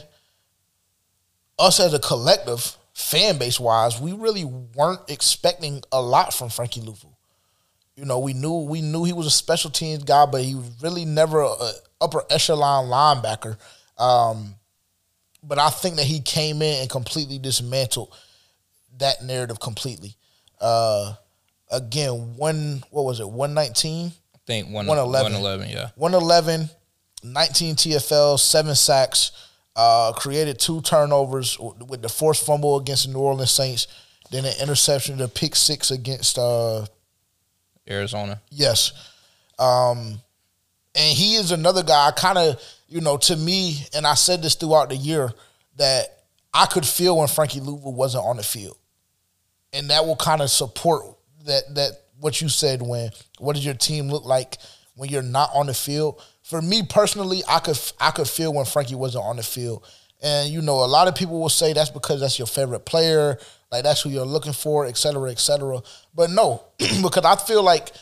us 1.59 1.81
as 1.81 1.95
a 1.95 1.99
collective, 1.99 2.77
fan 2.95 3.39
base 3.39 3.59
wise, 3.59 4.01
we 4.01 4.13
really 4.13 4.45
weren't 4.45 5.01
expecting 5.09 5.83
a 5.93 6.01
lot 6.01 6.33
from 6.33 6.49
Frankie 6.49 6.81
Luvu. 6.81 7.13
You 7.97 8.05
know, 8.05 8.19
we 8.19 8.33
knew 8.33 8.55
we 8.55 8.81
knew 8.81 9.05
he 9.05 9.13
was 9.13 9.27
a 9.27 9.31
special 9.31 9.71
teams 9.71 10.03
guy, 10.05 10.27
but 10.27 10.43
he 10.43 10.55
was 10.55 10.71
really 10.83 11.05
never 11.05 11.41
a, 11.41 11.49
a 11.49 11.73
upper 12.01 12.23
echelon 12.31 12.87
linebacker. 12.87 13.57
Um, 13.99 14.57
but 15.43 15.59
I 15.59 15.71
think 15.71 15.97
that 15.97 16.07
he 16.07 16.21
came 16.21 16.63
in 16.63 16.81
and 16.81 16.91
completely 16.91 17.39
dismantled 17.39 18.17
that 18.99 19.23
narrative 19.23 19.61
completely. 19.61 20.17
Uh, 20.61 21.15
again, 21.71 22.37
one 22.37 22.83
what 22.91 23.05
was 23.05 23.21
it? 23.21 23.29
One 23.29 23.55
nineteen. 23.55 24.13
I 24.35 24.39
think 24.47 24.67
one 24.67 24.87
111. 24.87 25.33
111, 25.33 25.71
yeah. 25.71 25.91
111, 25.97 26.69
19 27.23 27.77
TFL, 27.77 28.39
seven 28.39 28.75
sacks, 28.75 29.33
uh, 29.75 30.13
created 30.13 30.59
two 30.59 30.83
turnovers 30.83 31.59
with 31.59 32.03
the 32.03 32.09
forced 32.09 32.45
fumble 32.45 32.77
against 32.77 33.07
the 33.07 33.13
New 33.13 33.21
Orleans 33.21 33.51
Saints, 33.51 33.87
then 34.31 34.45
an 34.45 34.53
interception, 34.61 35.17
the 35.17 35.29
pick 35.29 35.57
six 35.57 35.91
against 35.91 36.39
uh, 36.39 36.85
Arizona. 37.89 38.41
Yes. 38.51 38.93
Um, 39.59 40.21
and 40.95 41.17
he 41.17 41.37
is 41.37 41.51
another 41.51 41.83
guy, 41.83 42.11
kind 42.13 42.39
of, 42.39 42.61
you 42.89 43.01
know, 43.01 43.17
to 43.17 43.37
me, 43.37 43.79
and 43.95 44.07
I 44.07 44.15
said 44.15 44.43
this 44.43 44.55
throughout 44.55 44.91
the 44.91 44.97
year, 44.97 45.33
that 45.77 46.25
I 46.53 46.67
could 46.67 46.87
feel 46.87 47.17
when 47.17 47.29
Frankie 47.29 47.61
Luvu 47.61 47.93
wasn't 47.93 48.25
on 48.25 48.37
the 48.37 48.43
field. 48.43 48.77
And 49.73 49.91
that 49.91 50.07
will 50.07 50.17
kind 50.17 50.41
of 50.41 50.51
support 50.51 51.05
that 51.45 51.75
that 51.75 51.93
what 52.19 52.41
you 52.41 52.49
said 52.49 52.83
when 52.83 53.11
what 53.39 53.55
does 53.55 53.65
your 53.65 53.75
team 53.75 54.09
look 54.09 54.25
like 54.25 54.59
when 54.95 55.11
you're 55.11 55.23
not 55.23 55.51
on 55.55 55.67
the 55.67 55.75
field? 55.75 56.23
For 56.43 56.61
me 56.61 56.83
personally, 56.83 57.43
I 57.49 57.59
could 57.59 57.79
I 58.01 58.11
could 58.11 58.29
feel 58.29 58.53
when 58.53 58.65
Frankie 58.65 58.95
wasn't 58.95 59.25
on 59.25 59.37
the 59.37 59.43
field. 59.43 59.87
And 60.23 60.49
you 60.49 60.63
know, 60.63 60.85
a 60.85 60.87
lot 60.87 61.09
of 61.09 61.15
people 61.15 61.41
will 61.41 61.49
say 61.49 61.73
that's 61.73 61.91
because 61.91 62.21
that's 62.21 62.39
your 62.39 62.47
favorite 62.47 62.87
player, 62.87 63.39
like 63.71 63.83
that's 63.85 64.01
who 64.03 64.11
you're 64.11 64.25
looking 64.25 64.53
for, 64.53 64.87
et 64.87 64.97
cetera, 64.97 65.31
et 65.31 65.39
cetera. 65.39 65.83
But 66.15 66.31
no, 66.31 66.63
because 66.79 67.25
I 67.25 67.37
feel 67.37 67.63
like 67.63 67.93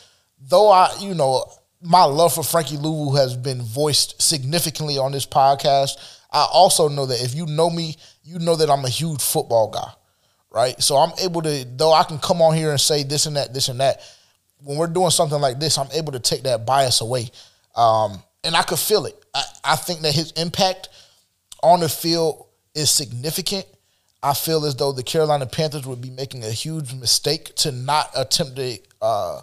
though 0.41 0.71
I, 0.71 0.95
you 1.01 1.15
know, 1.15 1.45
my 1.81 2.05
love 2.05 2.35
for 2.35 2.45
Frankie 2.45 2.77
Luvu 2.77 3.17
has 3.17 3.37
been 3.37 3.61
voiced 3.61 4.23
significantly 4.23 4.99
on 4.99 5.13
this 5.13 5.27
podcast. 5.27 5.93
I 6.31 6.47
also 6.51 6.89
know 6.89 7.07
that 7.07 7.23
if 7.23 7.35
you 7.35 7.47
know 7.47 7.69
me, 7.69 7.97
you 8.23 8.39
know 8.39 8.57
that 8.57 8.71
I'm 8.71 8.85
a 8.85 8.89
huge 8.89 9.21
football 9.21 9.71
guy, 9.71 9.91
right? 10.53 10.81
So 10.83 10.97
I'm 10.97 11.13
able 11.23 11.43
to, 11.43 11.67
though 11.77 11.93
I 11.93 12.05
can 12.05 12.19
come 12.19 12.43
on 12.43 12.55
here 12.55 12.71
and 12.71 12.81
say 12.81 13.03
this 13.03 13.27
and 13.27 13.37
that, 13.37 13.55
this 13.55 13.69
and 13.69 13.81
that. 13.81 14.03
When 14.63 14.79
we're 14.79 14.87
doing 14.87 15.11
something 15.11 15.41
like 15.41 15.59
this, 15.59 15.77
I'm 15.77 15.91
able 15.93 16.13
to 16.13 16.21
take 16.21 16.45
that 16.45 16.65
bias 16.65 17.01
away. 17.01 17.31
Um, 17.75 18.23
and 18.45 18.55
I 18.55 18.63
could 18.63 18.79
feel 18.79 19.07
it. 19.07 19.17
I, 19.35 19.43
I 19.65 19.77
think 19.77 20.01
that 20.01 20.15
his 20.15 20.33
impact 20.33 20.89
on 21.63 21.81
the 21.81 21.89
field 21.89 22.47
is 22.75 22.91
significant. 22.91 23.67
I 24.23 24.35
feel 24.35 24.65
as 24.65 24.77
though 24.77 24.93
the 24.93 25.03
Carolina 25.03 25.47
Panthers 25.47 25.87
would 25.87 26.01
be 26.01 26.11
making 26.11 26.45
a 26.45 26.51
huge 26.51 26.95
mistake 26.95 27.55
to 27.57 27.73
not 27.73 28.11
attempt 28.15 28.57
to 28.57 28.79
uh, 29.01 29.41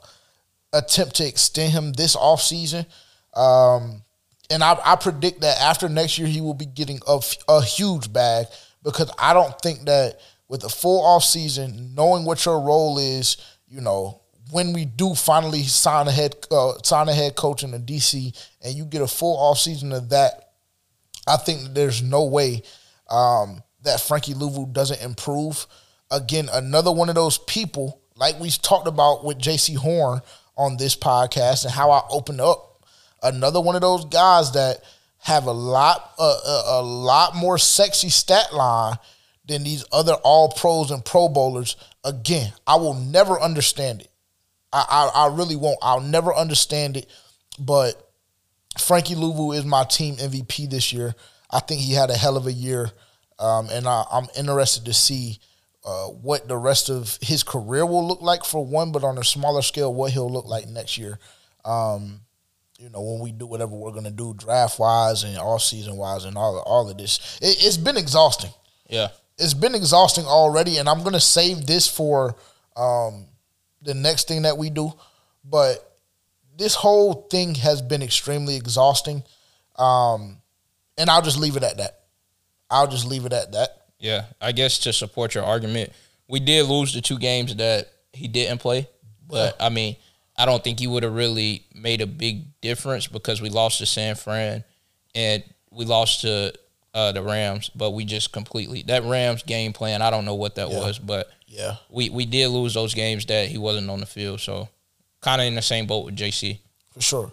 attempt 0.72 1.16
to 1.16 1.28
extend 1.28 1.74
him 1.74 1.92
this 1.94 2.16
offseason. 2.16 2.86
Um, 3.34 4.04
and 4.50 4.64
I, 4.64 4.78
I, 4.84 4.96
predict 4.96 5.42
that 5.42 5.60
after 5.62 5.90
next 5.90 6.18
year, 6.18 6.28
he 6.28 6.42
will 6.42 6.54
be 6.54 6.66
getting 6.66 7.00
a, 7.08 7.20
a 7.48 7.62
huge 7.62 8.12
bag 8.12 8.48
because 8.84 9.12
I 9.20 9.34
don't 9.34 9.54
think 9.62 9.86
that 9.86 10.20
with 10.50 10.64
a 10.64 10.70
full 10.70 11.06
off 11.06 11.24
season, 11.24 11.94
knowing 11.96 12.26
what 12.26 12.44
your 12.44 12.60
role 12.60 12.98
is, 12.98 13.38
you 13.70 13.80
know, 13.80 14.22
when 14.52 14.74
we 14.74 14.84
do 14.84 15.14
finally 15.14 15.62
sign 15.64 16.08
a 16.08 16.12
head 16.12 16.36
uh, 16.52 16.74
sign 16.84 17.08
a 17.08 17.14
head 17.14 17.36
coach 17.36 17.64
in 17.64 17.72
the 17.72 17.80
DC 17.80 18.36
and 18.64 18.74
you 18.74 18.84
get 18.84 19.02
a 19.02 19.08
full 19.08 19.38
off 19.38 19.60
season 19.60 19.94
of 19.94 20.10
that, 20.10 20.54
I 21.28 21.38
think 21.38 21.74
there's 21.74 22.02
no 22.02 22.26
way 22.26 22.64
um, 23.10 23.62
that 23.84 24.02
Frankie 24.02 24.34
Luvu 24.34 24.74
doesn't 24.74 25.02
improve. 25.04 25.68
Again, 26.12 26.50
another 26.52 26.92
one 26.92 27.10
of 27.10 27.16
those 27.16 27.38
people, 27.38 28.02
like 28.16 28.40
we 28.40 28.50
talked 28.50 28.88
about 28.88 29.24
with 29.24 29.38
Jaycee 29.38 29.78
Horn 29.78 30.22
on 30.58 30.78
this 30.78 30.96
podcast 30.96 31.64
and 31.64 31.74
how 31.74 31.92
I 31.92 32.02
opened 32.10 32.42
up. 32.42 32.84
Another 33.22 33.62
one 33.62 33.76
of 33.76 33.82
those 33.82 34.06
guys 34.06 34.54
that 34.54 34.84
have 35.20 35.46
a 35.46 35.52
lot 35.52 36.14
a, 36.18 36.64
a 36.66 36.82
lot 36.82 37.36
more 37.36 37.60
sexy 37.60 38.10
stat 38.10 38.52
line 38.54 38.98
than 39.50 39.64
these 39.64 39.84
other 39.92 40.14
all 40.24 40.50
pros 40.50 40.92
and 40.92 41.04
pro 41.04 41.28
bowlers. 41.28 41.76
Again, 42.06 42.54
I 42.66 42.78
will 42.78 42.94
never 42.94 43.40
understand 43.40 44.02
it. 44.02 44.10
I, 44.72 45.10
I, 45.14 45.26
I 45.26 45.36
really 45.36 45.58
won't. 45.58 45.80
I'll 45.82 46.00
never 46.00 46.34
understand 46.34 46.96
it. 46.96 47.08
But 47.60 48.10
Frankie 48.80 49.16
Luvu 49.16 49.56
is 49.56 49.66
my 49.66 49.84
team 49.84 50.16
MVP 50.16 50.70
this 50.70 50.94
year. 50.94 51.16
I 51.52 51.60
think 51.60 51.82
he 51.82 51.94
had 51.94 52.10
a 52.10 52.16
hell 52.16 52.38
of 52.38 52.48
a 52.48 52.54
year. 52.54 52.92
Um, 53.40 53.70
and 53.72 53.88
I, 53.88 54.04
am 54.14 54.28
interested 54.38 54.86
to 54.86 54.94
see 54.94 55.40
uh, 55.86 56.08
what 56.08 56.48
the 56.48 56.58
rest 56.58 56.90
of 56.90 57.18
his 57.22 57.44
career 57.44 57.86
will 57.86 58.08
look 58.08 58.22
like 58.22 58.44
for 58.44 58.66
one, 58.66 58.92
but 58.92 59.04
on 59.04 59.18
a 59.18 59.24
smaller 59.24 59.62
scale, 59.62 59.94
what 59.94 60.12
he'll 60.12 60.32
look 60.32 60.46
like 60.46 60.68
next 60.68 60.98
year. 60.98 61.20
Um, 61.66 62.22
you 62.78 62.90
know, 62.90 63.02
when 63.02 63.20
we 63.22 63.32
do 63.32 63.46
whatever 63.46 63.76
we're 63.76 63.92
gonna 63.92 64.12
do 64.12 64.34
draft 64.34 64.80
wise 64.80 65.24
and 65.24 65.38
all 65.38 65.60
season 65.60 65.98
wise 65.98 66.24
and 66.24 66.38
all 66.38 66.60
all 66.60 66.90
of 66.90 66.98
this, 66.98 67.40
it, 67.42 67.58
it's 67.66 67.78
been 67.78 67.98
exhausting. 67.98 68.52
Yeah, 68.90 69.10
it's 69.40 69.54
been 69.54 69.76
exhausting 69.76 70.26
already, 70.26 70.78
and 70.78 70.88
I'm 70.88 71.04
gonna 71.04 71.20
save 71.20 71.66
this 71.66 71.88
for 71.88 72.36
um, 72.76 73.26
the 73.82 73.94
next 73.94 74.28
thing 74.28 74.44
that 74.44 74.58
we 74.58 74.70
do. 74.70 74.94
But 75.44 75.98
this 76.58 76.76
whole 76.76 77.28
thing 77.32 77.56
has 77.56 77.82
been 77.82 78.02
extremely 78.02 78.56
exhausting, 78.56 79.24
um, 79.78 80.38
and 80.98 81.10
I'll 81.10 81.22
just 81.22 81.40
leave 81.40 81.56
it 81.56 81.64
at 81.64 81.78
that. 81.78 82.00
I'll 82.70 82.88
just 82.88 83.08
leave 83.08 83.26
it 83.26 83.34
at 83.34 83.54
that. 83.54 83.70
Yeah, 84.00 84.26
I 84.40 84.52
guess 84.52 84.78
to 84.80 84.94
support 84.94 85.36
your 85.36 85.44
argument, 85.44 85.92
we 86.28 86.40
did 86.40 86.66
lose 86.68 86.94
the 86.94 87.02
two 87.02 87.18
games 87.18 87.56
that 87.56 87.92
he 88.14 88.28
didn't 88.28 88.60
play, 88.60 88.88
but 89.28 89.56
I 89.60 89.70
mean, 89.70 89.96
I 90.38 90.46
don't 90.46 90.64
think 90.64 90.80
he 90.80 90.88
would 90.88 91.04
have 91.04 91.14
really 91.14 91.66
made 91.74 92.02
a 92.02 92.08
big 92.08 92.60
difference 92.62 93.08
because 93.08 93.42
we 93.42 93.50
lost 93.50 93.80
to 93.80 93.86
San 93.86 94.16
Fran 94.16 94.64
and 95.14 95.44
we 95.72 95.86
lost 95.86 96.22
to 96.22 96.54
uh, 96.94 97.12
the 97.12 97.22
Rams, 97.22 97.70
but 97.76 97.92
we 97.92 98.06
just 98.06 98.32
completely 98.32 98.84
that 98.84 99.04
Rams 99.04 99.44
game 99.44 99.74
plan. 99.74 100.02
I 100.02 100.10
don't 100.10 100.26
know 100.26 100.36
what 100.36 100.56
that 100.56 100.70
yeah. 100.70 100.80
was, 100.80 101.00
but 101.00 101.30
yeah, 101.48 101.76
we 101.90 102.10
we 102.10 102.26
did 102.26 102.48
lose 102.50 102.74
those 102.74 102.94
games 102.94 103.26
that 103.28 103.48
he 103.50 103.58
wasn't 103.58 103.90
on 103.90 104.00
the 104.00 104.06
field. 104.06 104.40
So 104.40 104.70
kind 105.22 105.42
of 105.42 105.48
in 105.48 105.56
the 105.56 105.62
same 105.62 105.86
boat 105.86 106.06
with 106.06 106.16
Jaycee 106.16 106.60
for 107.00 107.02
sure, 107.02 107.32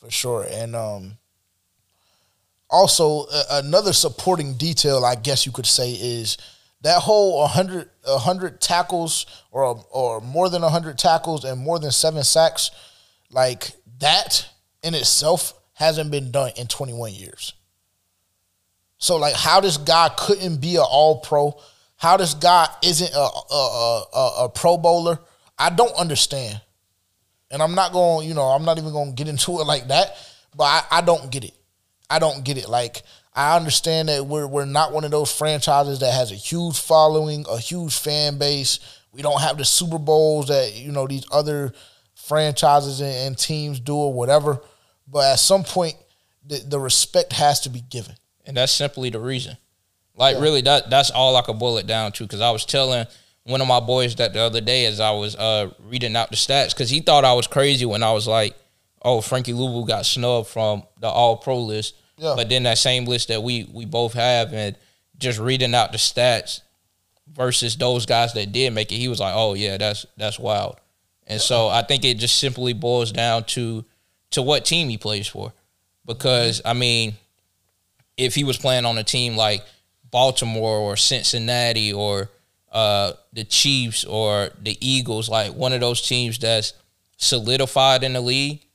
for 0.00 0.10
sure. 0.10 0.46
And 0.50 0.74
um, 0.74 1.18
also 2.68 3.26
uh, 3.32 3.62
another 3.64 3.92
supporting 3.92 4.54
detail, 4.54 5.04
I 5.04 5.14
guess 5.14 5.46
you 5.46 5.52
could 5.52 5.66
say, 5.66 5.92
is 5.92 6.36
that 6.80 7.02
whole 7.02 7.38
100, 7.40 7.90
100 8.04 8.60
tackles 8.60 9.26
or 9.50 9.84
or 9.90 10.20
more 10.20 10.48
than 10.48 10.62
100 10.62 10.98
tackles 10.98 11.44
and 11.44 11.60
more 11.60 11.78
than 11.78 11.90
seven 11.90 12.24
sacks, 12.24 12.70
like 13.30 13.72
that 14.00 14.48
in 14.82 14.94
itself 14.94 15.54
hasn't 15.74 16.10
been 16.10 16.32
done 16.32 16.50
in 16.56 16.66
21 16.66 17.12
years. 17.12 17.52
So 18.98 19.16
like 19.16 19.34
how 19.34 19.60
this 19.60 19.76
guy 19.76 20.10
couldn't 20.16 20.60
be 20.60 20.76
an 20.76 20.84
all 20.88 21.20
pro, 21.20 21.58
how 21.96 22.16
this 22.16 22.34
guy 22.34 22.68
isn't 22.82 23.12
a, 23.14 23.18
a, 23.18 24.04
a, 24.14 24.44
a 24.44 24.48
pro 24.48 24.76
bowler, 24.76 25.18
I 25.58 25.70
don't 25.70 25.94
understand. 25.96 26.60
And 27.50 27.62
I'm 27.62 27.74
not 27.74 27.92
going, 27.92 28.28
you 28.28 28.34
know, 28.34 28.42
I'm 28.42 28.64
not 28.64 28.78
even 28.78 28.92
going 28.92 29.10
to 29.10 29.14
get 29.14 29.28
into 29.28 29.60
it 29.60 29.64
like 29.64 29.88
that, 29.88 30.16
but 30.54 30.64
I, 30.64 30.82
I 30.90 31.00
don't 31.00 31.30
get 31.30 31.44
it. 31.44 31.54
I 32.10 32.18
don't 32.18 32.44
get 32.44 32.58
it. 32.58 32.68
Like 32.68 33.02
I 33.34 33.56
understand 33.56 34.08
that 34.08 34.26
we're 34.26 34.46
we're 34.46 34.64
not 34.64 34.92
one 34.92 35.04
of 35.04 35.10
those 35.10 35.30
franchises 35.30 36.00
that 36.00 36.12
has 36.12 36.32
a 36.32 36.36
huge 36.36 36.78
following, 36.78 37.44
a 37.48 37.58
huge 37.58 37.96
fan 37.96 38.38
base. 38.38 38.80
We 39.12 39.22
don't 39.22 39.40
have 39.40 39.58
the 39.58 39.64
Super 39.64 39.98
Bowls 39.98 40.48
that 40.48 40.74
you 40.74 40.92
know 40.92 41.06
these 41.06 41.24
other 41.30 41.72
franchises 42.14 43.00
and, 43.00 43.14
and 43.14 43.38
teams 43.38 43.80
do 43.80 43.94
or 43.94 44.12
whatever. 44.12 44.60
But 45.06 45.32
at 45.32 45.38
some 45.38 45.64
point, 45.64 45.94
the, 46.44 46.62
the 46.66 46.80
respect 46.80 47.32
has 47.32 47.60
to 47.60 47.70
be 47.70 47.80
given, 47.80 48.14
and 48.48 48.56
that's 48.56 48.72
simply 48.72 49.10
the 49.10 49.20
reason. 49.20 49.56
Like 50.16 50.34
yeah. 50.34 50.42
really, 50.42 50.62
that 50.62 50.90
that's 50.90 51.10
all 51.10 51.36
I 51.36 51.42
could 51.42 51.60
boil 51.60 51.78
it 51.78 51.86
down 51.86 52.10
to. 52.12 52.24
Because 52.24 52.40
I 52.40 52.50
was 52.50 52.64
telling 52.64 53.06
one 53.44 53.60
of 53.60 53.68
my 53.68 53.78
boys 53.78 54.16
that 54.16 54.32
the 54.32 54.40
other 54.40 54.60
day 54.60 54.86
as 54.86 54.98
I 54.98 55.12
was 55.12 55.36
uh, 55.36 55.70
reading 55.88 56.16
out 56.16 56.30
the 56.30 56.36
stats, 56.36 56.70
because 56.70 56.90
he 56.90 56.98
thought 56.98 57.24
I 57.24 57.34
was 57.34 57.46
crazy 57.46 57.84
when 57.86 58.02
I 58.02 58.10
was 58.10 58.26
like 58.26 58.56
oh, 59.02 59.20
Frankie 59.20 59.52
Luvu 59.52 59.86
got 59.86 60.06
snubbed 60.06 60.48
from 60.48 60.82
the 61.00 61.08
All 61.08 61.36
Pro 61.36 61.58
list. 61.58 61.94
Yeah. 62.16 62.34
But 62.36 62.48
then 62.48 62.64
that 62.64 62.78
same 62.78 63.04
list 63.04 63.28
that 63.28 63.42
we 63.42 63.68
we 63.72 63.84
both 63.84 64.14
have, 64.14 64.52
and 64.52 64.76
just 65.18 65.38
reading 65.38 65.74
out 65.74 65.92
the 65.92 65.98
stats 65.98 66.62
versus 67.32 67.76
those 67.76 68.06
guys 68.06 68.32
that 68.34 68.52
did 68.52 68.72
make 68.72 68.90
it, 68.90 68.96
he 68.96 69.08
was 69.08 69.20
like, 69.20 69.34
oh 69.36 69.54
yeah, 69.54 69.76
that's 69.76 70.06
that's 70.16 70.38
wild. 70.38 70.80
And 71.26 71.40
so 71.40 71.68
I 71.68 71.82
think 71.82 72.04
it 72.04 72.18
just 72.18 72.38
simply 72.38 72.72
boils 72.72 73.12
down 73.12 73.44
to 73.44 73.84
to 74.32 74.42
what 74.42 74.64
team 74.64 74.88
he 74.88 74.98
plays 74.98 75.28
for, 75.28 75.52
because 76.04 76.60
I 76.64 76.72
mean, 76.72 77.14
if 78.18 78.34
he 78.34 78.44
was 78.44 78.58
playing 78.58 78.84
on 78.84 78.98
a 78.98 79.04
team 79.04 79.36
like 79.36 79.64
Baltimore 80.10 80.78
or 80.78 80.96
Cincinnati 80.96 81.92
or 81.92 82.30
uh, 82.72 83.12
the 83.32 83.44
Chiefs 83.44 84.04
or 84.04 84.50
the 84.60 84.76
Eagles, 84.80 85.28
like 85.28 85.54
one 85.54 85.72
of 85.72 85.80
those 85.80 86.06
teams 86.06 86.38
that's 86.38 86.74
solidified 87.16 88.02
in 88.02 88.12
the 88.12 88.20
league, 88.20 88.66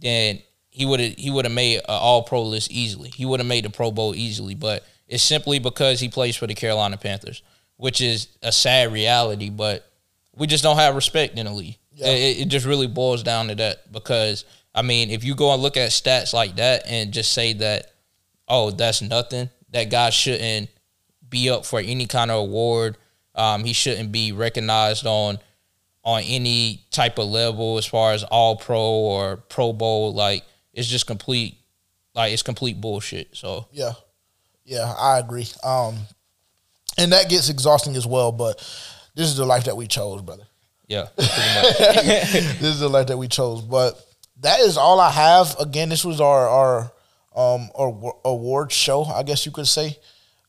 then 0.00 0.40
he 0.70 0.86
would 0.86 1.00
have 1.00 1.14
he 1.14 1.28
would 1.28 1.44
have 1.44 1.54
made 1.54 1.78
an 1.78 1.84
All 1.88 2.22
Pro 2.22 2.42
list 2.42 2.70
easily. 2.70 3.10
He 3.10 3.26
would 3.26 3.40
have 3.40 3.46
made 3.46 3.64
the 3.64 3.70
Pro 3.70 3.90
Bowl 3.90 4.14
easily, 4.14 4.54
but 4.54 4.86
it's 5.08 5.22
simply 5.22 5.58
because 5.58 6.00
he 6.00 6.08
plays 6.08 6.36
for 6.36 6.46
the 6.46 6.54
Carolina 6.54 6.96
Panthers, 6.96 7.42
which 7.76 8.00
is 8.00 8.28
a 8.42 8.52
sad 8.52 8.92
reality. 8.92 9.50
But 9.50 9.90
we 10.36 10.46
just 10.46 10.62
don't 10.62 10.76
have 10.76 10.94
respect 10.94 11.36
in 11.36 11.46
the 11.46 11.52
league. 11.52 11.78
Yeah. 11.92 12.08
It, 12.08 12.40
it 12.40 12.48
just 12.48 12.64
really 12.64 12.86
boils 12.86 13.24
down 13.24 13.48
to 13.48 13.56
that 13.56 13.90
because 13.90 14.44
I 14.74 14.82
mean, 14.82 15.10
if 15.10 15.24
you 15.24 15.34
go 15.34 15.52
and 15.52 15.60
look 15.60 15.76
at 15.76 15.90
stats 15.90 16.32
like 16.32 16.56
that 16.56 16.84
and 16.86 17.12
just 17.12 17.32
say 17.32 17.54
that, 17.54 17.92
oh, 18.48 18.70
that's 18.70 19.02
nothing. 19.02 19.50
That 19.70 19.90
guy 19.90 20.10
shouldn't 20.10 20.70
be 21.28 21.50
up 21.50 21.66
for 21.66 21.80
any 21.80 22.06
kind 22.06 22.30
of 22.30 22.38
award. 22.38 22.96
Um, 23.34 23.64
he 23.64 23.72
shouldn't 23.72 24.10
be 24.12 24.32
recognized 24.32 25.06
on 25.06 25.38
on 26.08 26.22
any 26.22 26.82
type 26.90 27.18
of 27.18 27.28
level 27.28 27.76
as 27.76 27.84
far 27.84 28.12
as 28.12 28.24
all 28.24 28.56
pro 28.56 28.80
or 28.80 29.36
pro 29.36 29.72
bowl. 29.74 30.14
Like 30.14 30.42
it's 30.72 30.88
just 30.88 31.06
complete 31.06 31.58
like 32.14 32.32
it's 32.32 32.42
complete 32.42 32.80
bullshit. 32.80 33.36
So 33.36 33.66
yeah. 33.72 33.92
Yeah 34.64 34.92
i 34.98 35.18
agree. 35.18 35.46
Um 35.62 35.98
and 36.96 37.12
that 37.12 37.28
gets 37.28 37.50
exhausting 37.50 37.94
as 37.94 38.06
well 38.06 38.32
but 38.32 38.56
this 39.14 39.26
is 39.28 39.36
the 39.36 39.44
life 39.44 39.64
that 39.64 39.76
we 39.76 39.86
chose 39.86 40.22
brother. 40.22 40.44
Yeah 40.86 41.08
this 41.16 42.62
is 42.62 42.80
the 42.80 42.88
life 42.88 43.08
that 43.08 43.18
we 43.18 43.28
chose. 43.28 43.60
But 43.60 44.02
that 44.40 44.60
is 44.60 44.78
all 44.78 45.00
i 45.00 45.10
have. 45.10 45.56
Again 45.60 45.90
this 45.90 46.06
was 46.06 46.22
our 46.22 46.48
our 46.48 46.92
um 47.34 47.68
or 47.74 48.18
award 48.24 48.72
show 48.72 49.04
i 49.04 49.22
guess 49.22 49.46
you 49.46 49.52
could 49.52 49.66
say 49.66 49.96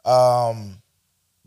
um 0.06 0.80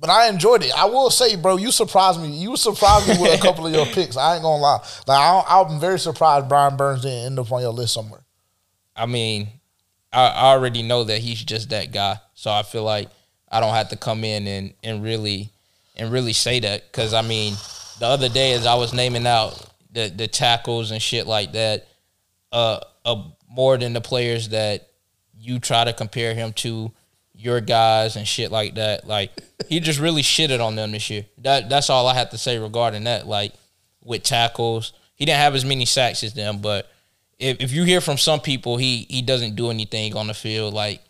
but 0.03 0.11
I 0.11 0.29
enjoyed 0.29 0.65
it. 0.65 0.77
I 0.77 0.87
will 0.87 1.11
say, 1.11 1.37
bro, 1.37 1.59
you 1.59 1.71
surprised 1.71 2.21
me. 2.21 2.37
You 2.37 2.57
surprised 2.57 3.07
me 3.07 3.15
with 3.21 3.39
a 3.39 3.41
couple 3.41 3.69
of 3.69 3.73
your 3.73 3.87
picks. 3.95 4.17
I 4.17 4.35
ain't 4.35 4.43
gonna 4.43 4.61
lie. 4.61 4.85
Like 5.07 5.17
I, 5.49 5.61
am 5.61 5.79
very 5.79 5.99
surprised 6.01 6.49
Brian 6.49 6.77
Burns 6.77 7.03
didn't 7.03 7.27
end 7.27 7.39
up 7.39 7.53
on 7.53 7.63
your 7.63 7.73
list 7.73 7.95
somewhere. 7.95 8.25
I 8.97 9.07
mean, 9.07 9.49
I, 10.13 10.27
I 10.27 10.45
already 10.55 10.83
know 10.83 11.05
that 11.05 11.21
he's 11.21 11.43
just 11.45 11.71
that 11.71 11.93
guy, 11.93 12.19
so 12.35 12.51
I 12.51 12.65
feel 12.65 12.83
like 12.83 13.11
I 13.49 13.61
don't 13.61 13.73
have 13.75 13.91
to 13.91 13.97
come 13.97 14.25
in 14.25 14.49
and 14.49 14.75
and 14.83 15.05
really 15.05 15.51
and 15.95 16.11
really 16.11 16.33
say 16.33 16.59
that 16.59 16.91
because 16.91 17.15
I 17.15 17.23
mean, 17.23 17.55
the 18.01 18.07
other 18.07 18.29
day 18.29 18.55
as 18.55 18.67
I 18.67 18.75
was 18.75 18.93
naming 18.93 19.29
out 19.29 19.55
the 19.93 20.09
the 20.09 20.27
tackles 20.27 20.91
and 20.91 21.01
shit 21.01 21.29
like 21.29 21.53
that, 21.53 21.87
uh, 22.51 22.81
uh 23.05 23.23
more 23.49 23.79
than 23.79 23.93
the 23.93 24.01
players 24.01 24.49
that 24.49 24.89
you 25.43 25.59
try 25.59 25.85
to 25.85 25.93
compare 25.93 26.35
him 26.35 26.53
to 26.53 26.93
your 27.35 27.61
guys 27.61 28.17
and 28.17 28.27
shit 28.27 28.53
like 28.53 28.77
that. 28.77 29.07
Like 29.07 29.31
he 29.69 29.81
just 29.81 29.99
really 29.99 30.23
shitted 30.23 30.65
on 30.65 30.77
them 30.77 30.93
this 30.93 31.11
year. 31.11 31.27
That 31.39 31.69
that's 31.69 31.91
all 31.91 32.07
I 32.07 32.15
have 32.15 32.31
to 32.31 32.39
say 32.39 32.59
regarding 32.59 33.05
that. 33.05 33.27
Like 33.27 33.53
with 34.03 34.23
tackles, 34.23 34.93
he 35.15 35.25
didn't 35.25 35.41
have 35.41 35.55
as 35.55 35.65
many 35.65 35.85
sacks 35.85 36.23
as 36.23 36.35
them, 36.35 36.61
but 36.61 36.89
if, 37.39 37.61
if 37.61 37.73
you 37.73 37.83
hear 37.85 38.01
from 38.01 38.19
some 38.19 38.41
people, 38.41 38.77
he 38.77 39.07
he 39.11 39.23
doesn't 39.23 39.57
do 39.57 39.71
anything 39.71 40.17
on 40.17 40.29
the 40.29 40.35
field. 40.35 40.73
Like 40.73 41.01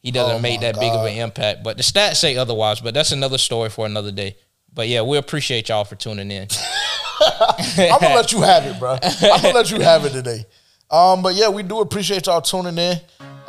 he 0.00 0.10
doesn't 0.10 0.36
Oh 0.36 0.40
make 0.40 0.60
that 0.60 0.76
big 0.80 0.92
of 0.92 1.04
an 1.04 1.16
impact. 1.16 1.62
But 1.62 1.76
the 1.76 1.82
stats 1.82 2.16
say 2.16 2.36
otherwise. 2.36 2.80
But 2.80 2.94
that's 2.94 3.12
another 3.12 3.38
story 3.38 3.68
for 3.68 3.84
another 3.84 4.10
day. 4.10 4.36
But 4.72 4.88
yeah, 4.88 5.02
we 5.02 5.18
appreciate 5.18 5.68
y'all 5.68 5.84
for 5.84 5.96
tuning 5.96 6.30
in. 6.30 6.48
I'm 7.20 8.00
gonna 8.00 8.14
let 8.14 8.32
you 8.32 8.40
have 8.40 8.64
it, 8.64 8.78
bro. 8.78 8.98
I'm 9.02 9.42
gonna 9.42 9.54
let 9.54 9.70
you 9.70 9.80
have 9.80 10.06
it 10.06 10.12
today. 10.12 10.46
Um, 10.90 11.22
but 11.22 11.34
yeah, 11.34 11.48
we 11.48 11.62
do 11.62 11.80
appreciate 11.80 12.26
y'all 12.26 12.40
tuning 12.40 12.76
in. 12.78 12.98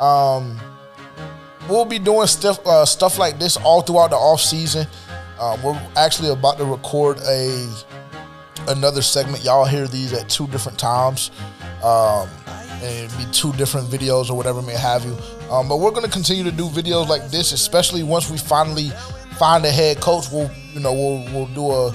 Um, 0.00 0.60
we'll 1.68 1.84
be 1.84 1.98
doing 1.98 2.26
stuff 2.26 2.64
uh, 2.66 2.84
stuff 2.84 3.18
like 3.18 3.38
this 3.38 3.56
all 3.56 3.82
throughout 3.82 4.10
the 4.10 4.16
off 4.16 4.40
season. 4.40 4.86
Um, 5.40 5.62
we're 5.62 5.80
actually 5.96 6.30
about 6.30 6.58
to 6.58 6.64
record 6.64 7.18
a 7.28 7.68
another 8.68 9.02
segment. 9.02 9.44
Y'all 9.44 9.64
hear 9.64 9.88
these 9.88 10.12
at 10.12 10.28
two 10.28 10.46
different 10.48 10.78
times, 10.78 11.30
um, 11.82 12.28
and 12.82 13.10
be 13.18 13.24
two 13.32 13.52
different 13.54 13.88
videos 13.88 14.30
or 14.30 14.36
whatever 14.36 14.62
may 14.62 14.76
have 14.76 15.04
you. 15.04 15.16
Um, 15.50 15.68
but 15.68 15.78
we're 15.78 15.90
gonna 15.90 16.08
continue 16.08 16.44
to 16.44 16.52
do 16.52 16.68
videos 16.68 17.08
like 17.08 17.28
this, 17.30 17.52
especially 17.52 18.04
once 18.04 18.30
we 18.30 18.38
finally 18.38 18.90
find 19.38 19.64
a 19.64 19.70
head 19.70 20.00
coach. 20.00 20.26
We'll 20.30 20.50
you 20.72 20.80
know 20.80 20.92
we'll 20.92 21.24
we'll 21.32 21.46
do 21.54 21.72
a 21.72 21.94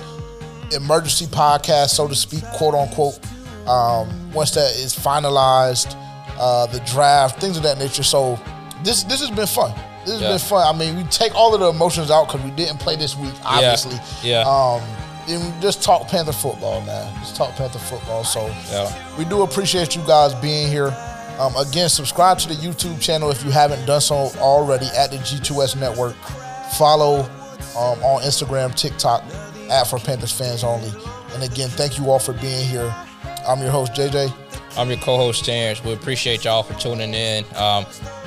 emergency 0.76 1.26
podcast, 1.26 1.90
so 1.90 2.08
to 2.08 2.16
speak, 2.16 2.44
quote 2.54 2.76
unquote. 2.76 3.20
Um, 3.68 4.32
once 4.34 4.52
that 4.52 4.76
is 4.76 4.96
finalized, 4.96 5.96
uh, 6.40 6.68
the 6.68 6.80
draft, 6.82 7.40
things 7.40 7.58
of 7.58 7.64
that 7.64 7.78
nature. 7.78 8.04
So 8.04 8.40
this 8.84 9.04
this 9.04 9.20
has 9.22 9.30
been 9.32 9.48
fun. 9.48 9.74
This 10.06 10.14
has 10.14 10.22
Yeah. 10.22 10.30
been 10.30 10.40
fun. 10.40 10.66
I 10.76 10.78
mean, 10.78 10.96
we 10.98 11.04
take 11.06 11.36
all 11.36 11.54
of 11.54 11.60
the 11.60 11.68
emotions 11.68 12.10
out 12.12 12.28
because 12.28 12.42
we 12.42 12.52
didn't 12.52 12.78
play 12.80 12.96
this 12.96 13.16
week, 13.18 13.34
obviously. 13.44 14.00
Yeah. 14.24 14.42
Um, 14.42 14.82
and 15.28 15.62
just 15.62 15.84
talk 15.84 16.08
Panther 16.08 16.32
football, 16.32 16.80
man. 16.82 17.14
Just 17.20 17.36
talk 17.36 17.54
Panther 17.56 17.80
football. 17.80 18.24
So 18.24 18.50
Yeah. 18.72 18.90
we 19.18 19.26
do 19.26 19.42
appreciate 19.42 19.96
you 19.96 20.02
guys 20.04 20.34
being 20.36 20.70
here. 20.70 20.96
Um, 21.40 21.56
again, 21.58 21.90
subscribe 21.90 22.40
to 22.40 22.48
the 22.48 22.56
YouTube 22.56 23.00
channel 23.02 23.30
if 23.30 23.44
you 23.44 23.52
haven't 23.52 23.86
done 23.86 24.02
so 24.02 24.32
already 24.40 24.88
at 24.98 25.12
the 25.12 25.18
G2S 25.18 25.76
Network. 25.76 26.16
Follow 26.78 27.28
um, 27.78 28.02
on 28.04 28.22
Instagram, 28.24 28.74
TikTok, 28.74 29.24
at 29.70 29.86
For 29.86 30.00
Panthers 30.00 30.32
Fans 30.32 30.64
Only. 30.64 30.92
And 31.34 31.44
again, 31.44 31.70
thank 31.70 31.98
you 32.00 32.10
all 32.10 32.18
for 32.20 32.34
being 32.34 32.66
here. 32.68 32.92
I'm 33.48 33.62
your 33.62 33.72
host, 33.72 33.94
JJ. 33.94 34.34
I'm 34.78 34.90
your 34.90 35.00
co-host 35.00 35.46
Terrence. 35.46 35.84
We 35.84 35.94
appreciate 35.94 36.44
y'all 36.44 36.64
for 36.64 36.74
tuning 36.80 37.14
in. 37.14 37.46
Um, 37.56 37.86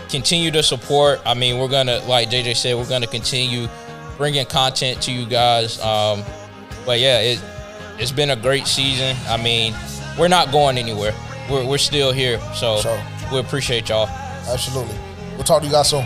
continue 0.09 0.51
to 0.53 0.63
support. 0.63 1.21
I 1.27 1.35
mean, 1.35 1.59
we're 1.59 1.69
gonna, 1.69 1.99
like 2.07 2.31
JJ 2.31 2.57
said, 2.57 2.77
we're 2.77 2.89
gonna 2.89 3.07
continue 3.07 3.69
bringing 4.17 4.47
content 4.47 5.01
to 5.03 5.13
you 5.13 5.27
guys. 5.27 5.81
Um, 5.81 6.23
but 6.87 6.99
yeah, 7.01 7.21
it 7.21 7.41
it's 7.99 8.13
been 8.13 8.31
a 8.31 8.37
great 8.37 8.67
season. 8.67 9.17
I 9.29 9.37
mean, 9.37 9.75
we're 10.19 10.29
not 10.29 10.51
going 10.53 10.79
anywhere. 10.79 11.13
We're 11.51 11.67
we're 11.67 11.79
still 11.79 12.13
here. 12.13 12.41
So 12.55 12.79
Sure. 12.79 13.03
we 13.33 13.39
appreciate 13.39 13.89
y'all. 13.89 14.09
Absolutely. 14.49 14.97
We'll 15.35 15.45
talk 15.45 15.61
to 15.61 15.67
you 15.67 15.73
guys 15.73 15.91
soon. 15.91 16.05